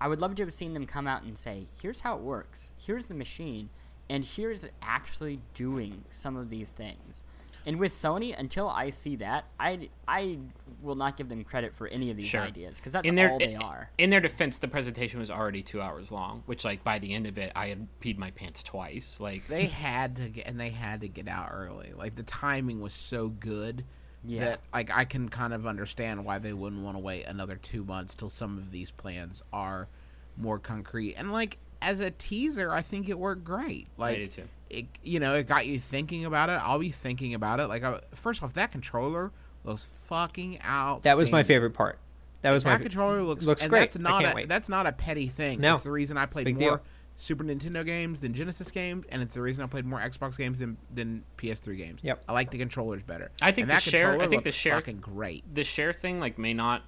I 0.00 0.08
would 0.08 0.20
love 0.20 0.34
to 0.36 0.42
have 0.42 0.52
seen 0.52 0.72
them 0.72 0.86
come 0.86 1.06
out 1.06 1.22
and 1.24 1.36
say, 1.36 1.66
"Here's 1.80 2.00
how 2.00 2.16
it 2.16 2.22
works. 2.22 2.70
Here's 2.78 3.06
the 3.06 3.14
machine, 3.14 3.68
and 4.08 4.24
here's 4.24 4.64
it 4.64 4.72
actually 4.80 5.40
doing 5.52 6.02
some 6.10 6.36
of 6.36 6.48
these 6.48 6.70
things." 6.70 7.24
And 7.66 7.80
with 7.80 7.92
Sony, 7.92 8.38
until 8.38 8.68
I 8.68 8.90
see 8.90 9.16
that, 9.16 9.46
I 9.58 9.88
I 10.06 10.38
will 10.82 10.94
not 10.94 11.16
give 11.16 11.28
them 11.28 11.42
credit 11.42 11.74
for 11.74 11.88
any 11.88 12.10
of 12.10 12.16
these 12.16 12.26
Sure. 12.26 12.42
ideas 12.42 12.76
because 12.76 12.92
that's 12.92 13.08
in 13.08 13.16
their 13.16 13.32
all 13.32 13.38
they 13.38 13.56
are. 13.56 13.90
in 13.98 14.10
their 14.10 14.20
defense 14.20 14.58
the 14.58 14.68
presentation 14.68 15.18
was 15.18 15.30
already 15.30 15.62
two 15.62 15.80
hours 15.82 16.12
long 16.12 16.42
which 16.46 16.64
like 16.64 16.84
by 16.84 16.98
the 16.98 17.12
end 17.14 17.26
of 17.26 17.38
it 17.38 17.50
i 17.56 17.68
had 17.68 17.88
peed 18.00 18.18
my 18.18 18.30
pants 18.32 18.62
twice 18.62 19.18
like 19.18 19.46
they 19.48 19.64
had 19.66 20.16
to 20.16 20.28
get 20.28 20.46
and 20.46 20.60
they 20.60 20.68
had 20.70 21.00
to 21.00 21.08
get 21.08 21.26
out 21.26 21.48
early. 21.52 21.92
Like 21.96 22.14
the 22.14 22.22
timing 22.22 22.80
was 22.80 22.92
so 22.92 23.28
good 23.28 23.84
Yeah. 24.24 24.40
that 24.44 24.60
like 24.72 24.90
I 24.94 25.04
can 25.04 25.28
kind 25.28 25.52
of 25.54 25.66
understand 25.66 26.24
why 26.24 26.38
they 26.38 26.52
wouldn't 26.52 26.82
want 26.82 26.96
to 26.96 27.00
wait 27.02 27.24
another 27.24 27.56
two 27.56 27.82
months 27.84 28.14
till 28.14 28.30
some 28.30 28.58
of 28.58 28.70
these 28.70 28.90
plans 28.90 29.42
are 29.52 29.88
more 30.36 30.58
concrete. 30.58 31.14
And 31.14 31.32
like 31.32 31.58
as 31.82 32.00
a 32.00 32.10
teaser, 32.10 32.70
I 32.72 32.82
think 32.82 33.08
it 33.08 33.18
worked 33.18 33.44
great. 33.44 33.88
Like 33.96 34.16
do 34.18 34.26
too. 34.28 34.48
It, 34.70 34.86
you 35.02 35.20
know, 35.20 35.34
it 35.34 35.46
got 35.46 35.66
you 35.66 35.78
thinking 35.78 36.24
about 36.24 36.50
it. 36.50 36.54
I'll 36.62 36.78
be 36.78 36.90
thinking 36.90 37.34
about 37.34 37.60
it. 37.60 37.66
Like 37.68 37.82
I, 37.84 38.00
first 38.14 38.42
off, 38.42 38.54
that 38.54 38.72
controller 38.72 39.32
looks 39.64 39.84
fucking 39.84 40.58
out. 40.62 41.02
That 41.02 41.16
was 41.16 41.30
my 41.30 41.42
favorite 41.42 41.74
part. 41.74 41.98
That 42.42 42.50
was 42.52 42.64
That 42.64 42.70
my 42.70 42.78
controller 42.78 43.22
looks 43.22 43.44
looks 43.44 43.62
and 43.62 43.70
great. 43.70 43.80
That's 43.92 43.96
I 43.96 44.00
not 44.00 44.20
can't 44.22 44.32
a 44.32 44.36
wait. 44.36 44.48
that's 44.48 44.68
not 44.68 44.86
a 44.86 44.92
petty 44.92 45.28
thing. 45.28 45.60
No. 45.60 45.74
It's 45.74 45.84
the 45.84 45.90
reason 45.90 46.16
I 46.16 46.26
played 46.26 46.48
more 46.58 46.58
deal. 46.58 46.80
Super 47.18 47.44
Nintendo 47.44 47.84
games 47.84 48.20
than 48.20 48.34
Genesis 48.34 48.70
games, 48.70 49.06
and 49.08 49.22
it's 49.22 49.34
the 49.34 49.40
reason 49.40 49.64
I 49.64 49.66
played 49.66 49.86
more 49.86 49.98
Xbox 50.00 50.36
games 50.36 50.58
than 50.58 50.76
than 50.94 51.24
PS3 51.38 51.76
games. 51.76 52.00
Yep. 52.04 52.22
I 52.28 52.32
like 52.32 52.50
the 52.50 52.58
controllers 52.58 53.02
better. 53.02 53.30
I 53.40 53.52
think 53.52 53.62
and 53.64 53.70
the 53.70 53.74
that 53.74 53.82
share- 53.82 54.20
I 54.20 54.26
think 54.28 54.44
the 54.44 54.50
share- 54.50 54.74
fucking 54.74 54.98
great. 54.98 55.42
the 55.52 55.64
share 55.64 55.92
thing 55.92 56.20
like 56.20 56.38
may 56.38 56.52
not 56.54 56.82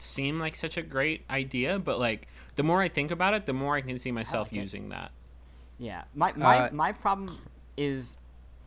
seem 0.00 0.38
like 0.38 0.54
such 0.54 0.76
a 0.76 0.82
great 0.82 1.24
idea 1.28 1.76
but 1.76 1.98
like 1.98 2.28
the 2.54 2.62
more 2.62 2.80
i 2.80 2.88
think 2.88 3.10
about 3.10 3.34
it 3.34 3.46
the 3.46 3.52
more 3.52 3.74
i 3.74 3.80
can 3.80 3.98
see 3.98 4.12
myself 4.12 4.46
like 4.52 4.58
it. 4.58 4.60
using 4.62 4.90
that 4.90 5.10
Yeah, 5.78 6.04
my 6.14 6.32
my, 6.36 6.58
Uh, 6.68 6.72
my 6.72 6.92
problem 6.92 7.38
is 7.76 8.16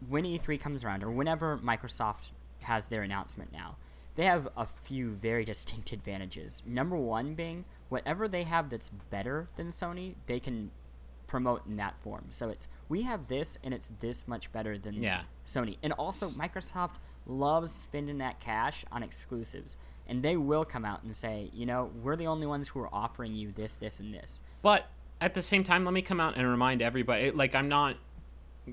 when 0.10 0.24
E3 0.24 0.60
comes 0.60 0.84
around 0.84 1.04
or 1.04 1.12
whenever 1.12 1.58
Microsoft 1.58 2.32
has 2.62 2.86
their 2.88 3.04
announcement 3.04 3.52
now, 3.52 3.76
they 4.16 4.26
have 4.26 4.48
a 4.58 4.66
few 4.66 5.12
very 5.12 5.46
distinct 5.46 5.92
advantages. 5.94 6.64
Number 6.66 6.96
one 6.96 7.36
being 7.36 7.66
whatever 7.90 8.28
they 8.28 8.44
have 8.44 8.70
that's 8.70 8.90
better 9.10 9.50
than 9.58 9.68
Sony, 9.70 10.16
they 10.28 10.40
can 10.40 10.72
promote 11.28 11.66
in 11.66 11.78
that 11.78 11.96
form. 12.02 12.26
So 12.32 12.50
it's 12.50 12.68
we 12.90 13.04
have 13.04 13.28
this 13.28 13.58
and 13.64 13.74
it's 13.74 13.92
this 14.00 14.28
much 14.28 14.52
better 14.52 14.78
than 14.78 14.96
Yeah. 15.02 15.22
Sony. 15.46 15.78
And 15.84 15.94
also 15.94 16.28
Microsoft 16.40 16.96
loves 17.28 17.72
spending 17.72 18.18
that 18.20 18.40
cash 18.40 18.84
on 18.92 19.04
exclusives. 19.04 19.78
And 20.08 20.22
they 20.24 20.36
will 20.36 20.66
come 20.66 20.84
out 20.84 21.04
and 21.04 21.16
say, 21.16 21.50
you 21.54 21.66
know, 21.66 21.90
we're 22.04 22.16
the 22.18 22.28
only 22.28 22.48
ones 22.48 22.68
who 22.68 22.80
are 22.82 22.90
offering 22.94 23.34
you 23.34 23.52
this, 23.54 23.76
this, 23.76 24.00
and 24.00 24.14
this. 24.14 24.42
But 24.62 24.88
at 25.22 25.36
the 25.36 25.42
same 25.42 25.64
time, 25.64 25.86
let 25.86 25.94
me 25.94 26.02
come 26.02 26.20
out 26.20 26.36
and 26.36 26.48
remind 26.48 26.82
everybody. 26.82 27.32
Like, 27.32 27.56
I'm 27.56 27.70
not 27.70 27.96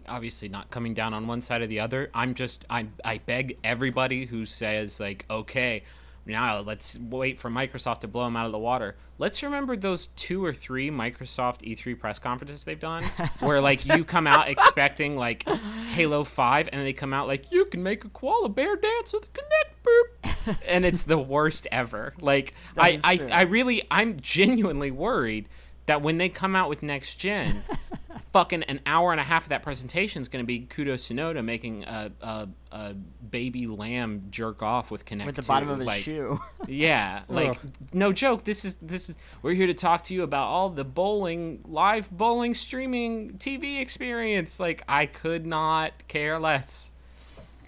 obviously 0.07 0.49
not 0.49 0.71
coming 0.71 0.95
down 0.95 1.15
on 1.15 1.27
one 1.27 1.43
side 1.43 1.63
or 1.63 1.67
the 1.67 1.81
other. 1.81 2.11
I'm 2.15 2.35
just 2.35 2.65
I 2.69 2.89
I 3.05 3.19
beg 3.19 3.59
everybody 3.63 4.27
who 4.27 4.47
says 4.47 5.01
like, 5.01 5.25
okay, 5.31 5.85
now 6.27 6.61
let's 6.61 6.99
wait 6.99 7.41
for 7.41 7.51
Microsoft 7.51 8.01
to 8.01 8.09
blow 8.09 8.25
them 8.25 8.37
out 8.37 8.47
of 8.47 8.53
the 8.53 8.59
water. 8.59 8.97
Let's 9.17 9.43
remember 9.43 9.77
those 9.77 10.09
two 10.09 10.45
or 10.45 10.53
three 10.53 10.91
Microsoft 10.91 11.63
E3 11.63 11.99
press 11.99 12.19
conferences 12.19 12.65
they've 12.65 12.79
done, 12.79 13.03
where 13.41 13.61
like 13.61 13.85
you 13.87 14.05
come 14.05 14.27
out 14.27 14.49
expecting 14.49 15.17
like 15.17 15.49
Halo 15.93 16.25
Five, 16.25 16.69
and 16.73 16.87
they 16.87 16.93
come 16.93 17.13
out 17.13 17.27
like 17.27 17.51
you 17.51 17.65
can 17.65 17.83
make 17.83 18.05
a 18.05 18.09
koala 18.11 18.49
bear 18.49 18.77
dance 18.77 19.13
with 19.13 19.25
a 19.25 19.29
Kinect 19.29 19.85
boop, 19.85 20.59
and 20.67 20.85
it's 20.85 21.05
the 21.05 21.19
worst 21.19 21.67
ever. 21.73 22.15
Like 22.21 22.55
I 22.77 23.01
I. 23.05 23.29
I 23.33 23.43
really 23.43 23.85
I'm 23.91 24.17
genuinely 24.21 24.91
worried 24.91 25.49
that 25.89 26.03
when 26.03 26.19
they 26.19 26.29
come 26.29 26.55
out 26.55 26.69
with 26.69 26.83
next 26.83 27.15
gen, 27.15 27.63
fucking 28.33 28.63
an 28.65 28.79
hour 28.85 29.11
and 29.11 29.21
a 29.21 29.25
half 29.25 29.45
of 29.45 29.49
that 29.49 29.63
presentation 29.63 30.21
is 30.21 30.29
going 30.29 30.43
to 30.43 30.47
be 30.47 30.61
Kudo 30.61 30.95
Tsunoda 30.95 31.43
making 31.43 31.85
a, 31.85 32.13
a, 32.21 32.49
a 32.71 32.95
baby 32.95 33.67
lamb 33.67 34.27
jerk 34.31 34.63
off 34.63 34.91
with 34.91 35.07
Kinect 35.07 35.25
With 35.27 35.37
the 35.37 35.43
bottom 35.43 35.71
of 35.71 35.79
his 35.79 35.87
like, 35.87 36.03
shoe. 36.03 36.39
Yeah, 36.69 37.23
like 37.29 37.51
Ugh. 37.51 37.73
no 37.95 38.13
joke. 38.13 38.45
This 38.45 38.67
is 38.67 38.75
this 38.77 39.09
is 39.09 39.17
we're 39.41 39.55
here 39.55 39.67
to 39.67 39.75
talk 39.75 40.05
to 40.05 40.15
you 40.15 40.23
about 40.23 40.47
all 40.47 40.69
the 40.69 40.85
bowling 40.85 41.61
live 41.65 42.11
bowling 42.11 42.55
streaming 42.55 43.39
TV 43.39 43.81
experience. 43.81 44.61
Like 44.61 44.83
I 44.87 45.07
could 45.07 45.47
not 45.47 46.07
care 46.07 46.39
less. 46.39 46.91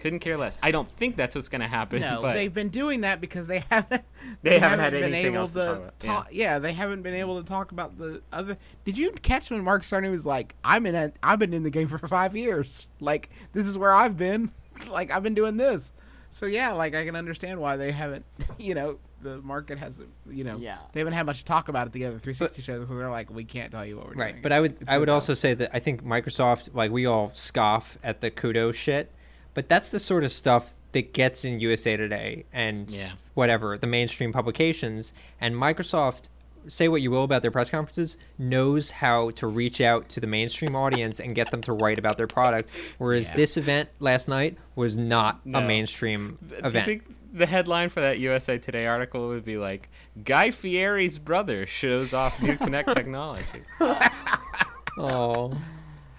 Couldn't 0.01 0.19
care 0.19 0.35
less. 0.37 0.57
I 0.61 0.71
don't 0.71 0.89
think 0.89 1.15
that's 1.15 1.35
what's 1.35 1.47
going 1.47 1.61
to 1.61 1.67
happen. 1.67 2.01
No, 2.01 2.19
but 2.21 2.33
they've 2.33 2.53
been 2.53 2.69
doing 2.69 3.01
that 3.01 3.21
because 3.21 3.47
they 3.47 3.59
haven't. 3.69 4.03
They 4.41 4.59
haven't 4.59 4.79
had 4.79 4.93
been 4.93 5.03
anything 5.03 5.27
able 5.35 5.37
else 5.43 5.53
to 5.53 5.59
talk 5.65 5.77
about, 5.77 5.93
yeah. 6.03 6.13
talk- 6.13 6.27
yeah, 6.31 6.59
they 6.59 6.73
haven't 6.73 7.01
been 7.03 7.13
able 7.13 7.41
to 7.41 7.47
talk 7.47 7.71
about 7.71 7.97
the 7.97 8.21
other. 8.33 8.57
Did 8.83 8.97
you 8.97 9.11
catch 9.11 9.49
when 9.51 9.63
Mark 9.63 9.83
Cerny 9.83 10.11
was 10.11 10.25
like, 10.25 10.55
"I'm 10.63 10.85
in. 10.85 10.95
A, 10.95 11.11
I've 11.23 11.39
been 11.39 11.53
in 11.53 11.63
the 11.63 11.69
game 11.69 11.87
for 11.87 11.97
five 12.07 12.35
years. 12.35 12.87
Like 12.99 13.29
this 13.53 13.67
is 13.67 13.77
where 13.77 13.93
I've 13.93 14.17
been. 14.17 14.51
like 14.89 15.11
I've 15.11 15.23
been 15.23 15.35
doing 15.35 15.57
this." 15.57 15.93
So 16.31 16.45
yeah, 16.45 16.71
like 16.71 16.95
I 16.95 17.05
can 17.05 17.15
understand 17.15 17.59
why 17.59 17.77
they 17.77 17.91
haven't. 17.91 18.25
You 18.57 18.73
know, 18.73 18.97
the 19.21 19.37
market 19.41 19.77
hasn't. 19.77 20.09
You 20.29 20.45
know, 20.45 20.57
Yeah. 20.57 20.77
they 20.93 21.01
haven't 21.01 21.13
had 21.13 21.25
much 21.25 21.39
to 21.39 21.45
talk 21.45 21.67
about 21.67 21.87
at 21.87 21.93
the 21.93 22.05
other 22.05 22.17
360 22.19 22.61
shows 22.61 22.79
because 22.79 22.97
they're 22.97 23.09
like, 23.09 23.29
we 23.29 23.43
can't 23.43 23.71
tell 23.71 23.85
you 23.85 23.97
what 23.97 24.07
we're 24.07 24.13
doing. 24.13 24.25
Right, 24.35 24.41
but 24.41 24.51
I 24.53 24.61
would 24.61 24.79
I 24.87 24.97
would 24.97 25.07
good 25.07 25.11
also 25.13 25.33
say 25.33 25.53
that 25.53 25.69
I 25.73 25.79
think 25.79 26.03
Microsoft 26.03 26.69
like 26.73 26.89
we 26.89 27.05
all 27.05 27.29
scoff 27.33 27.97
at 28.03 28.21
the 28.21 28.31
kudo 28.31 28.73
shit, 28.73 29.11
but 29.53 29.67
that's 29.69 29.89
the 29.89 29.99
sort 29.99 30.23
of 30.23 30.31
stuff 30.31 30.75
that 30.93 31.13
gets 31.13 31.45
in 31.45 31.59
USA 31.59 31.95
Today 31.97 32.45
and 32.53 32.89
Yeah. 32.91 33.11
whatever 33.33 33.77
the 33.77 33.87
mainstream 33.87 34.33
publications 34.33 35.13
and 35.39 35.55
Microsoft 35.55 36.27
say 36.67 36.87
what 36.87 37.01
you 37.01 37.09
will 37.09 37.23
about 37.23 37.41
their 37.41 37.49
press 37.49 37.71
conferences 37.71 38.17
knows 38.37 38.91
how 38.91 39.31
to 39.31 39.47
reach 39.47 39.81
out 39.81 40.07
to 40.09 40.19
the 40.19 40.27
mainstream 40.27 40.75
audience 40.75 41.19
and 41.19 41.33
get 41.33 41.49
them 41.49 41.59
to 41.61 41.73
write 41.73 41.97
about 41.97 42.17
their 42.17 42.27
product 42.27 42.69
whereas 42.99 43.29
Yeah. 43.29 43.35
this 43.37 43.57
event 43.57 43.89
last 43.99 44.27
night 44.27 44.57
was 44.75 44.99
not 44.99 45.43
No. 45.45 45.57
a 45.59 45.61
mainstream 45.63 46.37
Do 46.47 46.55
you 46.55 46.61
event 46.63 46.85
think 46.85 47.15
the 47.33 47.45
headline 47.47 47.89
for 47.89 48.01
that 48.01 48.19
USA 48.19 48.57
Today 48.59 48.85
article 48.85 49.29
would 49.29 49.43
be 49.45 49.57
like 49.57 49.89
Guy 50.23 50.51
Fieri's 50.51 51.17
brother 51.17 51.65
shows 51.65 52.13
off 52.13 52.39
new 52.41 52.55
Kinect 52.57 52.93
technology? 52.95 53.61
oh 54.97 55.51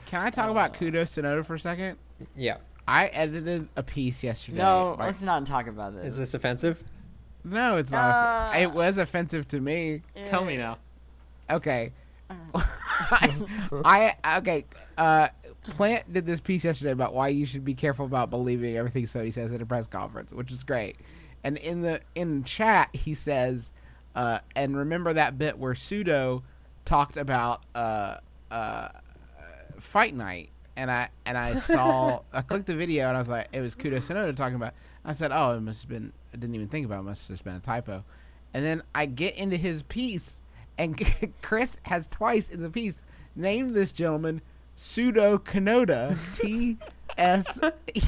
Can 0.07 0.23
I 0.23 0.31
talk 0.31 0.51
about 0.51 0.75
Kudo 0.75 1.03
Tsunoda 1.05 1.45
for 1.45 1.55
a 1.55 1.59
second? 1.59 1.99
yeah 2.37 2.57
I 2.93 3.07
edited 3.07 3.69
a 3.77 3.83
piece 3.83 4.23
yesterday. 4.23 4.59
no, 4.59 4.97
by- 4.99 5.07
let's 5.07 5.23
not 5.23 5.47
talk 5.47 5.67
about 5.67 5.95
this. 5.95 6.13
is 6.13 6.19
this 6.19 6.35
offensive 6.35 6.83
no, 7.45 7.77
it's 7.77 7.93
not. 7.93 8.55
Uh, 8.55 8.59
it 8.59 8.73
was 8.73 8.99
offensive 8.99 9.49
to 9.49 9.61
me. 9.61 10.03
Tell 10.27 10.45
me 10.45 10.57
now. 10.57 10.79
Okay. 11.51 11.93
I 13.85 14.15
okay. 14.39 14.65
Uh, 14.97 15.29
Plante 15.71 16.05
did 16.11 16.25
this 16.25 16.41
piece 16.41 16.65
yesterday 16.65 16.93
about 16.93 17.15
why 17.15 17.29
you 17.29 17.45
should 17.45 17.65
be 17.65 17.75
careful 17.75 18.07
about 18.07 18.31
believing 18.31 18.77
everything 18.77 19.05
Sony 19.05 19.33
says 19.33 19.53
at 19.53 19.61
a 19.61 19.67
press 19.67 19.87
conference, 19.87 20.33
which 20.33 20.51
is 20.51 20.63
great. 20.63 20.97
And 21.45 21.57
in 21.59 21.83
the 21.83 22.01
in 22.15 22.45
chat, 22.45 22.91
he 22.93 23.15
says, 23.15 23.73
uh, 24.15 24.39
and 24.55 24.77
remember 24.77 25.13
that 25.13 25.37
bit 25.37 25.59
where 25.59 25.75
Pseudo 25.75 26.45
talked 26.85 27.17
about 27.17 27.63
uh, 27.75 28.19
uh, 28.51 28.89
Fight 29.79 30.15
Night, 30.15 30.51
and 30.77 30.91
I 30.91 31.09
and 31.27 31.37
I 31.37 31.55
saw 31.55 32.21
I 32.33 32.43
clicked 32.43 32.67
the 32.67 32.77
video 32.77 33.09
and 33.09 33.17
I 33.17 33.21
was 33.21 33.29
like, 33.29 33.49
it 33.53 33.61
was 33.61 33.75
Kudo 33.75 33.99
Tsunoda 33.99 34.35
talking 34.35 34.57
about. 34.57 34.75
I 35.05 35.13
said, 35.13 35.33
oh, 35.33 35.57
it 35.57 35.61
must 35.61 35.83
have 35.83 35.91
been. 35.91 36.13
I 36.33 36.37
didn't 36.37 36.55
even 36.55 36.69
think 36.69 36.87
about 36.87 36.97
it. 36.97 37.01
it 37.01 37.05
must 37.05 37.29
have 37.29 37.35
just 37.35 37.45
been 37.45 37.57
a 37.57 37.61
typo. 37.61 38.05
And 38.55 38.65
then 38.65 38.83
I 38.95 39.07
get 39.07 39.37
into 39.37 39.57
his 39.57 39.83
piece, 39.83 40.41
and 40.79 41.01
Chris 41.43 41.79
has 41.85 42.07
twice 42.07 42.49
in 42.49 42.63
the 42.63 42.71
piece 42.71 43.03
named 43.35 43.71
this 43.71 43.93
gentleman 43.93 44.43
Pseudo 44.75 45.39
Kanoda 45.39 46.17
T 46.33 46.79
S 47.19 47.61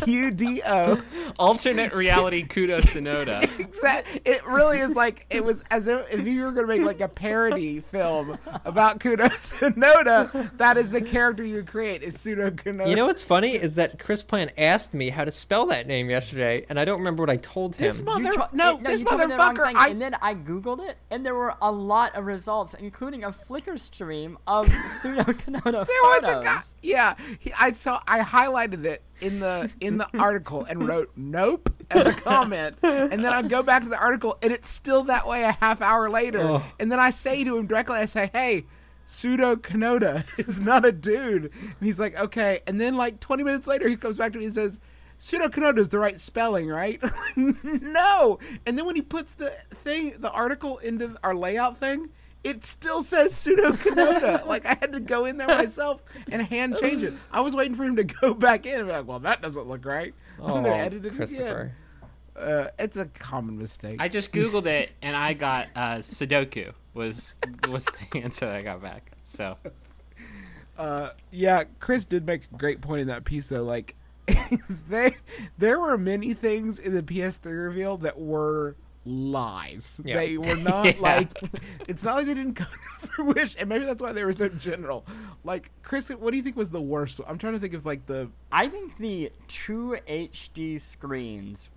U 0.06 0.30
D 0.30 0.62
O. 0.66 1.00
Alternate 1.38 1.92
reality 1.94 2.44
Kudo 2.46 2.78
Tsunoda. 2.80 3.42
Exact. 3.60 4.20
It 4.24 4.46
really 4.46 4.78
is 4.80 4.94
like 4.94 5.26
it 5.30 5.44
was 5.44 5.64
as 5.70 5.86
if, 5.88 6.12
if 6.14 6.26
you 6.26 6.42
were 6.44 6.52
going 6.52 6.66
to 6.68 6.76
make 6.76 6.82
like 6.86 7.00
a 7.00 7.08
parody 7.08 7.80
film 7.80 8.38
about 8.64 9.00
Kudo 9.00 9.28
Tsunoda. 9.28 10.56
That 10.58 10.76
is 10.76 10.90
the 10.90 11.00
character 11.00 11.44
you 11.44 11.62
create. 11.62 12.02
Is 12.02 12.18
Pseudo 12.20 12.50
Kanoda. 12.50 12.88
You 12.88 12.96
know 12.96 13.06
what's 13.06 13.22
funny 13.22 13.54
is 13.54 13.74
that 13.76 13.98
Chris 13.98 14.22
Plante 14.22 14.52
asked 14.58 14.94
me 14.94 15.10
how 15.10 15.24
to 15.24 15.30
spell 15.30 15.66
that 15.66 15.86
name 15.86 16.10
yesterday, 16.10 16.64
and 16.68 16.78
I 16.78 16.84
don't 16.84 16.98
remember 16.98 17.22
what 17.22 17.30
I 17.30 17.36
told 17.36 17.76
him. 17.76 17.86
This 17.86 18.00
mother- 18.02 18.22
You 18.22 18.32
to- 18.32 18.48
no, 18.52 18.76
this 18.82 19.00
you 19.00 19.06
told 19.06 19.20
me 19.20 19.26
the 19.26 19.34
motherfucker, 19.34 19.72
I- 19.74 19.88
and 19.88 20.00
then 20.00 20.16
I 20.22 20.34
googled 20.34 20.88
it, 20.88 20.96
and 21.10 21.24
there 21.24 21.34
were 21.34 21.54
a 21.60 21.70
lot 21.70 22.14
of 22.14 22.26
results, 22.26 22.74
including 22.74 23.24
a 23.24 23.30
Flickr 23.30 23.78
stream 23.78 24.38
of 24.46 24.68
pseudo 25.02 25.22
Kanoda 25.24 25.86
There 25.86 26.02
was 26.02 26.24
a 26.24 26.40
guy. 26.42 26.60
Yeah, 26.82 27.14
he, 27.38 27.52
I 27.58 27.72
saw. 27.72 28.00
I 28.06 28.20
highlighted 28.20 28.84
it 28.84 29.02
in 29.24 29.40
the 29.40 29.70
in 29.80 29.98
the 29.98 30.08
article 30.18 30.64
and 30.64 30.86
wrote 30.86 31.10
"nope" 31.16 31.70
as 31.90 32.06
a 32.06 32.12
comment, 32.12 32.76
and 32.82 33.24
then 33.24 33.32
I 33.32 33.42
go 33.42 33.62
back 33.62 33.82
to 33.82 33.88
the 33.88 33.98
article 33.98 34.38
and 34.42 34.52
it's 34.52 34.68
still 34.68 35.04
that 35.04 35.26
way 35.26 35.42
a 35.42 35.52
half 35.52 35.80
hour 35.80 36.10
later. 36.10 36.40
Oh. 36.40 36.62
And 36.78 36.92
then 36.92 37.00
I 37.00 37.10
say 37.10 37.42
to 37.44 37.56
him 37.56 37.66
directly, 37.66 37.96
I 37.96 38.04
say, 38.04 38.30
"Hey." 38.32 38.66
Pseudo 39.06 39.54
Kanoda 39.54 40.24
is 40.38 40.60
not 40.60 40.86
a 40.86 40.90
dude. 40.90 41.52
And 41.52 41.74
he's 41.82 42.00
like, 42.00 42.18
okay. 42.18 42.60
And 42.66 42.80
then, 42.80 42.96
like, 42.96 43.20
20 43.20 43.42
minutes 43.42 43.66
later, 43.66 43.86
he 43.86 43.96
comes 43.96 44.16
back 44.16 44.32
to 44.32 44.38
me 44.38 44.46
and 44.46 44.54
says, 44.54 44.80
Pseudo 45.18 45.48
Kanoda 45.48 45.78
is 45.78 45.90
the 45.90 45.98
right 45.98 46.18
spelling, 46.18 46.68
right? 46.68 47.02
no. 47.36 48.38
And 48.66 48.78
then 48.78 48.84
when 48.86 48.96
he 48.96 49.02
puts 49.02 49.34
the 49.34 49.52
thing, 49.70 50.14
the 50.18 50.30
article 50.30 50.78
into 50.78 51.16
our 51.22 51.34
layout 51.34 51.78
thing, 51.78 52.08
it 52.44 52.64
still 52.64 53.02
says 53.02 53.34
Pseudo 53.34 53.72
Kanoda. 53.72 54.46
like, 54.46 54.64
I 54.66 54.76
had 54.80 54.92
to 54.92 55.00
go 55.00 55.24
in 55.24 55.38
there 55.38 55.48
myself 55.48 56.02
and 56.30 56.42
hand 56.42 56.76
change 56.76 57.02
it. 57.02 57.14
I 57.32 57.40
was 57.40 57.56
waiting 57.56 57.74
for 57.74 57.84
him 57.84 57.96
to 57.96 58.04
go 58.04 58.34
back 58.34 58.66
in 58.66 58.78
and 58.80 58.86
be 58.86 58.92
like, 58.92 59.08
well, 59.08 59.20
that 59.20 59.42
doesn't 59.42 59.66
look 59.66 59.84
right. 59.84 60.14
oh, 60.40 60.58
I'm 60.58 60.66
edit 60.66 61.04
it 61.06 61.16
Christopher. 61.16 61.72
again. 62.36 62.48
Uh, 62.48 62.68
it's 62.78 62.96
a 62.96 63.06
common 63.06 63.58
mistake. 63.58 63.96
I 64.00 64.08
just 64.08 64.32
googled 64.32 64.66
it 64.66 64.90
and 65.02 65.16
I 65.16 65.32
got 65.34 65.68
uh, 65.74 65.96
Sudoku 65.98 66.72
was 66.92 67.36
was 67.68 67.84
the 68.12 68.20
answer 68.22 68.46
that 68.46 68.54
I 68.56 68.62
got 68.62 68.82
back. 68.82 69.12
So 69.24 69.56
Uh, 70.76 71.10
yeah, 71.30 71.64
Chris 71.78 72.04
did 72.04 72.26
make 72.26 72.42
a 72.52 72.56
great 72.56 72.80
point 72.80 73.00
in 73.02 73.06
that 73.08 73.24
piece 73.24 73.48
though. 73.48 73.62
Like, 73.62 73.94
they 74.88 75.16
there 75.58 75.78
were 75.78 75.96
many 75.96 76.34
things 76.34 76.78
in 76.78 76.94
the 76.94 77.02
PS3 77.02 77.44
reveal 77.66 77.96
that 77.98 78.18
were 78.18 78.74
lies. 79.04 80.00
Yeah. 80.04 80.16
They 80.16 80.36
were 80.38 80.56
not 80.56 80.86
Yeah. 80.86 80.92
like. 81.00 81.28
It's 81.88 82.02
not 82.02 82.16
like 82.16 82.26
they 82.26 82.34
didn't 82.34 82.54
come 82.54 82.66
to 83.00 83.06
fruition, 83.08 83.60
and 83.60 83.68
maybe 83.68 83.84
that's 83.84 84.02
why 84.02 84.12
they 84.12 84.24
were 84.24 84.32
so 84.32 84.48
general. 84.48 85.04
Like, 85.44 85.70
Chris, 85.82 86.08
what 86.10 86.30
do 86.30 86.36
you 86.36 86.42
think 86.42 86.56
was 86.56 86.70
the 86.70 86.80
worst? 86.80 87.20
I'm 87.26 87.38
trying 87.38 87.54
to 87.54 87.58
think 87.58 87.74
of 87.74 87.84
like 87.86 88.06
the. 88.06 88.30
I 88.50 88.68
think 88.68 88.96
the 88.98 89.30
two 89.48 89.96
HD 90.08 90.80
screens 90.80 91.70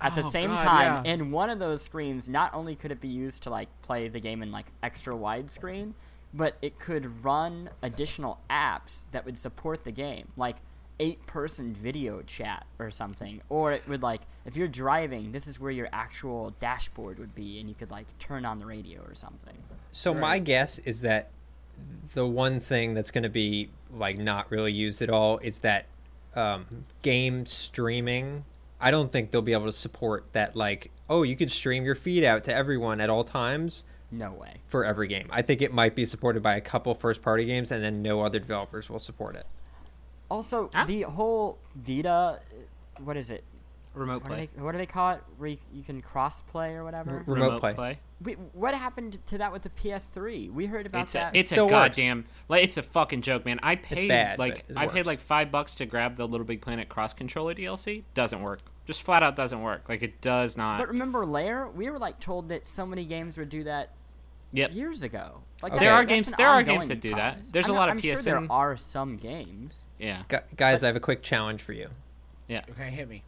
at 0.00 0.14
the 0.14 0.22
Oh, 0.24 0.30
same 0.30 0.50
God, 0.50 0.62
time, 0.64 1.04
yeah. 1.04 1.12
in 1.12 1.30
one 1.32 1.50
of 1.50 1.58
those 1.58 1.82
screens, 1.82 2.28
not 2.28 2.54
only 2.54 2.76
could 2.76 2.92
it 2.92 3.00
be 3.00 3.08
used 3.08 3.42
to 3.44 3.50
like 3.50 3.68
play 3.82 4.08
the 4.08 4.20
game 4.20 4.42
in 4.42 4.52
like 4.52 4.66
extra 4.82 5.14
widescreen, 5.14 5.92
but 6.34 6.56
it 6.62 6.78
could 6.78 7.24
run 7.24 7.68
additional 7.82 8.38
apps 8.50 9.06
that 9.12 9.24
would 9.24 9.36
support 9.36 9.82
the 9.82 9.90
game, 9.90 10.28
like 10.36 10.56
eight 11.00 11.24
person 11.26 11.72
video 11.74 12.22
chat 12.22 12.66
or 12.78 12.90
something. 12.90 13.40
Or 13.48 13.72
it 13.72 13.82
would 13.88 14.02
like 14.02 14.22
if 14.44 14.56
you're 14.56 14.68
driving, 14.68 15.32
this 15.32 15.46
is 15.46 15.60
where 15.60 15.70
your 15.70 15.88
actual 15.92 16.54
dashboard 16.60 17.18
would 17.18 17.34
be 17.34 17.60
and 17.60 17.68
you 17.68 17.74
could 17.74 17.90
like 17.90 18.06
turn 18.18 18.44
on 18.44 18.58
the 18.58 18.66
radio 18.66 19.00
or 19.02 19.14
something. 19.14 19.54
So 19.92 20.14
my 20.14 20.38
guess 20.38 20.78
is 20.80 21.00
that 21.02 21.30
the 22.14 22.26
one 22.26 22.60
thing 22.60 22.94
that's 22.94 23.10
going 23.10 23.22
to 23.22 23.28
be 23.28 23.70
like 23.92 24.18
not 24.18 24.50
really 24.50 24.72
used 24.72 25.02
at 25.02 25.10
all 25.10 25.38
is 25.38 25.58
that 25.60 25.86
um, 26.34 26.84
game 27.02 27.46
streaming. 27.46 28.44
I 28.80 28.90
don't 28.90 29.10
think 29.10 29.30
they'll 29.30 29.42
be 29.42 29.52
able 29.52 29.66
to 29.66 29.72
support 29.72 30.24
that. 30.32 30.54
Like, 30.54 30.90
oh, 31.08 31.22
you 31.22 31.36
could 31.36 31.50
stream 31.50 31.84
your 31.84 31.94
feed 31.94 32.24
out 32.24 32.44
to 32.44 32.54
everyone 32.54 33.00
at 33.00 33.10
all 33.10 33.24
times. 33.24 33.84
No 34.10 34.32
way. 34.32 34.54
for 34.66 34.84
every 34.86 35.06
game. 35.06 35.28
I 35.30 35.42
think 35.42 35.60
it 35.60 35.72
might 35.72 35.94
be 35.94 36.06
supported 36.06 36.42
by 36.42 36.56
a 36.56 36.62
couple 36.62 36.94
first 36.94 37.20
party 37.20 37.44
games 37.44 37.70
and 37.70 37.84
then 37.84 38.00
no 38.00 38.22
other 38.22 38.38
developers 38.38 38.88
will 38.88 38.98
support 38.98 39.36
it. 39.36 39.46
Also, 40.30 40.70
Ah. 40.74 40.84
the 40.84 41.02
whole 41.02 41.58
Vita, 41.74 42.40
what 43.02 43.16
is 43.16 43.30
it? 43.30 43.44
Remote 43.94 44.22
What 44.22 44.28
do, 44.28 44.34
play. 44.34 44.48
they, 44.54 44.62
what 44.62 44.72
do 44.72 44.78
they 44.78 44.86
call 44.86 45.12
it? 45.12 45.22
Where 45.38 45.48
you, 45.50 45.56
you 45.72 45.82
can 45.82 46.02
cross 46.02 46.42
play 46.42 46.74
or 46.74 46.84
whatever. 46.84 47.24
R- 47.26 47.34
remote 47.34 47.60
play. 47.60 47.98
Wait, 48.22 48.38
what 48.52 48.74
happened 48.74 49.18
to 49.28 49.38
that 49.38 49.50
with 49.52 49.62
the 49.62 49.70
PS3? 49.70 50.52
We 50.52 50.66
heard 50.66 50.86
about 50.86 51.04
It's 51.04 51.14
a, 51.14 51.18
that. 51.18 51.36
it's 51.36 51.50
a 51.52 51.62
works. 51.64 51.70
goddamn 51.70 52.24
like 52.48 52.62
it's 52.62 52.76
a 52.76 52.82
fucking 52.82 53.22
joke, 53.22 53.44
man. 53.44 53.58
I 53.62 53.76
paid 53.76 54.06
bad, 54.08 54.38
like 54.38 54.64
but 54.68 54.76
it 54.76 54.78
I 54.78 54.86
paid 54.88 55.06
like 55.06 55.20
five 55.20 55.50
bucks 55.50 55.74
to 55.76 55.86
grab 55.86 56.16
the 56.16 56.28
Little 56.28 56.44
Big 56.46 56.60
Planet 56.60 56.88
cross 56.88 57.12
controller 57.12 57.54
DLC. 57.54 58.04
Doesn't 58.14 58.42
work. 58.42 58.60
Just 58.86 59.02
flat 59.02 59.22
out 59.22 59.34
doesn't 59.36 59.62
work. 59.62 59.88
Like 59.88 60.02
it 60.02 60.20
does 60.20 60.56
not. 60.56 60.78
but 60.78 60.88
remember, 60.88 61.24
Lair, 61.26 61.68
we 61.68 61.88
were 61.90 61.98
like 61.98 62.20
told 62.20 62.50
that 62.50 62.68
so 62.68 62.84
many 62.86 63.04
games 63.04 63.36
would 63.38 63.48
do 63.48 63.64
that 63.64 63.94
Yep. 64.52 64.72
years 64.74 65.02
ago. 65.02 65.42
Like 65.62 65.72
Okay. 65.72 65.84
There 65.86 65.92
are 65.94 66.04
games- 66.04 66.30
there 66.32 66.48
are 66.48 66.62
games 66.62 66.86
that 66.88 67.00
do 67.00 67.14
that. 67.14 67.34
process. 67.34 67.50
There's 67.52 67.66
I 67.66 67.68
a 67.68 67.72
know- 67.72 67.78
lot 67.78 67.88
of 67.88 67.94
I'm 67.96 68.00
sure 68.00 68.16
there 68.16 68.46
are 68.52 68.76
some 68.76 69.16
games. 69.16 69.86
Yeah. 69.98 70.22
Gu- 70.28 70.38
guys, 70.56 70.84
I 70.84 70.86
have 70.86 70.96
a 70.96 71.00
quick 71.00 71.22
challenge 71.22 71.62
for 71.62 71.72
you. 71.72 71.88
Yeah. 72.46 72.62
Okay, 72.70 72.90
hit 72.90 73.08
me. 73.08 73.24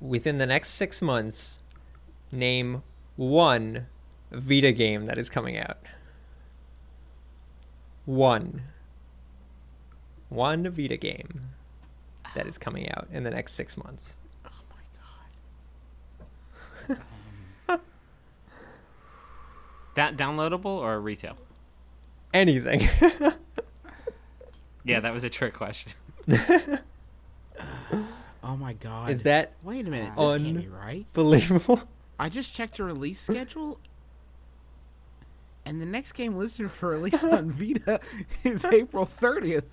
Within 0.00 0.38
the 0.38 0.46
next 0.46 0.70
six 0.70 1.00
months, 1.00 1.60
name 2.32 2.82
one 3.16 3.86
Vita 4.32 4.72
game 4.72 5.06
that 5.06 5.18
is 5.18 5.30
coming 5.30 5.56
out. 5.58 5.78
One. 8.06 8.62
One 10.30 10.68
Vita 10.70 10.96
game 10.96 11.50
that 12.34 12.46
is 12.48 12.58
coming 12.58 12.90
out 12.90 13.06
in 13.12 13.22
the 13.22 13.30
next 13.30 13.52
six 13.52 13.76
months. 13.76 14.18
Oh 14.44 14.50
my 16.88 16.96
god. 17.68 17.80
That 19.94 20.16
downloadable 20.16 20.64
or 20.64 21.00
retail? 21.00 21.36
Anything. 22.32 22.88
Yeah, 24.84 24.98
that 24.98 25.12
was 25.12 25.22
a 25.22 25.30
trick 25.30 25.54
question. 25.54 25.92
Oh 28.44 28.56
my 28.56 28.72
god. 28.72 29.10
is 29.10 29.22
that 29.22 29.52
Wait 29.62 29.86
a 29.86 29.90
minute. 29.90 30.14
This 30.16 30.42
can't 30.42 30.60
be 30.60 30.66
right. 30.66 31.06
believable? 31.12 31.80
I 32.18 32.28
just 32.28 32.52
checked 32.52 32.78
the 32.78 32.82
release 32.84 33.20
schedule, 33.30 33.78
and 35.64 35.80
the 35.80 35.86
next 35.86 36.12
game 36.12 36.36
listed 36.36 36.68
for 36.72 36.88
release 36.88 37.22
on 37.22 37.52
Vita 37.52 38.00
is 38.42 38.64
April 38.64 39.06
30th. 39.06 39.66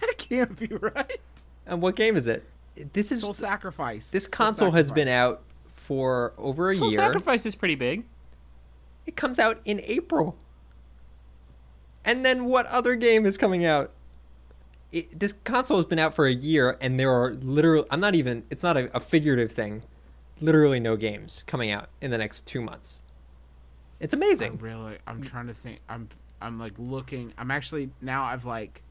That 0.00 0.14
can't 0.18 0.56
be 0.56 0.68
right. 0.68 1.20
And 1.66 1.82
what 1.82 1.96
game 1.96 2.16
is 2.16 2.28
it? 2.28 2.44
This 2.92 3.10
is 3.10 3.22
Soul 3.22 3.34
Sacrifice. 3.34 4.10
this 4.10 4.24
Soul 4.24 4.30
console 4.30 4.70
has 4.70 4.92
been 4.92 5.08
out 5.08 5.42
for 5.66 6.32
over 6.38 6.70
a 6.70 6.76
Soul 6.76 6.90
year. 6.90 6.98
Soul 6.98 7.06
Sacrifice 7.06 7.44
is 7.44 7.56
pretty 7.56 7.74
big. 7.74 8.04
It 9.04 9.16
comes 9.16 9.40
out 9.40 9.60
in 9.64 9.80
April. 9.82 10.36
And 12.04 12.24
then 12.24 12.46
what 12.46 12.66
other 12.66 12.96
game 12.96 13.26
is 13.26 13.36
coming 13.36 13.64
out? 13.64 13.92
It, 14.90 15.18
this 15.18 15.32
console 15.44 15.78
has 15.78 15.86
been 15.86 15.98
out 15.98 16.14
for 16.14 16.26
a 16.26 16.32
year, 16.32 16.76
and 16.80 16.98
there 17.00 17.10
are 17.10 17.32
literally, 17.34 17.86
I'm 17.90 18.00
not 18.00 18.14
even, 18.14 18.44
it's 18.50 18.62
not 18.62 18.76
a, 18.76 18.94
a 18.94 19.00
figurative 19.00 19.52
thing, 19.52 19.82
literally 20.40 20.80
no 20.80 20.96
games 20.96 21.44
coming 21.46 21.70
out 21.70 21.88
in 22.00 22.10
the 22.10 22.18
next 22.18 22.46
two 22.46 22.60
months. 22.60 23.00
It's 24.00 24.12
I'm 24.12 24.20
amazing. 24.20 24.58
really. 24.58 24.98
I'm 25.06 25.22
trying 25.22 25.46
to 25.46 25.52
think. 25.52 25.80
I'm. 25.88 26.08
I'm 26.40 26.58
like 26.58 26.72
looking. 26.76 27.32
I'm 27.38 27.52
actually 27.52 27.90
now. 28.00 28.24
I've 28.24 28.44
like. 28.44 28.82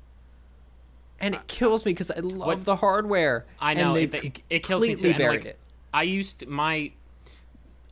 And 1.20 1.36
it 1.36 1.46
kills 1.48 1.86
me 1.86 1.92
because 1.92 2.10
I 2.10 2.20
love 2.20 2.48
What- 2.48 2.66
the 2.66 2.78
hardware. 2.78 3.46
I 3.60 3.74
know 3.74 3.96
it, 3.96 4.14
it, 4.16 4.42
it 4.50 4.64
kills 4.64 4.82
me 4.82 4.96
too. 4.96 5.10
And 5.10 5.18
buried 5.18 5.42
like, 5.42 5.46
it. 5.46 5.60
I 5.94 6.04
used 6.04 6.48
my 6.48 6.94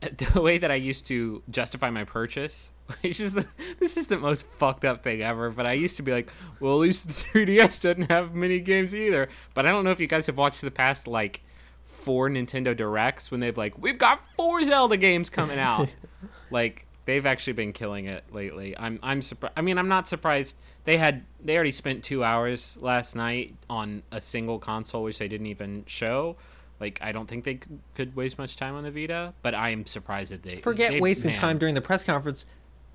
the 0.00 0.40
way 0.40 0.58
that 0.58 0.70
I 0.70 0.76
used 0.76 1.06
to 1.06 1.42
justify 1.50 1.90
my 1.90 2.04
purchase, 2.04 2.72
is 3.02 3.34
the 3.34 3.46
this 3.78 3.96
is 3.96 4.06
the 4.06 4.18
most 4.18 4.46
fucked 4.58 4.84
up 4.84 5.02
thing 5.02 5.22
ever. 5.22 5.50
But 5.50 5.66
I 5.66 5.72
used 5.72 5.96
to 5.96 6.02
be 6.02 6.12
like, 6.12 6.32
well, 6.60 6.74
at 6.74 6.80
least 6.80 7.08
the 7.08 7.14
3DS 7.46 7.80
doesn't 7.80 8.10
have 8.10 8.34
mini 8.34 8.60
games 8.60 8.94
either. 8.94 9.28
But 9.54 9.66
I 9.66 9.70
don't 9.70 9.84
know 9.84 9.90
if 9.90 10.00
you 10.00 10.06
guys 10.06 10.26
have 10.26 10.36
watched 10.36 10.60
the 10.60 10.70
past 10.70 11.06
like 11.06 11.42
four 11.84 12.28
Nintendo 12.30 12.76
Directs 12.76 13.30
when 13.30 13.40
they've 13.40 13.56
like, 13.56 13.76
we've 13.78 13.98
got 13.98 14.20
four 14.36 14.62
Zelda 14.62 14.96
games 14.96 15.28
coming 15.30 15.58
out. 15.58 15.88
like 16.50 16.86
they've 17.04 17.26
actually 17.26 17.54
been 17.54 17.72
killing 17.72 18.06
it 18.06 18.24
lately. 18.32 18.76
I'm 18.78 18.98
I'm 19.02 19.22
surprised. 19.22 19.54
I 19.56 19.62
mean, 19.62 19.78
I'm 19.78 19.88
not 19.88 20.08
surprised. 20.08 20.56
They 20.84 20.96
had 20.96 21.24
they 21.42 21.54
already 21.54 21.72
spent 21.72 22.04
two 22.04 22.24
hours 22.24 22.78
last 22.80 23.14
night 23.16 23.54
on 23.68 24.02
a 24.10 24.20
single 24.20 24.58
console, 24.58 25.02
which 25.04 25.18
they 25.18 25.28
didn't 25.28 25.46
even 25.46 25.84
show. 25.86 26.36
Like, 26.80 26.98
I 27.02 27.12
don't 27.12 27.28
think 27.28 27.44
they 27.44 27.60
could 27.94 28.16
waste 28.16 28.38
much 28.38 28.56
time 28.56 28.74
on 28.74 28.84
the 28.84 28.90
Vita, 28.90 29.34
but 29.42 29.54
I 29.54 29.68
am 29.68 29.84
surprised 29.84 30.32
that 30.32 30.42
they 30.42 30.56
Forget 30.56 30.92
they- 30.92 31.00
wasting 31.00 31.32
man, 31.32 31.38
time 31.40 31.58
during 31.58 31.74
the 31.74 31.82
press 31.82 32.02
conference. 32.02 32.46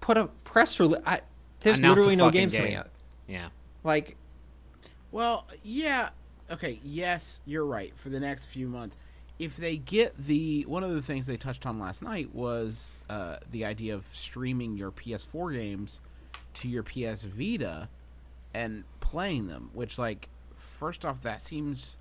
Put 0.06 0.18
a 0.18 0.28
press 0.44 0.80
release. 0.80 1.02
There's 1.62 1.80
Announce 1.80 1.96
literally 1.96 2.16
no 2.16 2.26
fucking 2.26 2.42
games 2.42 2.54
coming 2.54 2.76
out. 2.76 2.90
Yeah, 3.28 3.48
Like, 3.84 4.18
Well, 5.12 5.48
yeah. 5.64 6.10
Okay. 6.52 6.80
Yes, 6.84 7.42
you're 7.44 7.66
right. 7.66 7.92
For 7.98 8.10
the 8.10 8.20
next 8.20 8.46
few 8.46 8.68
months, 8.68 8.98
if 9.40 9.58
they 9.58 9.78
get 9.78 10.16
the 10.16 10.62
one 10.68 10.84
of 10.84 10.94
the 10.94 11.02
things 11.02 11.26
they 11.26 11.38
touched 11.38 11.66
on 11.66 11.80
last 11.80 12.04
night 12.04 12.36
was 12.36 12.92
uh, 13.10 13.38
the 13.50 13.66
idea 13.66 13.96
of 13.96 14.06
streaming 14.12 14.78
your 14.78 14.92
PS4 14.92 15.54
games 15.54 16.00
to 16.54 16.70
your 16.70 16.84
PS 16.84 17.24
Vita 17.24 17.90
and 18.54 18.84
playing 19.00 19.48
them. 19.48 19.72
Which, 19.74 19.98
like, 19.98 20.30
first 20.56 21.04
off, 21.04 21.22
that 21.22 21.42
seems 21.42 21.98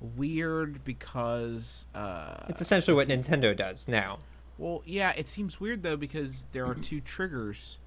weird 0.00 0.84
because 0.84 1.86
uh, 1.92 2.36
it's 2.48 2.60
essentially 2.60 2.94
what 2.94 3.08
Nintendo 3.08 3.56
does 3.56 3.88
now. 3.88 4.20
Well, 4.58 4.82
yeah, 4.84 5.12
it 5.16 5.28
seems 5.28 5.60
weird 5.60 5.82
though 5.82 5.96
because 5.96 6.46
there 6.52 6.66
are 6.66 6.74
two 6.74 7.00
triggers. 7.00 7.78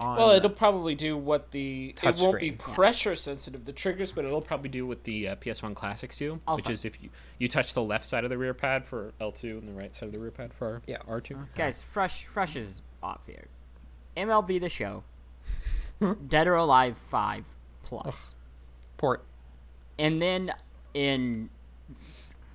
On 0.00 0.16
Well, 0.18 0.30
it'll 0.30 0.50
probably 0.50 0.96
do 0.96 1.16
what 1.16 1.52
the 1.52 1.92
Touch 1.92 2.20
it 2.20 2.22
won't 2.24 2.40
be 2.40 2.48
screen. 2.48 2.58
pressure 2.74 3.14
sensitive 3.14 3.64
the 3.64 3.72
triggers, 3.72 4.10
but 4.10 4.24
it'll 4.24 4.40
probably 4.42 4.68
do 4.68 4.84
what 4.84 5.04
the 5.04 5.28
uh, 5.28 5.36
PS1 5.36 5.74
Classics 5.76 6.18
do, 6.18 6.40
Also- 6.48 6.56
which 6.64 6.70
is 6.70 6.84
if 6.84 7.00
you 7.00 7.10
you 7.38 7.48
touch 7.48 7.74
the 7.74 7.82
left 7.82 8.04
side 8.04 8.24
of 8.24 8.30
the 8.30 8.36
rear 8.36 8.54
pad 8.54 8.84
for 8.86 9.12
L2 9.20 9.58
and 9.58 9.68
the 9.68 9.72
right 9.72 9.94
side 9.94 10.06
of 10.06 10.12
the 10.12 10.18
rear 10.18 10.32
pad 10.32 10.52
for 10.52 10.82
Yeah. 10.86 10.98
R2. 11.08 11.46
Guys, 11.54 11.82
fresh, 11.84 12.24
fresh 12.24 12.56
is 12.56 12.82
off 13.04 13.20
here. 13.26 13.46
MLB 14.16 14.58
the 14.60 14.68
Show, 14.68 15.04
Dead 16.28 16.46
or 16.48 16.54
Alive 16.56 16.96
Five 16.98 17.46
Plus, 17.84 18.34
Port. 18.96 19.24
and 19.98 20.20
then 20.20 20.52
in 20.92 21.50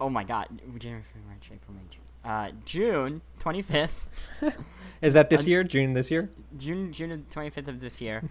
oh 0.01 0.09
my 0.09 0.23
god, 0.25 0.47
January, 0.77 1.03
February, 1.03 1.27
March, 1.29 1.49
April, 1.53 1.73
May, 1.73 1.81
June. 1.89 1.98
Uh, 2.23 2.49
June 2.65 3.21
twenty 3.39 3.61
fifth, 3.61 4.07
Is 5.01 5.13
that 5.13 5.29
this 5.29 5.41
Un- 5.43 5.47
year? 5.47 5.63
June 5.63 5.93
this 5.93 6.11
year? 6.11 6.29
June 6.57 6.91
June 6.91 7.25
twenty 7.29 7.49
fifth 7.49 7.67
of 7.69 7.79
this 7.79 8.01
year, 8.01 8.23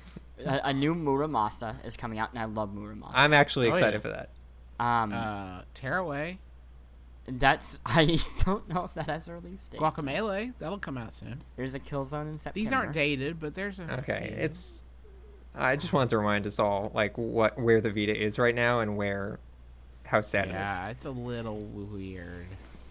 a, 0.44 0.60
a 0.64 0.74
new 0.74 0.94
Muramasa 0.94 1.74
is 1.84 1.96
coming 1.96 2.18
out, 2.18 2.30
and 2.32 2.38
I 2.38 2.44
love 2.44 2.70
Muramasa. 2.74 3.12
I'm 3.14 3.32
actually 3.32 3.68
Oh, 3.68 3.70
excited 3.70 3.94
yeah. 3.94 4.00
for 4.00 4.08
that. 4.08 4.30
Um, 4.84 5.12
uh, 5.12 5.62
Tearaway, 5.74 6.38
that's 7.26 7.78
I 7.86 8.18
don't 8.44 8.68
know 8.68 8.84
if 8.84 8.94
that 8.94 9.06
has 9.06 9.26
a 9.28 9.34
release 9.34 9.66
date. 9.68 9.80
Guacamelee, 9.80 10.52
that'll 10.58 10.78
come 10.78 10.98
out 10.98 11.14
soon. 11.14 11.42
There's 11.56 11.74
a 11.74 11.80
Killzone 11.80 12.28
in 12.28 12.38
September. 12.38 12.54
These 12.54 12.72
aren't 12.72 12.92
dated, 12.92 13.40
but 13.40 13.54
there's 13.54 13.78
a 13.78 13.90
Okay, 14.00 14.32
few. 14.34 14.44
it's. 14.44 14.84
I 15.54 15.76
just 15.76 15.92
wanted 15.94 16.10
to 16.10 16.18
remind 16.18 16.46
us 16.46 16.58
all, 16.60 16.92
like, 16.94 17.16
what 17.16 17.58
where 17.58 17.80
the 17.80 17.90
Vita 17.90 18.14
is 18.14 18.38
right 18.38 18.54
now 18.54 18.80
and 18.80 18.96
where, 18.96 19.40
how 20.04 20.20
sad 20.20 20.44
it 20.44 20.50
is. 20.50 20.54
Yeah, 20.54 20.88
it's 20.90 21.04
a 21.06 21.10
little 21.10 21.58
weird. 21.58 22.46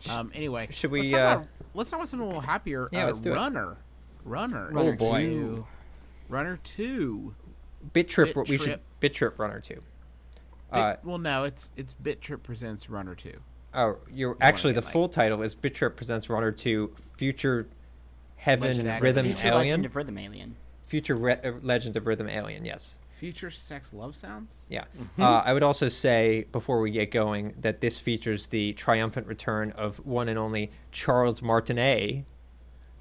Um. 0.10 0.32
Anyway, 0.34 0.68
should 0.72 0.92
we, 0.92 1.00
Let's 1.02 1.12
talk, 1.12 1.20
uh, 1.20 1.24
about, 1.42 1.48
let's 1.74 1.90
talk 1.90 1.98
about 2.00 2.10
something 2.10 2.24
a 2.26 2.28
little 2.28 2.42
happier. 2.42 2.88
Yeah, 2.92 3.04
uh, 3.04 3.08
let's 3.08 3.22
do 3.22 3.32
it. 3.32 3.36
Runner, 3.36 3.78
Runner. 4.24 4.70
Runner 4.72 4.92
Oh, 4.94 4.98
boy. 4.98 5.24
two. 5.26 5.68
Runner 6.30 6.60
two. 6.64 7.34
Bit 7.94 8.08
Trip. 8.10 8.34
Bit 8.36 8.48
we 8.50 8.58
should 8.58 8.80
Bit 9.00 9.14
Trip 9.14 9.38
Runner 9.40 9.60
two. 9.60 9.76
Bit, 9.76 9.84
Uh, 10.72 10.96
well, 11.04 11.18
no, 11.18 11.44
it's 11.46 11.72
it's 11.78 11.94
Bit 11.94 12.22
Trip 12.22 12.44
presents 12.44 12.90
Runner 12.90 13.16
two. 13.16 13.40
oh, 13.74 13.98
you're 14.14 14.36
actually 14.42 14.74
the 14.74 14.82
like- 14.82 14.92
full 14.92 15.08
title 15.10 15.42
is 15.42 15.56
Bit 15.56 15.76
Trip 15.76 15.96
presents 15.96 16.30
Runner 16.30 16.52
two, 16.52 16.94
Future 17.16 17.68
Heaven 18.36 18.68
Legend 18.76 19.02
Rhythm 19.02 19.26
Future 19.26 19.48
Alien, 19.48 19.60
Legend 19.62 19.86
of 19.86 19.96
Rhythm 19.96 20.18
Alien. 20.18 20.56
Future 20.84 21.16
Re- 21.16 21.40
uh, 21.44 21.52
Legend 21.62 21.96
of 21.98 22.06
Rhythm 22.08 22.30
Alien. 22.30 22.66
Yes. 22.66 22.98
Future 23.18 23.50
sex 23.50 23.94
love 23.94 24.16
sounds. 24.16 24.58
Yeah. 24.70 24.84
Mm-hmm. 24.96 25.22
Uh, 25.22 25.42
I 25.44 25.54
would 25.54 25.64
also 25.64 25.88
say 25.88 26.46
before 26.52 26.80
we 26.82 26.92
get 26.92 27.10
going 27.10 27.56
that 27.62 27.82
this 27.82 27.98
features 27.98 28.46
the 28.48 28.74
triumphant 28.74 29.26
return 29.26 29.72
of 29.72 29.98
one 30.06 30.30
and 30.30 30.38
only 30.38 30.72
Charles 30.92 31.42
Martinet. 31.42 32.26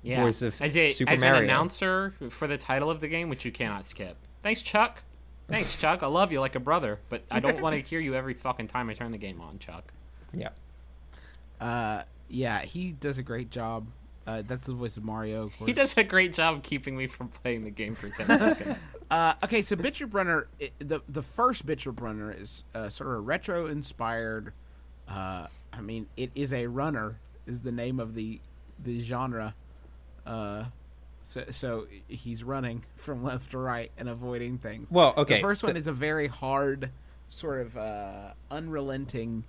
Yeah, 0.03 0.23
Voice 0.23 0.41
of 0.41 0.61
as, 0.63 0.75
a, 0.77 0.93
Super 0.93 1.13
as 1.13 1.23
an 1.23 1.35
announcer 1.35 2.15
for 2.31 2.47
the 2.47 2.57
title 2.57 2.91
of 2.91 3.01
the 3.01 3.09
game, 3.09 3.29
which 3.29 3.45
you 3.45 3.53
cannot 3.53 3.87
skip. 3.87 4.17
Thanks, 4.41 4.63
Chuck. 4.63 5.03
Thanks, 5.49 5.77
Chuck. 5.81 6.03
I 6.03 6.07
love 6.07 6.33
you 6.33 6.41
like 6.41 6.55
a 6.55 6.61
brother, 6.61 6.99
but 7.09 7.25
I 7.31 7.41
don't 7.41 7.61
want 7.61 7.75
to 7.75 7.83
hear 7.83 8.01
you 8.01 8.15
every 8.15 8.35
fucking 8.35 8.69
time 8.69 8.89
I 8.89 8.95
turn 8.95 9.13
the 9.13 9.19
game 9.19 9.41
on, 9.41 9.59
Chuck. 9.59 9.93
Yeah. 10.33 10.51
Uh, 11.61 12.03
yeah, 12.29 12.61
he 12.63 12.93
does 12.93 13.19
a 13.19 13.23
great 13.23 13.51
job. 13.51 13.89
Uh, 14.27 14.43
that's 14.47 14.67
the 14.67 14.73
voice 14.73 14.97
of 14.97 15.05
Mario. 15.05 15.45
Of 15.45 15.57
course. 15.57 15.69
He 15.69 15.73
does 15.73 15.97
a 15.97 16.03
great 16.03 16.33
job 16.33 16.63
keeping 16.65 16.97
me 16.97 17.07
from 17.07 17.29
playing 17.29 17.63
the 17.65 17.71
game 17.71 17.95
for 17.95 18.09
10 18.09 18.27
seconds. 18.39 18.85
Uh, 19.11 19.35
okay, 19.45 19.63
so 19.63 19.77
Bit 19.77 19.95
Trip 19.95 20.13
Runner, 20.13 20.49
i 20.61 20.71
the 20.81 21.01
the 21.09 21.23
first 21.23 21.65
Bit 21.65 21.79
Trip 21.79 22.01
Runner 22.01 22.33
is 22.33 22.65
uh, 22.75 22.89
sort 22.89 23.11
of 23.11 23.17
a 23.17 23.21
retro 23.21 23.67
inspired. 23.67 24.53
Uh, 25.09 25.47
I 25.73 25.81
mean, 25.81 26.09
it 26.17 26.33
is 26.35 26.53
a 26.53 26.67
runner 26.67 27.21
is 27.47 27.61
the 27.61 27.71
name 27.73 28.01
of 28.01 28.15
the 28.15 28.41
the 28.83 29.01
genre. 29.01 29.55
Uh, 30.27 30.65
So, 31.23 31.45
so 31.51 31.87
he's 32.09 32.43
running 32.45 32.85
from 32.97 33.23
left 33.25 33.51
to 33.53 33.59
right 33.59 33.91
and 33.99 34.09
avoiding 34.09 34.59
things. 34.59 34.89
Well, 34.91 35.13
okay, 35.17 35.37
The 35.37 35.41
first 35.41 35.63
one 35.63 35.75
the- 35.75 35.79
is 35.81 35.87
a 35.87 35.93
very 35.93 36.27
hard, 36.29 36.91
sort 37.29 37.61
of 37.63 37.77
uh, 37.77 38.33
unrelenting, 38.51 39.45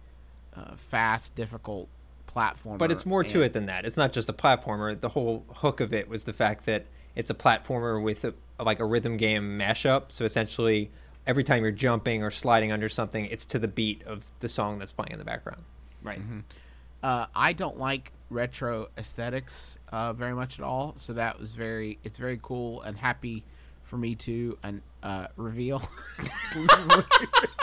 uh, 0.55 0.75
fast, 0.75 1.35
difficult 1.35 1.87
platformer. 2.35 2.77
But 2.77 2.91
it's 2.91 3.05
more 3.05 3.23
to 3.23 3.41
it 3.41 3.53
than 3.53 3.65
that. 3.67 3.85
It's 3.85 3.97
not 3.97 4.13
just 4.13 4.29
a 4.29 4.33
platformer. 4.33 4.99
The 4.99 5.09
whole 5.09 5.45
hook 5.55 5.79
of 5.79 5.93
it 5.93 6.07
was 6.07 6.25
the 6.25 6.33
fact 6.33 6.65
that 6.65 6.85
it's 7.15 7.29
a 7.29 7.33
platformer 7.33 8.01
with 8.01 8.25
a, 8.25 8.33
like 8.63 8.79
a 8.79 8.85
rhythm 8.85 9.17
game 9.17 9.57
mashup. 9.57 10.05
So 10.09 10.25
essentially, 10.25 10.91
every 11.25 11.43
time 11.43 11.63
you're 11.63 11.71
jumping 11.71 12.23
or 12.23 12.31
sliding 12.31 12.71
under 12.71 12.89
something, 12.89 13.25
it's 13.25 13.45
to 13.45 13.59
the 13.59 13.67
beat 13.67 14.03
of 14.03 14.31
the 14.39 14.49
song 14.49 14.79
that's 14.79 14.91
playing 14.91 15.13
in 15.13 15.19
the 15.19 15.25
background. 15.25 15.63
Right. 16.03 16.21
Uh, 17.01 17.25
I 17.35 17.53
don't 17.53 17.77
like 17.77 18.11
retro 18.29 18.89
aesthetics 18.97 19.77
uh, 19.91 20.13
very 20.13 20.33
much 20.33 20.59
at 20.59 20.65
all. 20.65 20.95
So 20.97 21.13
that 21.13 21.39
was 21.39 21.55
very. 21.55 21.99
It's 22.03 22.17
very 22.17 22.39
cool 22.41 22.81
and 22.81 22.97
happy 22.97 23.43
for 23.83 23.97
me 23.97 24.15
to 24.15 24.57
and 24.63 24.81
uh, 25.01 25.27
reveal 25.37 25.81
exclusively. 26.19 27.03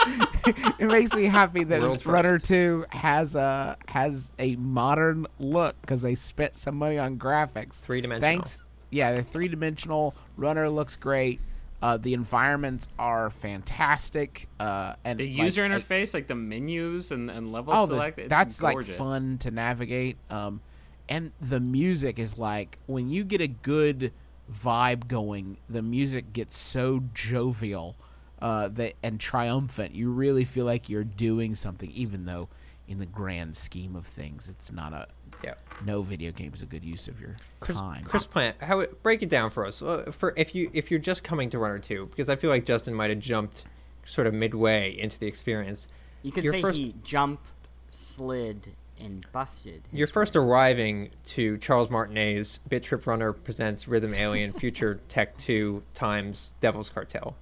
it 0.79 0.87
makes 0.87 1.13
me 1.13 1.25
happy 1.25 1.63
that 1.63 1.81
World 1.81 1.97
first. 2.01 2.05
Runner 2.05 2.39
Two 2.39 2.85
has 2.89 3.35
a 3.35 3.77
has 3.87 4.31
a 4.39 4.55
modern 4.57 5.27
look 5.39 5.79
because 5.81 6.01
they 6.01 6.15
spent 6.15 6.55
some 6.55 6.75
money 6.75 6.97
on 6.97 7.17
graphics. 7.17 7.81
Three-dimensional. 7.81 8.21
Thanks. 8.21 8.61
Yeah, 8.91 9.13
the 9.13 9.23
three 9.23 9.47
dimensional 9.47 10.15
runner 10.37 10.69
looks 10.69 10.95
great. 10.95 11.39
Uh, 11.81 11.97
the 11.97 12.13
environments 12.13 12.87
are 12.97 13.29
fantastic. 13.29 14.47
Uh, 14.59 14.93
and 15.03 15.19
The 15.19 15.27
like, 15.37 15.45
user 15.45 15.65
I- 15.65 15.69
interface, 15.69 16.13
like 16.13 16.27
the 16.27 16.35
menus 16.35 17.11
and, 17.11 17.29
and 17.29 17.51
level 17.51 17.73
oh, 17.75 17.85
the- 17.85 17.95
select, 17.95 18.19
it's 18.19 18.29
that's 18.29 18.59
gorgeous. 18.59 18.89
like 18.89 18.97
fun 18.97 19.37
to 19.39 19.51
navigate. 19.51 20.17
Um, 20.29 20.61
and 21.09 21.31
the 21.41 21.59
music 21.59 22.17
is 22.17 22.37
like 22.37 22.79
when 22.87 23.09
you 23.09 23.23
get 23.23 23.41
a 23.41 23.47
good 23.47 24.11
vibe 24.51 25.07
going, 25.07 25.57
the 25.69 25.81
music 25.81 26.33
gets 26.33 26.57
so 26.57 27.03
jovial 27.13 27.95
uh, 28.41 28.67
that 28.69 28.93
and 29.03 29.19
triumphant. 29.19 29.95
You 29.95 30.09
really 30.11 30.45
feel 30.45 30.65
like 30.65 30.89
you're 30.89 31.03
doing 31.03 31.55
something, 31.55 31.91
even 31.91 32.25
though 32.25 32.49
in 32.87 32.99
the 32.99 33.05
grand 33.05 33.55
scheme 33.55 33.95
of 33.95 34.05
things, 34.05 34.47
it's 34.49 34.71
not 34.71 34.93
a 34.93 35.07
Yeah. 35.43 35.55
no 35.83 36.01
video 36.03 36.31
game 36.31 36.51
is 36.53 36.61
a 36.61 36.65
good 36.67 36.83
use 36.85 37.07
of 37.07 37.19
your 37.19 37.35
Chris, 37.59 37.75
time. 37.77 38.03
Chris 38.03 38.25
Plante, 38.25 38.57
how 38.63 38.85
break 39.03 39.23
it 39.23 39.29
down 39.29 39.49
for 39.49 39.65
us 39.65 39.81
uh, 39.81 40.11
for 40.11 40.33
if 40.37 40.53
you 40.53 40.69
if 40.73 40.91
you're 40.91 40.99
just 40.99 41.23
coming 41.23 41.49
to 41.49 41.57
Runner 41.59 41.79
Two 41.79 42.05
because 42.07 42.29
I 42.29 42.35
feel 42.35 42.49
like 42.51 42.65
Justin 42.65 42.93
might 42.93 43.09
have 43.09 43.19
jumped 43.19 43.65
sort 44.05 44.27
of 44.27 44.33
midway 44.35 44.97
into 44.99 45.17
the 45.17 45.25
experience. 45.25 45.87
You 46.21 46.31
could 46.31 46.43
Your 46.43 46.53
say 46.53 46.61
first- 46.61 46.77
he 46.77 46.93
jumped, 47.03 47.43
slid, 47.89 48.73
and 48.99 49.25
busted. 49.31 49.81
his 49.89 49.97
You're 49.97 50.07
first 50.07 50.35
way. 50.35 50.41
arriving 50.41 51.09
to 51.25 51.57
Charles 51.57 51.89
Martinet's 51.89 52.59
Bit 52.59 52.83
Trip 52.83 53.05
Runner 53.07 53.33
presents 53.33 53.87
Rhythm 53.87 54.13
Alien 54.13 54.51
Future 54.53 54.99
Tech 55.09 55.35
2 55.37 55.81
times 55.93 56.53
Devil's 56.61 56.89
Cartel. 56.89 57.35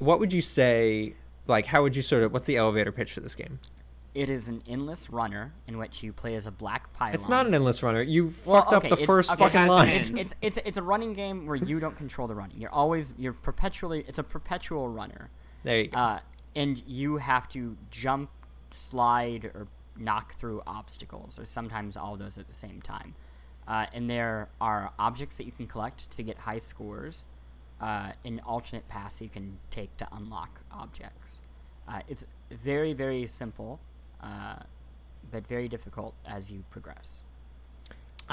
What 0.00 0.18
would 0.18 0.32
you 0.32 0.42
say, 0.42 1.14
like, 1.46 1.66
how 1.66 1.82
would 1.82 1.94
you 1.94 2.02
sort 2.02 2.24
of, 2.24 2.32
what's 2.32 2.46
the 2.46 2.56
elevator 2.56 2.90
pitch 2.90 3.12
for 3.12 3.20
this 3.20 3.34
game? 3.34 3.60
It 4.12 4.28
is 4.28 4.48
an 4.48 4.62
endless 4.66 5.08
runner 5.08 5.52
in 5.68 5.78
which 5.78 6.02
you 6.02 6.12
play 6.12 6.34
as 6.34 6.48
a 6.48 6.50
black 6.50 6.92
pylon. 6.94 7.14
It's 7.14 7.28
not 7.28 7.46
an 7.46 7.54
endless 7.54 7.80
runner. 7.80 8.02
You 8.02 8.34
Well, 8.44 8.60
fucked 8.60 8.72
up 8.72 8.88
the 8.88 8.96
first 8.96 9.30
okay, 9.30 9.44
fucking 9.44 9.68
line. 9.68 9.88
It's, 9.88 10.10
it's 10.10 10.34
it's 10.42 10.58
it's 10.64 10.78
a 10.78 10.82
running 10.82 11.12
game 11.12 11.46
where 11.46 11.54
you 11.54 11.78
don't 11.78 11.96
control 11.96 12.26
the 12.26 12.34
running. 12.34 12.60
You're 12.60 12.74
always 12.74 13.14
you're 13.16 13.34
perpetually 13.34 14.04
it's 14.08 14.18
a 14.18 14.24
perpetual 14.24 14.88
runner, 14.88 15.30
there 15.62 15.82
you 15.82 15.88
go. 15.88 15.96
uh, 15.96 16.18
and 16.56 16.82
you 16.88 17.18
have 17.18 17.48
to 17.50 17.76
jump, 17.92 18.30
slide, 18.72 19.44
or 19.44 19.68
knock 19.96 20.34
through 20.40 20.60
obstacles, 20.66 21.38
or 21.38 21.44
sometimes 21.44 21.96
all 21.96 22.16
those 22.16 22.36
at 22.36 22.48
the 22.48 22.54
same 22.54 22.82
time. 22.82 23.14
Uh, 23.68 23.86
and 23.94 24.10
there 24.10 24.48
are 24.60 24.92
objects 24.98 25.36
that 25.36 25.46
you 25.46 25.52
can 25.52 25.68
collect 25.68 26.10
to 26.10 26.24
get 26.24 26.36
high 26.36 26.58
scores, 26.58 27.26
uh, 27.80 28.12
and 28.24 28.40
alternate 28.46 28.86
paths 28.88 29.20
you 29.20 29.28
can 29.28 29.56
take 29.70 29.94
to 29.98 30.08
unlock 30.12 30.60
objects. 30.72 31.42
Uh, 31.88 32.00
it's 32.08 32.24
very 32.62 32.92
very 32.92 33.26
simple, 33.26 33.80
uh, 34.22 34.56
but 35.30 35.46
very 35.46 35.68
difficult 35.68 36.14
as 36.26 36.50
you 36.50 36.62
progress. 36.70 37.22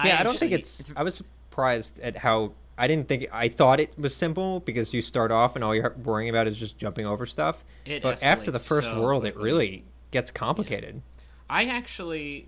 yeah, 0.04 0.20
I 0.20 0.24
don't 0.24 0.38
think 0.38 0.54
actually- 0.54 0.60
it's, 0.60 0.92
I 0.96 1.04
was 1.04 1.16
surprised 1.16 2.00
at 2.02 2.18
how, 2.18 2.52
I 2.78 2.88
didn't 2.88 3.08
think, 3.08 3.28
I 3.32 3.48
thought 3.48 3.80
it 3.80 3.98
was 3.98 4.16
simple 4.16 4.60
because 4.60 4.94
you 4.94 5.02
start 5.02 5.32
off 5.32 5.56
and 5.56 5.64
all 5.64 5.74
you're 5.74 5.96
worrying 6.04 6.30
about 6.30 6.46
is 6.48 6.56
just 6.58 6.78
jumping 6.78 7.06
over 7.06 7.26
stuff. 7.26 7.64
It 7.86 8.04
but 8.04 8.24
after 8.24 8.52
the 8.52 8.60
first 8.60 8.90
so 8.90 9.02
world, 9.02 9.26
it 9.26 9.36
really 9.36 9.84
gets 10.12 10.30
complicated. 10.30 11.02
I 11.50 11.66
actually, 11.66 12.48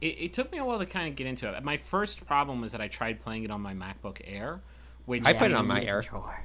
it, 0.00 0.16
it 0.18 0.32
took 0.32 0.50
me 0.50 0.58
a 0.58 0.64
while 0.64 0.78
to 0.78 0.86
kind 0.86 1.08
of 1.08 1.14
get 1.14 1.26
into 1.28 1.52
it. 1.52 1.62
My 1.62 1.76
first 1.76 2.26
problem 2.26 2.60
was 2.60 2.72
that 2.72 2.80
I 2.80 2.88
tried 2.88 3.22
playing 3.22 3.44
it 3.44 3.50
on 3.50 3.60
my 3.60 3.74
MacBook 3.74 4.20
Air, 4.24 4.60
which 5.06 5.24
I 5.24 5.32
put 5.32 5.50
it 5.50 5.54
on 5.54 5.66
my 5.66 5.82
Air. 5.82 6.00
controller. 6.02 6.40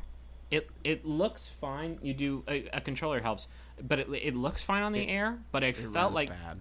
it 0.51 0.69
it 0.83 1.05
looks 1.05 1.47
fine. 1.61 1.97
You 2.01 2.13
do 2.13 2.43
a, 2.47 2.67
a 2.73 2.81
controller 2.81 3.19
helps, 3.21 3.47
but 3.81 3.99
it, 3.99 4.07
it 4.13 4.35
looks 4.35 4.63
fine 4.63 4.83
on 4.83 4.91
the 4.93 5.07
Air. 5.07 5.37
But 5.51 5.63
I 5.63 5.67
It 5.67 5.77
felt 5.77 6.13
like 6.13 6.29
bad. 6.29 6.57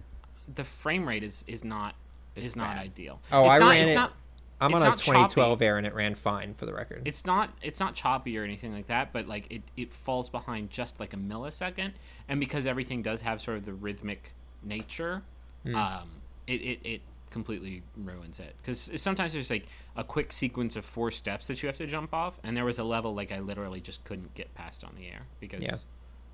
the 0.53 0.63
frame 0.63 1.07
rate 1.07 1.23
is 1.23 1.43
is 1.47 1.63
not 1.63 1.95
is 2.35 2.55
not 2.55 2.75
bad. 2.75 2.83
ideal. 2.85 3.19
Oh, 3.31 3.45
it's 3.45 3.55
I 3.55 3.57
not, 3.59 3.69
ran 3.69 3.83
it's 3.83 3.91
it- 3.91 3.95
Not, 3.95 4.13
I'm 4.61 4.73
it's 4.73 4.83
on 4.83 4.93
a 4.93 4.95
2012 4.95 5.57
choppy. 5.59 5.65
Air 5.65 5.77
and 5.77 5.85
it 5.85 5.93
ran 5.93 6.15
fine 6.15 6.53
for 6.53 6.65
the 6.65 6.73
record. 6.73 7.01
It's 7.05 7.25
not 7.25 7.49
it's 7.61 7.79
not 7.79 7.93
choppy 7.93 8.37
or 8.37 8.43
anything 8.43 8.73
like 8.73 8.87
that, 8.87 9.11
but 9.13 9.27
like 9.27 9.47
it, 9.51 9.61
it 9.75 9.93
falls 9.93 10.29
behind 10.29 10.69
just 10.69 10.99
like 10.99 11.13
a 11.13 11.17
millisecond, 11.17 11.91
and 12.29 12.39
because 12.39 12.65
everything 12.65 13.01
does 13.01 13.21
have 13.21 13.41
sort 13.41 13.57
of 13.57 13.65
the 13.65 13.73
rhythmic 13.73 14.31
nature, 14.63 15.21
Hmm. 15.63 15.75
um, 15.75 16.09
it, 16.47 16.61
it, 16.61 16.79
it 16.83 17.01
completely 17.35 17.83
ruins 17.97 18.39
it. 18.39 18.55
Because 18.61 18.89
sometimes 18.95 19.33
there's 19.33 19.49
like 19.49 19.65
a 19.97 20.05
quick 20.05 20.31
sequence 20.31 20.77
of 20.77 20.85
four 20.85 21.11
steps 21.11 21.47
that 21.47 21.61
you 21.61 21.67
have 21.67 21.75
to 21.79 21.85
jump 21.85 22.13
off, 22.13 22.39
and 22.45 22.55
there 22.55 22.63
was 22.63 22.79
a 22.79 22.83
level 22.85 23.13
like 23.13 23.33
I 23.33 23.39
literally 23.39 23.81
just 23.81 24.05
couldn't 24.05 24.33
get 24.35 24.53
past 24.55 24.85
on 24.85 24.95
the 24.95 25.05
air 25.07 25.23
because 25.41 25.61
Yeah. 25.61 25.75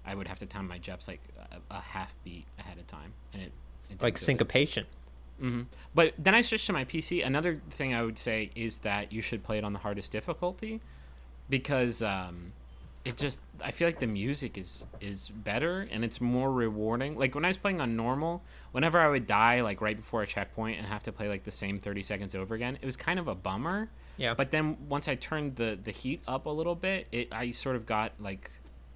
I 0.05 0.13
would 0.13 0.27
have 0.27 0.37
to 0.39 0.45
time 0.45 0.67
my 0.67 0.77
jumps 0.77 1.07
like 1.07 1.21
a, 1.51 1.57
a 1.73 1.81
half 1.81 2.13
beat 2.23 2.45
ahead 2.59 2.77
of 2.77 2.85
time, 2.85 3.13
and 3.33 3.41
it, 3.41 3.51
it 3.89 3.99
like 3.99 4.19
syncopation. 4.19 4.85
hmm 5.39 5.63
But 5.95 6.13
then 6.19 6.35
I 6.35 6.41
switched 6.41 6.67
to 6.67 6.73
my 6.73 6.85
PC. 6.85 7.25
Another 7.25 7.59
thing 7.71 7.95
I 7.95 8.03
would 8.03 8.19
say 8.19 8.51
is 8.55 8.77
that 8.89 9.11
you 9.11 9.23
should 9.23 9.41
play 9.41 9.57
it 9.57 9.63
on 9.63 9.73
the 9.73 9.79
hardest 9.79 10.11
difficulty 10.11 10.81
because 11.49 12.03
um, 12.03 12.53
it 13.03 13.17
just 13.17 13.41
I 13.63 13.71
feel 13.71 13.87
like 13.87 13.99
the 13.99 14.07
music 14.07 14.57
is 14.57 14.85
is 14.99 15.29
better 15.29 15.87
and 15.91 16.03
it's 16.03 16.21
more 16.21 16.51
rewarding. 16.51 17.17
Like 17.17 17.33
when 17.35 17.45
I 17.45 17.47
was 17.49 17.57
playing 17.57 17.81
on 17.81 17.95
normal, 17.95 18.43
whenever 18.71 18.99
I 18.99 19.09
would 19.09 19.25
die 19.27 19.61
like 19.61 19.81
right 19.81 19.97
before 19.97 20.21
a 20.21 20.27
checkpoint 20.27 20.77
and 20.77 20.87
have 20.87 21.03
to 21.03 21.11
play 21.11 21.27
like 21.27 21.43
the 21.43 21.51
same 21.51 21.79
30 21.79 22.03
seconds 22.03 22.35
over 22.35 22.53
again, 22.55 22.77
it 22.81 22.85
was 22.85 22.97
kind 22.97 23.19
of 23.19 23.27
a 23.27 23.35
bummer. 23.35 23.89
Yeah. 24.17 24.33
But 24.35 24.51
then 24.51 24.77
once 24.87 25.07
I 25.07 25.15
turned 25.15 25.55
the 25.55 25.79
the 25.81 25.91
heat 25.91 26.21
up 26.27 26.45
a 26.45 26.49
little 26.49 26.75
bit, 26.75 27.07
it 27.11 27.29
I 27.33 27.51
sort 27.51 27.75
of 27.75 27.85
got 27.85 28.11
like 28.19 28.51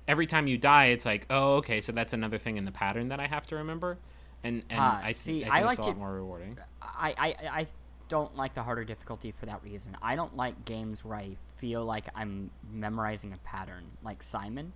every 0.08 0.28
time 0.28 0.46
you 0.48 0.58
die, 0.58 0.86
it's 0.88 1.06
like, 1.06 1.26
oh, 1.32 1.56
okay, 1.56 1.82
so 1.82 1.92
that's 1.92 2.14
another 2.14 2.38
thing 2.38 2.58
in 2.58 2.66
the 2.66 2.72
pattern 2.72 3.08
that 3.10 3.20
I 3.20 3.26
have 3.26 3.48
to 3.48 3.56
remember. 3.56 3.98
And, 4.44 4.62
and 4.70 4.80
Ah, 4.80 5.02
I, 5.04 5.14
see, 5.14 5.44
I 5.44 5.62
I 5.62 5.64
liked 5.64 5.80
it's 5.80 5.88
a 5.88 5.90
lot 5.90 5.96
it- 5.98 6.00
more 6.00 6.14
rewarding. 6.14 6.60
I, 6.84 7.16
I, 7.18 7.36
I 7.62 7.68
don't 8.08 8.36
like 8.36 8.54
the 8.54 8.64
harder 8.64 8.84
difficulty 8.84 9.32
for 9.32 9.46
that 9.46 9.64
reason. 9.64 9.98
I 10.02 10.16
don't 10.16 10.36
like 10.36 10.66
games 10.66 11.04
where 11.04 11.18
I 11.18 11.36
feel 11.58 11.84
like 11.86 12.06
I'm 12.16 12.52
memorizing 12.72 13.34
a 13.34 13.38
pattern, 13.38 13.86
like 14.04 14.22
Simon. 14.24 14.74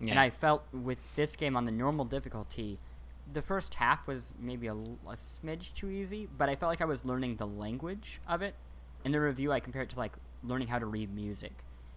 Yeah. 0.00 0.10
And 0.12 0.20
I 0.20 0.30
felt 0.30 0.64
with 0.72 0.98
this 1.16 1.36
game 1.36 1.56
on 1.56 1.64
the 1.64 1.72
normal 1.72 2.04
difficulty, 2.04 2.78
the 3.32 3.42
first 3.42 3.74
half 3.74 4.06
was 4.06 4.32
maybe 4.38 4.66
a 4.68 4.74
smidge 4.74 5.72
too 5.74 5.90
easy, 5.90 6.28
but 6.38 6.48
I 6.48 6.56
felt 6.56 6.70
like 6.70 6.80
I 6.80 6.86
was 6.86 7.04
learning 7.04 7.36
the 7.36 7.46
language 7.46 8.20
of 8.26 8.42
it. 8.42 8.54
In 9.04 9.12
the 9.12 9.20
review, 9.20 9.52
I 9.52 9.60
compared 9.60 9.88
it 9.88 9.94
to 9.94 9.98
like 9.98 10.12
learning 10.42 10.68
how 10.68 10.78
to 10.78 10.86
read 10.86 11.14
music. 11.14 11.52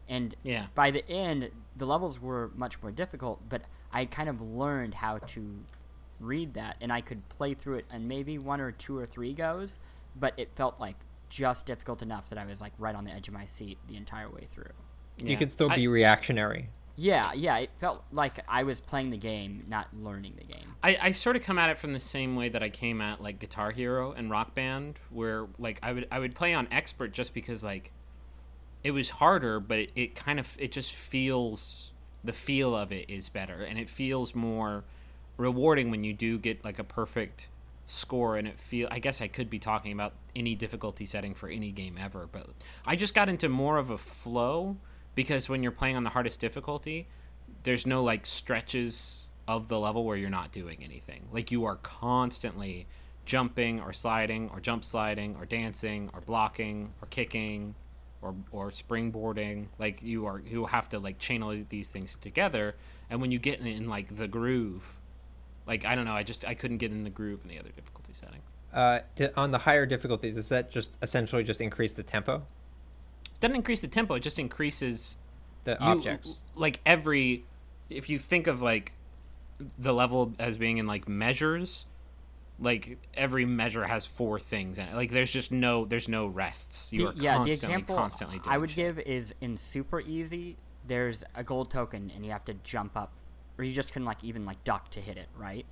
And 0.10 0.36
Yeah. 0.44 0.68
by 0.76 0.92
the 0.92 1.08
end, 1.10 1.50
the 1.78 1.86
levels 1.86 2.20
were 2.20 2.52
much 2.56 2.82
more 2.82 2.92
difficult, 2.92 3.42
but 3.48 3.62
I 3.92 4.06
kind 4.06 4.30
of 4.30 4.42
learned 4.42 4.94
how 4.94 5.20
to 5.20 5.60
read 6.20 6.54
that, 6.56 6.78
and 6.82 6.92
I 6.92 7.02
could 7.02 7.28
play 7.30 7.54
through 7.54 7.78
it 7.78 7.86
in 7.92 8.08
maybe 8.08 8.38
one 8.38 8.62
or 8.62 8.72
two 8.72 8.98
or 8.98 9.06
three 9.06 9.34
goes, 9.34 9.80
but 10.16 10.34
it 10.38 10.50
felt 10.56 10.80
like 10.80 10.96
just 11.30 11.66
difficult 11.66 12.02
enough 12.02 12.30
that 12.30 12.38
I 12.38 12.46
was 12.46 12.62
like 12.62 12.74
right 12.78 12.96
on 12.96 13.06
the 13.06 13.12
edge 13.12 13.28
of 13.28 13.34
my 13.34 13.46
seat 13.46 13.78
the 13.88 13.96
entire 13.96 14.30
way 14.30 14.48
through. 14.54 14.72
You 15.18 15.38
could 15.38 15.52
still 15.52 15.72
I- 15.72 15.76
be 15.76 15.88
reactionary. 15.88 16.70
Yeah, 16.96 17.34
yeah, 17.34 17.58
it 17.58 17.72
felt 17.80 18.04
like 18.12 18.40
I 18.48 18.62
was 18.62 18.80
playing 18.80 19.10
the 19.10 19.18
game, 19.18 19.66
not 19.68 19.88
learning 20.00 20.34
the 20.38 20.46
game. 20.46 20.76
I, 20.84 20.98
I 21.02 21.12
sort 21.12 21.36
of 21.36 21.42
come 21.42 21.58
at 21.58 21.72
it 21.72 21.80
from 21.80 21.92
the 21.94 22.00
same 22.00 22.36
way 22.36 22.50
that 22.50 22.62
I 22.62 22.70
came 22.70 23.02
at 23.02 23.20
like 23.20 23.40
Guitar 23.40 23.72
Hero 23.72 24.12
and 24.12 24.30
Rock 24.30 24.54
Band, 24.54 25.00
where 25.10 25.48
like 25.58 25.80
I 25.82 25.92
would 25.92 26.08
I 26.12 26.20
would 26.20 26.36
play 26.36 26.54
on 26.54 26.68
expert 26.72 27.12
just 27.12 27.34
because 27.34 27.64
like 27.64 27.92
it 28.84 28.92
was 28.92 29.10
harder, 29.10 29.60
but 29.60 29.80
it, 29.80 29.92
it 29.96 30.16
kind 30.16 30.40
of 30.40 30.56
it 30.60 30.72
just 30.72 30.94
feels 30.94 31.92
the 32.24 32.34
feel 32.34 32.76
of 32.76 32.92
it 32.92 33.10
is 33.10 33.28
better, 33.28 33.64
and 33.64 33.80
it 33.80 33.90
feels 33.90 34.36
more 34.36 34.84
rewarding 35.38 35.90
when 35.90 36.04
you 36.04 36.14
do 36.14 36.38
get 36.38 36.64
like 36.64 36.78
a 36.78 36.84
perfect 36.84 37.48
score 37.86 38.38
and 38.38 38.48
it 38.48 38.60
feel 38.60 38.88
I 38.92 39.00
guess 39.00 39.22
I 39.22 39.28
could 39.28 39.50
be 39.50 39.60
talking 39.60 39.92
about 39.92 40.14
any 40.36 40.56
difficulty 40.56 41.06
setting 41.06 41.34
for 41.34 41.50
any 41.50 41.72
game 41.72 41.98
ever, 42.00 42.28
but 42.32 42.48
I 42.86 42.96
just 42.96 43.14
got 43.14 43.30
into 43.30 43.50
more 43.50 43.78
of 43.78 43.90
a 43.90 43.98
flow 43.98 44.78
because 45.16 45.50
when 45.50 45.64
you're 45.64 45.72
playing 45.72 45.96
on 45.96 46.04
the 46.04 46.10
hardest 46.10 46.40
difficulty, 46.40 47.08
there's 47.64 47.86
no 47.86 48.04
like 48.04 48.26
stretches 48.26 49.28
of 49.48 49.68
the 49.68 49.80
level 49.80 50.06
where 50.06 50.18
you're 50.18 50.30
not 50.30 50.52
doing 50.52 50.84
anything. 50.84 51.28
Like 51.32 51.52
you 51.52 51.66
are 51.66 51.76
constantly 51.78 52.88
jumping 53.26 53.80
or 53.80 53.94
sliding 53.94 54.50
or 54.50 54.60
jump 54.60 54.84
sliding 54.84 55.36
or 55.38 55.46
dancing 55.46 56.10
or 56.14 56.22
blocking 56.22 56.94
or 57.02 57.08
kicking 57.08 57.76
or 58.22 58.36
or 58.52 58.72
springboarding. 58.72 59.68
Like 59.78 60.02
you 60.02 60.26
are 60.26 60.40
you 60.40 60.66
have 60.66 60.90
to 60.90 61.00
like 61.00 61.20
channel 61.20 61.56
these 61.70 61.90
things 61.90 62.18
together. 62.22 62.76
And 63.10 63.22
when 63.22 63.32
you 63.32 63.40
get 63.40 63.60
in 63.60 63.88
like 63.90 64.18
the 64.18 64.28
groove, 64.28 65.00
like 65.68 65.86
I 65.86 65.96
don't 65.96 66.06
know, 66.06 66.14
I 66.14 66.24
just 66.24 66.46
I 66.46 66.54
couldn't 66.54 66.78
get 66.78 66.92
in 66.92 67.04
the 67.04 67.10
groove 67.10 67.40
in 67.44 67.50
the 67.50 67.60
other 67.60 67.70
difficulty 67.76 68.14
settings. 68.14 68.44
Uh, 68.74 69.00
di- 69.16 69.30
on 69.38 69.52
the 69.52 69.60
higher 69.60 69.86
difficulties, 69.86 70.36
does 70.36 70.50
that 70.50 70.72
just 70.72 70.98
essentially 71.02 71.44
just 71.44 71.62
increase 71.62 71.94
the 71.94 72.04
tempo? 72.04 72.44
Doesn't 73.40 73.56
increase 73.56 73.82
the 73.82 73.88
tempo; 73.88 74.16
it 74.16 74.22
just 74.22 74.40
increases 74.40 75.18
The 75.64 75.72
you- 75.72 75.78
objects. 75.80 76.42
like 76.56 76.80
every 76.86 77.46
if 77.90 78.10
you 78.10 78.18
think 78.20 78.48
of 78.48 78.62
like 78.62 78.94
the 79.78 79.94
level 79.94 80.34
as 80.40 80.58
being 80.58 80.78
in 80.78 80.88
like 80.88 81.08
measures 81.08 81.86
like 82.60 82.98
every 83.14 83.46
measure 83.46 83.84
has 83.84 84.06
four 84.06 84.40
things 84.40 84.78
in 84.78 84.86
it 84.88 84.96
like 84.96 85.10
there's 85.12 85.30
just 85.32 85.52
no 85.52 85.86
there's 85.86 86.08
no 86.08 86.26
rests 86.28 86.92
you 86.94 87.00
The- 87.00 87.08
are 87.08 87.14
yeah, 87.16 87.32
the 87.34 87.38
constantly 87.38 87.54
example 87.54 87.96
constantly 87.96 88.38
doing 88.40 88.50
I 88.54 88.58
would 88.58 88.70
shit. 88.72 88.76
give 88.98 89.00
is 89.00 89.34
in 89.42 89.58
super 89.58 90.02
easy. 90.02 90.58
There's 90.88 91.24
a 91.36 91.44
gold 91.44 91.72
token, 91.72 92.12
and 92.16 92.26
you 92.26 92.32
have 92.32 92.44
to 92.46 92.54
jump 92.56 92.98
up, 92.98 93.12
or 93.58 93.64
you 93.64 93.74
just 93.74 93.92
can 93.92 94.06
like 94.06 94.24
even 94.24 94.46
like 94.46 94.64
duck 94.64 94.90
to 94.92 95.02
hit 95.02 95.18
it, 95.18 95.28
right? 95.38 95.66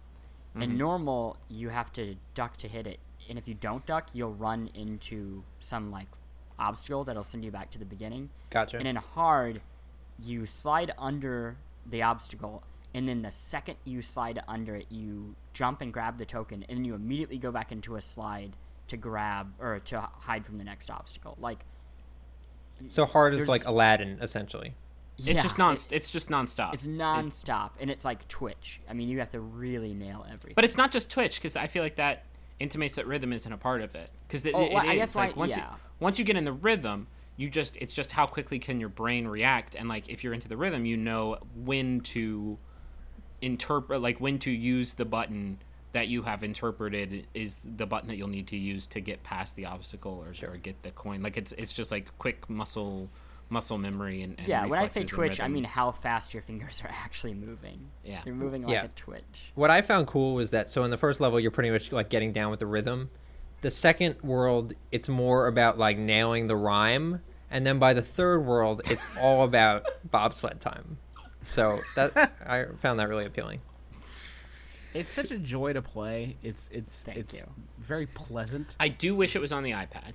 Mm-hmm. 0.52 0.62
In 0.64 0.78
normal, 0.78 1.38
you 1.50 1.70
have 1.70 1.92
to 1.94 2.16
duck 2.34 2.58
to 2.58 2.68
hit 2.68 2.88
it, 2.88 3.00
and 3.30 3.38
if 3.38 3.48
you 3.48 3.54
don't 3.54 3.86
duck, 3.86 4.10
you'll 4.14 4.34
run 4.34 4.70
into 4.74 5.44
some 5.60 5.92
like 5.92 6.08
obstacle 6.60 7.04
that'll 7.04 7.24
send 7.24 7.44
you 7.44 7.52
back 7.52 7.72
to 7.72 7.80
the 7.80 7.86
beginning. 7.86 8.30
Gotcha. 8.50 8.78
And 8.78 8.88
in 8.88 8.96
hard, 8.96 9.62
you 10.20 10.46
slide 10.46 10.92
under 10.98 11.58
the 11.86 12.04
obstacle, 12.04 12.64
and 12.94 13.08
then 13.08 13.22
the 13.22 13.32
second 13.32 13.78
you 13.86 14.02
slide 14.02 14.42
under 14.48 14.76
it, 14.76 14.88
you 14.90 15.36
jump 15.54 15.82
and 15.82 15.92
grab 15.92 16.18
the 16.18 16.26
token, 16.26 16.66
and 16.68 16.78
then 16.78 16.86
you 16.86 16.94
immediately 16.94 17.38
go 17.38 17.52
back 17.52 17.72
into 17.72 17.96
a 17.96 18.02
slide 18.02 18.56
to 18.90 18.98
grab 18.98 19.54
or 19.60 19.80
to 19.80 20.02
hide 20.20 20.46
from 20.46 20.58
the 20.58 20.64
next 20.64 20.92
obstacle. 20.92 21.38
Like 21.40 21.66
so 22.88 23.06
hard 23.06 23.34
is 23.34 23.48
like 23.48 23.66
Aladdin, 23.66 24.20
essentially. 24.22 24.74
It's 25.28 25.36
yeah, 25.36 25.42
just 25.44 25.58
non 25.58 25.74
it- 25.76 25.88
it's 25.92 26.12
just 26.12 26.30
nonstop 26.30 26.74
it's 26.74 26.86
It- 26.86 26.90
non-stop, 26.92 27.76
and 27.80 27.90
it's 27.90 28.04
like 28.06 28.28
Twitch. 28.28 28.82
I 28.90 28.94
mean, 28.94 29.08
you 29.10 29.20
have 29.20 29.30
to 29.32 29.40
really 29.40 29.94
nail 29.94 30.26
everything. 30.28 30.54
but 30.56 30.64
it's 30.66 30.78
not 30.78 30.92
just 30.92 31.10
twitch 31.10 31.36
because 31.38 31.56
i 31.56 31.68
feel 31.68 31.84
like 31.84 31.96
that 31.96 32.26
intimates 32.60 32.96
that 32.96 33.08
rhythm 33.08 33.34
isn't 33.34 33.52
a 33.52 33.58
part 33.58 33.82
of 33.82 33.96
it 33.96 34.10
because 34.28 34.46
it, 34.46 34.54
Oh, 34.56 34.64
it 34.66 34.72
well, 34.74 34.88
I 34.90 34.96
guess 34.96 35.16
like 35.16 35.36
why- 35.36 35.40
once 35.42 35.58
yeah. 35.58 35.70
you 35.72 35.78
once 36.00 36.20
you 36.20 36.26
get 36.26 36.36
in 36.38 36.46
the 36.46 36.52
rhythm 36.54 37.08
you 37.38 37.50
just 37.50 37.76
it's 37.78 37.94
just 37.94 38.12
how 38.12 38.28
quickly 38.28 38.60
can 38.60 38.80
your 38.80 38.90
brain 38.90 39.28
react 39.28 39.74
and 39.76 39.90
like 39.90 40.10
if 40.10 40.24
you're 40.24 40.34
into 40.34 40.48
the 40.48 40.58
rhythm 40.58 40.86
you 40.86 40.96
know 40.98 41.38
when 41.56 42.02
to 42.02 42.58
interpret 43.42 44.02
like 44.02 44.20
when 44.20 44.38
to 44.40 44.52
use 44.52 44.94
the 44.94 45.06
button 45.06 45.58
that 45.94 46.08
you 46.08 46.22
have 46.22 46.44
interpreted 46.44 47.26
is 47.34 47.60
the 47.78 47.86
button 47.86 48.08
that 48.08 48.16
you'll 48.16 48.28
need 48.28 48.48
to 48.48 48.58
use 48.58 48.86
to 48.88 49.02
get 49.02 49.22
past 49.24 49.56
the 49.56 49.66
obstacle 49.66 50.24
or, 50.26 50.48
or 50.48 50.58
get 50.58 50.82
the 50.84 50.92
coin 50.92 51.22
like 51.22 51.38
it's 51.38 51.52
it's 51.54 51.74
just 51.74 51.92
like 51.92 52.16
quick 52.20 52.48
muscle 52.50 53.10
muscle 53.52 53.78
memory 53.78 54.22
and, 54.24 54.36
and 54.40 54.48
yeah, 54.48 54.66
when 54.66 54.80
I 54.80 54.88
say 54.88 55.04
Twitch, 55.04 55.40
I 55.40 55.48
mean 55.48 55.64
how 55.66 55.92
fast 55.92 56.34
your 56.34 56.42
fingers 56.42 56.82
are 56.84 56.90
actually 56.92 57.34
moving. 57.34 57.90
Yeah. 58.04 58.22
You're 58.26 58.34
moving 58.36 58.64
like 58.64 58.72
Yeah. 58.74 58.86
a 58.86 58.88
Twitch. 58.90 59.52
What 59.56 59.70
I 59.70 59.82
found 59.82 60.08
cool 60.08 60.34
was 60.36 60.52
that 60.52 60.70
so 60.70 60.84
in 60.84 60.90
the 60.92 60.98
first 60.98 61.20
level 61.20 61.40
you're 61.40 61.52
pretty 61.52 61.70
much 61.70 61.92
like 61.92 62.10
getting 62.10 62.32
down 62.32 62.50
with 62.50 62.60
the 62.62 62.66
rhythm. 62.66 63.10
The 63.62 63.70
second 63.70 64.16
world 64.24 64.74
it's 64.92 65.10
more 65.10 65.48
about 65.48 65.78
like 65.78 65.98
nailing 65.98 66.48
the 66.48 66.56
rhyme, 66.56 67.22
and 67.52 67.68
then 67.68 67.78
by 67.78 67.94
the 67.94 68.02
third 68.02 68.40
world 68.46 68.82
it's 68.86 69.06
all 69.22 69.44
about 69.44 69.86
bobsled 70.10 70.60
time. 70.60 70.98
So 71.44 71.80
that 71.96 72.16
I 72.48 72.66
found 72.80 73.00
that 73.00 73.10
really 73.10 73.26
appealing. 73.26 73.62
It's 74.94 75.12
such 75.12 75.32
a 75.32 75.38
joy 75.38 75.74
to 75.74 75.82
play. 75.82 76.36
It's 76.44 76.70
it's 76.72 77.04
Thank 77.04 77.18
it's 77.18 77.34
you. 77.40 77.48
very 77.80 78.08
pleasant. 78.08 78.76
I 78.80 78.88
do 78.90 79.16
wish 79.16 79.36
it 79.36 79.40
was 79.40 79.52
on 79.52 79.64
the 79.64 79.72
iPad 79.72 80.14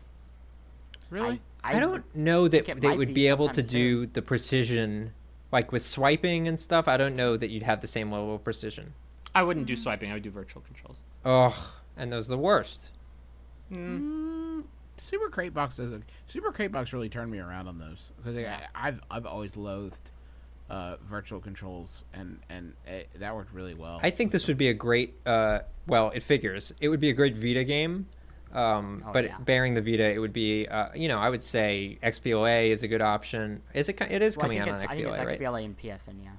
Really? 1.10 1.28
I, 1.34 1.40
don't 1.74 2.14
know 2.14 2.48
that 2.48 2.80
they 2.80 2.96
would 2.96 3.08
be 3.08 3.14
be 3.14 3.28
able 3.28 3.48
to 3.48 3.54
sometime 3.54 3.70
do 3.70 4.06
the 4.06 4.22
precision 4.22 5.12
like 5.52 5.72
with 5.72 5.82
swiping 5.82 6.48
and 6.48 6.60
stuff. 6.60 6.88
I 6.88 6.96
don't 6.96 7.16
know 7.16 7.36
that 7.36 7.50
you'd 7.50 7.62
have 7.62 7.80
the 7.80 7.86
same 7.86 8.10
level 8.10 8.34
of 8.34 8.44
precision. 8.44 8.94
I 9.34 9.42
wouldn't 9.42 9.66
do 9.66 9.76
swiping 9.76 10.10
I 10.10 10.14
would 10.14 10.22
do 10.22 10.30
virtual 10.30 10.62
controls 10.62 10.96
Oh, 11.24 11.72
and 11.96 12.12
those 12.12 12.28
are 12.28 12.30
the 12.30 12.38
worst. 12.38 12.90
Mm, 13.70 14.62
Super 14.96 15.28
Crate 15.28 15.52
Box 15.52 15.76
doesn't. 15.76 16.04
Super 16.26 16.52
Crate 16.52 16.70
Box 16.70 16.92
really 16.92 17.08
turned 17.08 17.30
me 17.30 17.38
around 17.38 17.66
on 17.66 17.78
those 17.78 18.12
because 18.16 18.38
I, 18.38 18.68
I've 18.74 19.00
I've 19.10 19.26
always 19.26 19.56
loathed 19.56 20.10
uh, 20.70 20.96
virtual 21.04 21.40
controls 21.40 22.04
and 22.14 22.38
and 22.48 22.74
it, 22.86 23.08
that 23.18 23.34
worked 23.34 23.52
really 23.52 23.74
well. 23.74 23.98
I 24.02 24.10
think 24.10 24.30
this 24.30 24.46
would 24.48 24.56
be 24.56 24.68
a 24.68 24.74
great. 24.74 25.14
Uh, 25.26 25.60
well, 25.86 26.10
it 26.14 26.22
figures 26.22 26.72
it 26.80 26.88
would 26.88 27.00
be 27.00 27.10
a 27.10 27.12
great 27.12 27.36
Vita 27.36 27.64
game, 27.64 28.06
um, 28.52 29.02
Oh, 29.06 29.12
but 29.12 29.24
yeah. 29.24 29.36
bearing 29.40 29.74
the 29.74 29.82
Vita, 29.82 30.04
it 30.10 30.18
would 30.18 30.32
be. 30.32 30.66
Uh, 30.68 30.88
you 30.94 31.08
know, 31.08 31.18
I 31.18 31.28
would 31.30 31.42
say 31.42 31.98
XBLA 32.02 32.70
is 32.70 32.82
a 32.82 32.88
good 32.88 33.02
option. 33.02 33.62
Is 33.74 33.88
it? 33.88 34.00
It 34.00 34.22
is 34.22 34.36
Well, 34.36 34.44
coming 34.44 34.58
out 34.60 34.68
on 34.68 34.74
it's, 34.74 34.84
I 34.84 34.94
think 34.96 35.08
it's 35.08 35.18
XBLA, 35.18 35.26
right? 35.26 35.40
XBLA 35.40 35.64
and 35.64 35.78
PSN, 35.78 36.14
yeah. 36.24 36.30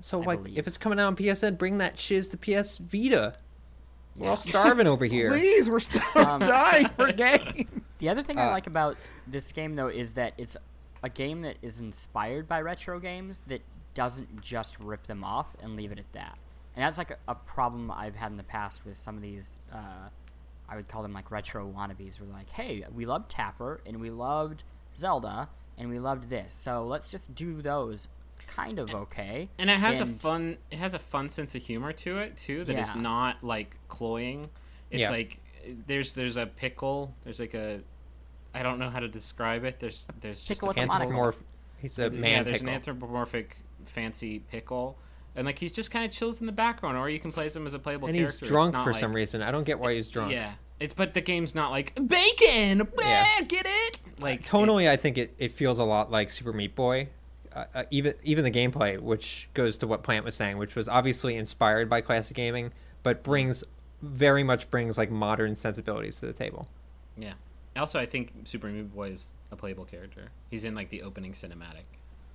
So, 0.00 0.22
I 0.22 0.26
like, 0.26 0.38
believe. 0.42 0.58
if 0.58 0.66
it's 0.66 0.78
coming 0.78 1.00
out 1.00 1.06
on 1.06 1.16
PSN, 1.16 1.56
bring 1.58 1.78
that 1.78 1.98
shiz 1.98 2.28
to 2.28 2.36
PS 2.36 2.78
Vita. 2.78 3.34
We're 4.14 4.30
all 4.30 4.36
starving 4.36 4.86
over 4.86 5.04
here. 5.16 5.30
Please, 5.30 5.68
we're 5.68 5.80
still 5.80 6.02
Um, 6.14 6.40
dying 6.40 6.88
for 6.96 7.12
games. 7.12 7.66
The 7.98 8.08
other 8.08 8.22
thing 8.22 8.38
I 8.38 8.46
Uh, 8.46 8.50
like 8.50 8.66
about 8.66 8.96
this 9.26 9.50
game, 9.52 9.74
though, 9.74 9.88
is 9.88 10.14
that 10.14 10.34
it's 10.38 10.56
a 11.02 11.08
game 11.08 11.42
that 11.42 11.56
is 11.62 11.80
inspired 11.80 12.46
by 12.48 12.60
retro 12.60 12.98
games 13.00 13.42
that 13.46 13.62
doesn't 13.94 14.40
just 14.42 14.78
rip 14.80 15.06
them 15.06 15.24
off 15.24 15.48
and 15.62 15.76
leave 15.76 15.92
it 15.92 15.98
at 15.98 16.10
that. 16.12 16.36
And 16.74 16.84
that's 16.84 16.98
like 16.98 17.10
a, 17.10 17.16
a 17.28 17.34
problem 17.34 17.90
I've 17.90 18.14
had 18.16 18.30
in 18.30 18.36
the 18.36 18.42
past 18.42 18.84
with 18.84 18.96
some 18.98 19.16
of 19.16 19.22
these. 19.22 19.58
Uh, 19.72 20.08
I 20.68 20.76
would 20.76 20.88
call 20.88 21.02
them 21.02 21.12
like 21.12 21.30
retro 21.30 21.66
wannabes. 21.66 22.20
Where 22.20 22.28
like, 22.30 22.50
hey, 22.50 22.84
we 22.94 23.06
loved 23.06 23.30
Tapper 23.30 23.80
and 23.86 24.00
we 24.00 24.10
loved 24.10 24.64
Zelda 24.96 25.48
and 25.78 25.88
we 25.90 25.98
loved 25.98 26.30
this, 26.30 26.54
so 26.54 26.84
let's 26.86 27.08
just 27.08 27.34
do 27.34 27.60
those 27.62 28.08
kind 28.48 28.78
of 28.78 28.90
okay. 28.94 29.48
and 29.58 29.70
it 29.70 29.78
has 29.78 30.00
a 30.00 30.06
fun 30.06 30.58
it 30.70 30.76
has 30.78 30.92
a 30.94 30.98
fun 30.98 31.28
sense 31.28 31.54
of 31.54 31.62
humor 31.62 31.90
to 31.92 32.18
it 32.18 32.36
too 32.36 32.64
that 32.64 32.78
is 32.78 32.88
Yeah. 32.94 33.00
not 33.00 33.42
like 33.42 33.76
cloying 33.88 34.50
it's 34.90 35.00
Yeah. 35.00 35.10
like 35.10 35.40
there's 35.86 36.12
there's 36.12 36.36
a 36.36 36.44
pickle 36.46 37.14
there's 37.24 37.40
like 37.40 37.54
a 37.54 37.80
i 38.54 38.62
don't 38.62 38.78
know 38.78 38.90
how 38.90 39.00
to 39.00 39.08
describe 39.08 39.64
it 39.64 39.80
there's 39.80 40.06
there's 40.20 40.42
just 40.42 40.60
Pickle 40.60 40.68
a 40.68 40.74
with 40.74 40.84
a 40.84 40.86
monocle. 40.86 41.12
Anthropomorph. 41.14 41.42
He's 41.78 41.98
a 41.98 42.10
man 42.10 42.22
yeah 42.30 42.42
there's 42.42 42.56
pickle. 42.58 42.68
an 42.68 42.74
anthropomorphic 42.74 43.56
fancy 43.86 44.38
pickle 44.40 44.98
and 45.36 45.46
like 45.46 45.58
he's 45.58 45.72
just 45.72 45.90
kind 45.90 46.04
of 46.04 46.10
chills 46.10 46.40
in 46.40 46.46
the 46.46 46.52
background 46.52 46.96
or 46.96 47.08
you 47.08 47.20
can 47.20 47.30
play 47.30 47.46
as 47.46 47.54
him 47.54 47.66
as 47.66 47.74
a 47.74 47.78
playable 47.78 48.08
and 48.08 48.16
he's 48.16 48.28
character. 48.36 48.44
It's 48.44 48.48
drunk 48.50 48.74
for 48.74 48.92
like- 48.92 48.96
some 48.96 49.14
reason. 49.14 49.42
I 49.42 49.50
don't 49.50 49.64
get 49.64 49.78
why 49.78 49.94
he's 49.94 50.08
drunk. 50.08 50.32
yeah. 50.32 50.54
It's 50.78 50.92
but 50.92 51.14
the 51.14 51.22
game's 51.22 51.54
not 51.54 51.70
like 51.70 51.94
bacon! 51.94 52.86
Yeah. 52.98 53.40
get 53.48 53.66
it? 53.66 53.98
Like 54.20 54.44
tonally 54.44 54.88
i 54.88 54.96
think 54.96 55.16
it, 55.18 55.34
it 55.38 55.52
feels 55.52 55.78
a 55.78 55.84
lot 55.84 56.10
like 56.10 56.30
super 56.30 56.52
meat 56.52 56.74
boy. 56.74 57.08
Uh, 57.54 57.64
uh, 57.74 57.84
even 57.90 58.14
even 58.24 58.44
the 58.44 58.50
gameplay 58.50 58.98
which 59.00 59.48
goes 59.54 59.78
to 59.78 59.86
what 59.86 60.02
plant 60.02 60.24
was 60.24 60.34
saying 60.34 60.58
which 60.58 60.74
was 60.74 60.88
obviously 60.88 61.36
inspired 61.36 61.88
by 61.88 62.02
classic 62.02 62.36
gaming 62.36 62.72
but 63.02 63.22
brings 63.22 63.64
very 64.02 64.42
much 64.42 64.70
brings 64.70 64.98
like 64.98 65.10
modern 65.10 65.56
sensibilities 65.56 66.20
to 66.20 66.26
the 66.26 66.32
table. 66.34 66.68
Yeah. 67.16 67.32
Also 67.76 67.98
i 67.98 68.04
think 68.04 68.32
super 68.44 68.66
meat 68.68 68.94
boy 68.94 69.10
is 69.10 69.32
a 69.50 69.56
playable 69.56 69.84
character. 69.86 70.30
He's 70.50 70.64
in 70.64 70.74
like 70.74 70.90
the 70.90 71.02
opening 71.02 71.32
cinematic. 71.32 71.84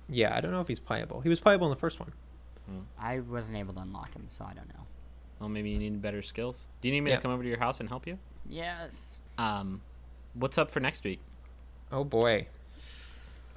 Yeah 0.08 0.36
i 0.36 0.40
don't 0.40 0.50
know 0.50 0.60
if 0.60 0.66
he's 0.68 0.80
playable. 0.80 1.20
He 1.20 1.28
was 1.28 1.38
playable 1.38 1.68
in 1.68 1.70
the 1.70 1.78
first 1.78 2.00
one 2.00 2.12
I 2.98 3.20
wasn't 3.20 3.58
able 3.58 3.74
to 3.74 3.80
unlock 3.80 4.14
him, 4.14 4.24
so 4.28 4.44
I 4.44 4.54
don't 4.54 4.68
know. 4.68 4.86
Well, 5.40 5.48
maybe 5.48 5.70
you 5.70 5.78
need 5.78 6.00
better 6.00 6.22
skills. 6.22 6.68
Do 6.80 6.88
you 6.88 6.94
need 6.94 7.00
me 7.00 7.10
Yeah. 7.10 7.16
to 7.16 7.22
come 7.22 7.32
over 7.32 7.42
to 7.42 7.48
your 7.48 7.58
house 7.58 7.80
and 7.80 7.88
help 7.88 8.06
you? 8.06 8.18
Yes. 8.48 9.18
Um, 9.38 9.80
what's 10.34 10.58
up 10.58 10.70
for 10.70 10.80
next 10.80 11.04
week? 11.04 11.20
oh 11.90 12.04
boy 12.04 12.46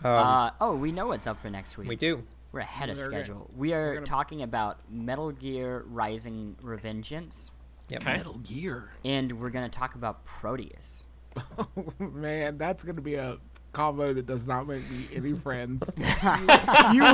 um, 0.03 0.11
uh, 0.11 0.49
oh, 0.59 0.75
we 0.75 0.91
know 0.91 1.07
what's 1.07 1.25
up 1.25 1.41
for 1.41 1.49
next 1.49 1.77
week. 1.77 1.87
we 1.87 1.95
do 1.95 2.21
We're 2.51 2.59
ahead 2.61 2.89
of 2.89 2.97
We're 2.97 3.05
gonna- 3.09 3.23
schedule. 3.25 3.49
We 3.55 3.71
are 3.73 3.93
gonna- 3.95 4.05
talking 4.05 4.41
about 4.41 4.77
Metal 4.89 5.31
Gear 5.31 5.83
Rising 5.87 6.55
Revengeance, 6.61 7.51
yep. 7.89 8.01
Okay. 8.01 8.17
Metal 8.17 8.33
Gear. 8.39 8.89
and 9.05 9.31
we're 9.39 9.49
going 9.51 9.69
to 9.69 9.77
talk 9.77 9.95
about 9.95 10.25
Proteus. 10.25 11.05
Oh, 11.57 11.67
Man, 11.99 12.57
that's 12.57 12.83
gonna 12.83 12.99
be 13.01 13.15
a 13.15 13.37
combo 13.75 14.13
that 14.13 14.25
does 14.25 14.47
not 14.47 14.67
make 14.67 14.89
me 14.89 15.07
any 15.13 15.33
friends. 15.33 15.91
you, 16.93 17.05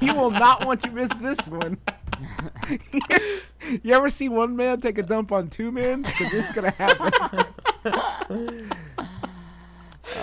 you 0.00 0.14
will 0.14 0.30
not 0.30 0.66
want 0.66 0.82
to 0.82 0.90
miss 0.90 1.10
this 1.14 1.48
one. 1.48 1.78
you 3.82 3.94
ever 3.94 4.10
see 4.10 4.28
one 4.28 4.54
man 4.54 4.80
take 4.80 4.98
a 4.98 5.02
dump 5.02 5.32
on 5.32 5.48
two 5.48 5.72
men? 5.72 6.02
Because 6.02 6.34
it's 6.34 6.52
gonna 6.52 6.70
happen. 6.70 7.46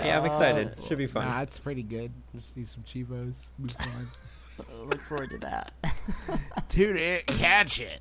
yeah 0.04 0.20
i'm 0.20 0.26
excited 0.26 0.68
uh, 0.78 0.86
should 0.86 0.98
be 0.98 1.06
fun 1.06 1.24
Nah, 1.24 1.40
it's 1.40 1.58
pretty 1.58 1.82
good. 1.82 2.12
Just 2.34 2.56
need 2.56 2.68
some 2.68 2.84
chivos. 2.84 3.48
Be 3.60 3.72
fine. 3.72 4.06
Look 4.86 5.00
forward 5.02 5.30
to 5.30 5.38
that. 5.38 5.72
Tune 6.68 6.96
it, 6.96 7.26
catch 7.26 7.80
it. 7.80 8.00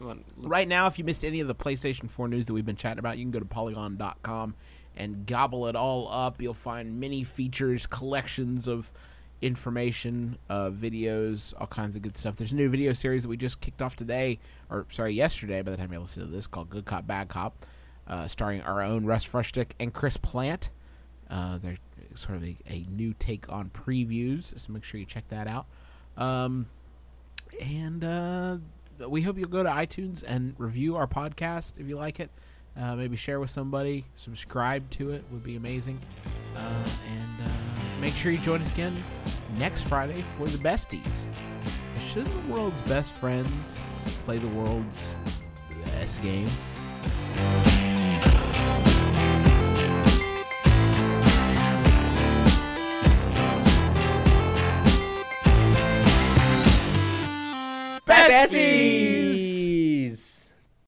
Well, 0.00 0.16
Right 0.36 0.68
now, 0.68 0.86
if 0.86 0.98
you 0.98 1.04
missed 1.04 1.24
any 1.24 1.40
of 1.40 1.48
the 1.48 1.54
PlayStation 1.54 2.08
4 2.08 2.28
news 2.28 2.46
that 2.46 2.54
we've 2.54 2.64
been 2.64 2.76
chatting 2.76 2.98
about, 2.98 3.18
you 3.18 3.24
can 3.24 3.30
go 3.30 3.40
to 3.40 3.44
polygon.com 3.44 4.54
and 4.96 5.26
gobble 5.26 5.66
it 5.66 5.76
all 5.76 6.08
up. 6.10 6.40
You'll 6.40 6.54
find 6.54 6.98
many 7.00 7.24
features, 7.24 7.86
collections 7.86 8.66
of 8.66 8.92
information, 9.42 10.38
uh, 10.48 10.70
videos, 10.70 11.52
all 11.60 11.66
kinds 11.66 11.96
of 11.96 12.02
good 12.02 12.16
stuff. 12.16 12.36
There's 12.36 12.52
a 12.52 12.56
new 12.56 12.68
video 12.68 12.92
series 12.92 13.22
that 13.22 13.28
we 13.28 13.36
just 13.36 13.60
kicked 13.60 13.82
off 13.82 13.96
today, 13.96 14.38
or 14.70 14.86
sorry, 14.90 15.12
yesterday 15.12 15.62
by 15.62 15.70
the 15.70 15.76
time 15.76 15.92
you 15.92 16.00
listen 16.00 16.24
to 16.24 16.30
this, 16.30 16.46
called 16.46 16.70
Good 16.70 16.84
Cop, 16.84 17.06
Bad 17.06 17.28
Cop, 17.28 17.66
uh, 18.08 18.26
starring 18.26 18.62
our 18.62 18.82
own 18.82 19.04
Russ 19.04 19.26
Frushtick 19.26 19.72
and 19.78 19.92
Chris 19.92 20.16
Plante. 20.16 20.70
Uh, 21.28 21.58
they're 21.58 21.76
sort 22.14 22.36
of 22.36 22.44
a, 22.44 22.56
a 22.68 22.86
new 22.90 23.14
take 23.18 23.50
on 23.50 23.70
previews, 23.70 24.58
so 24.58 24.72
make 24.72 24.84
sure 24.84 24.98
you 24.98 25.06
check 25.06 25.28
that 25.28 25.46
out. 25.46 25.66
Um, 26.16 26.66
and 27.60 28.02
uh, 28.02 28.58
we 29.08 29.22
hope 29.22 29.36
you'll 29.38 29.48
go 29.48 29.62
to 29.62 29.68
iTunes 29.68 30.22
and 30.26 30.54
review 30.58 30.96
our 30.96 31.06
podcast 31.06 31.78
if 31.78 31.88
you 31.88 31.96
like 31.96 32.20
it. 32.20 32.30
Uh, 32.80 32.94
maybe 32.94 33.16
share 33.16 33.40
with 33.40 33.50
somebody. 33.50 34.04
Subscribe 34.16 34.88
to 34.90 35.10
it 35.10 35.24
would 35.30 35.42
be 35.42 35.56
amazing. 35.56 35.98
Uh, 36.54 36.60
and 37.14 37.48
uh, 37.48 38.00
make 38.00 38.14
sure 38.14 38.30
you 38.30 38.38
join 38.38 38.60
us 38.60 38.72
again 38.74 38.92
next 39.58 39.82
Friday 39.82 40.22
for 40.36 40.46
the 40.46 40.58
besties. 40.58 41.26
Shouldn't 42.06 42.46
the 42.46 42.52
world's 42.52 42.80
best 42.82 43.12
friends 43.12 43.78
play 44.24 44.38
the 44.38 44.48
world's 44.48 45.10
best 45.94 46.22
games? 46.22 46.56
Besties! 58.06 59.15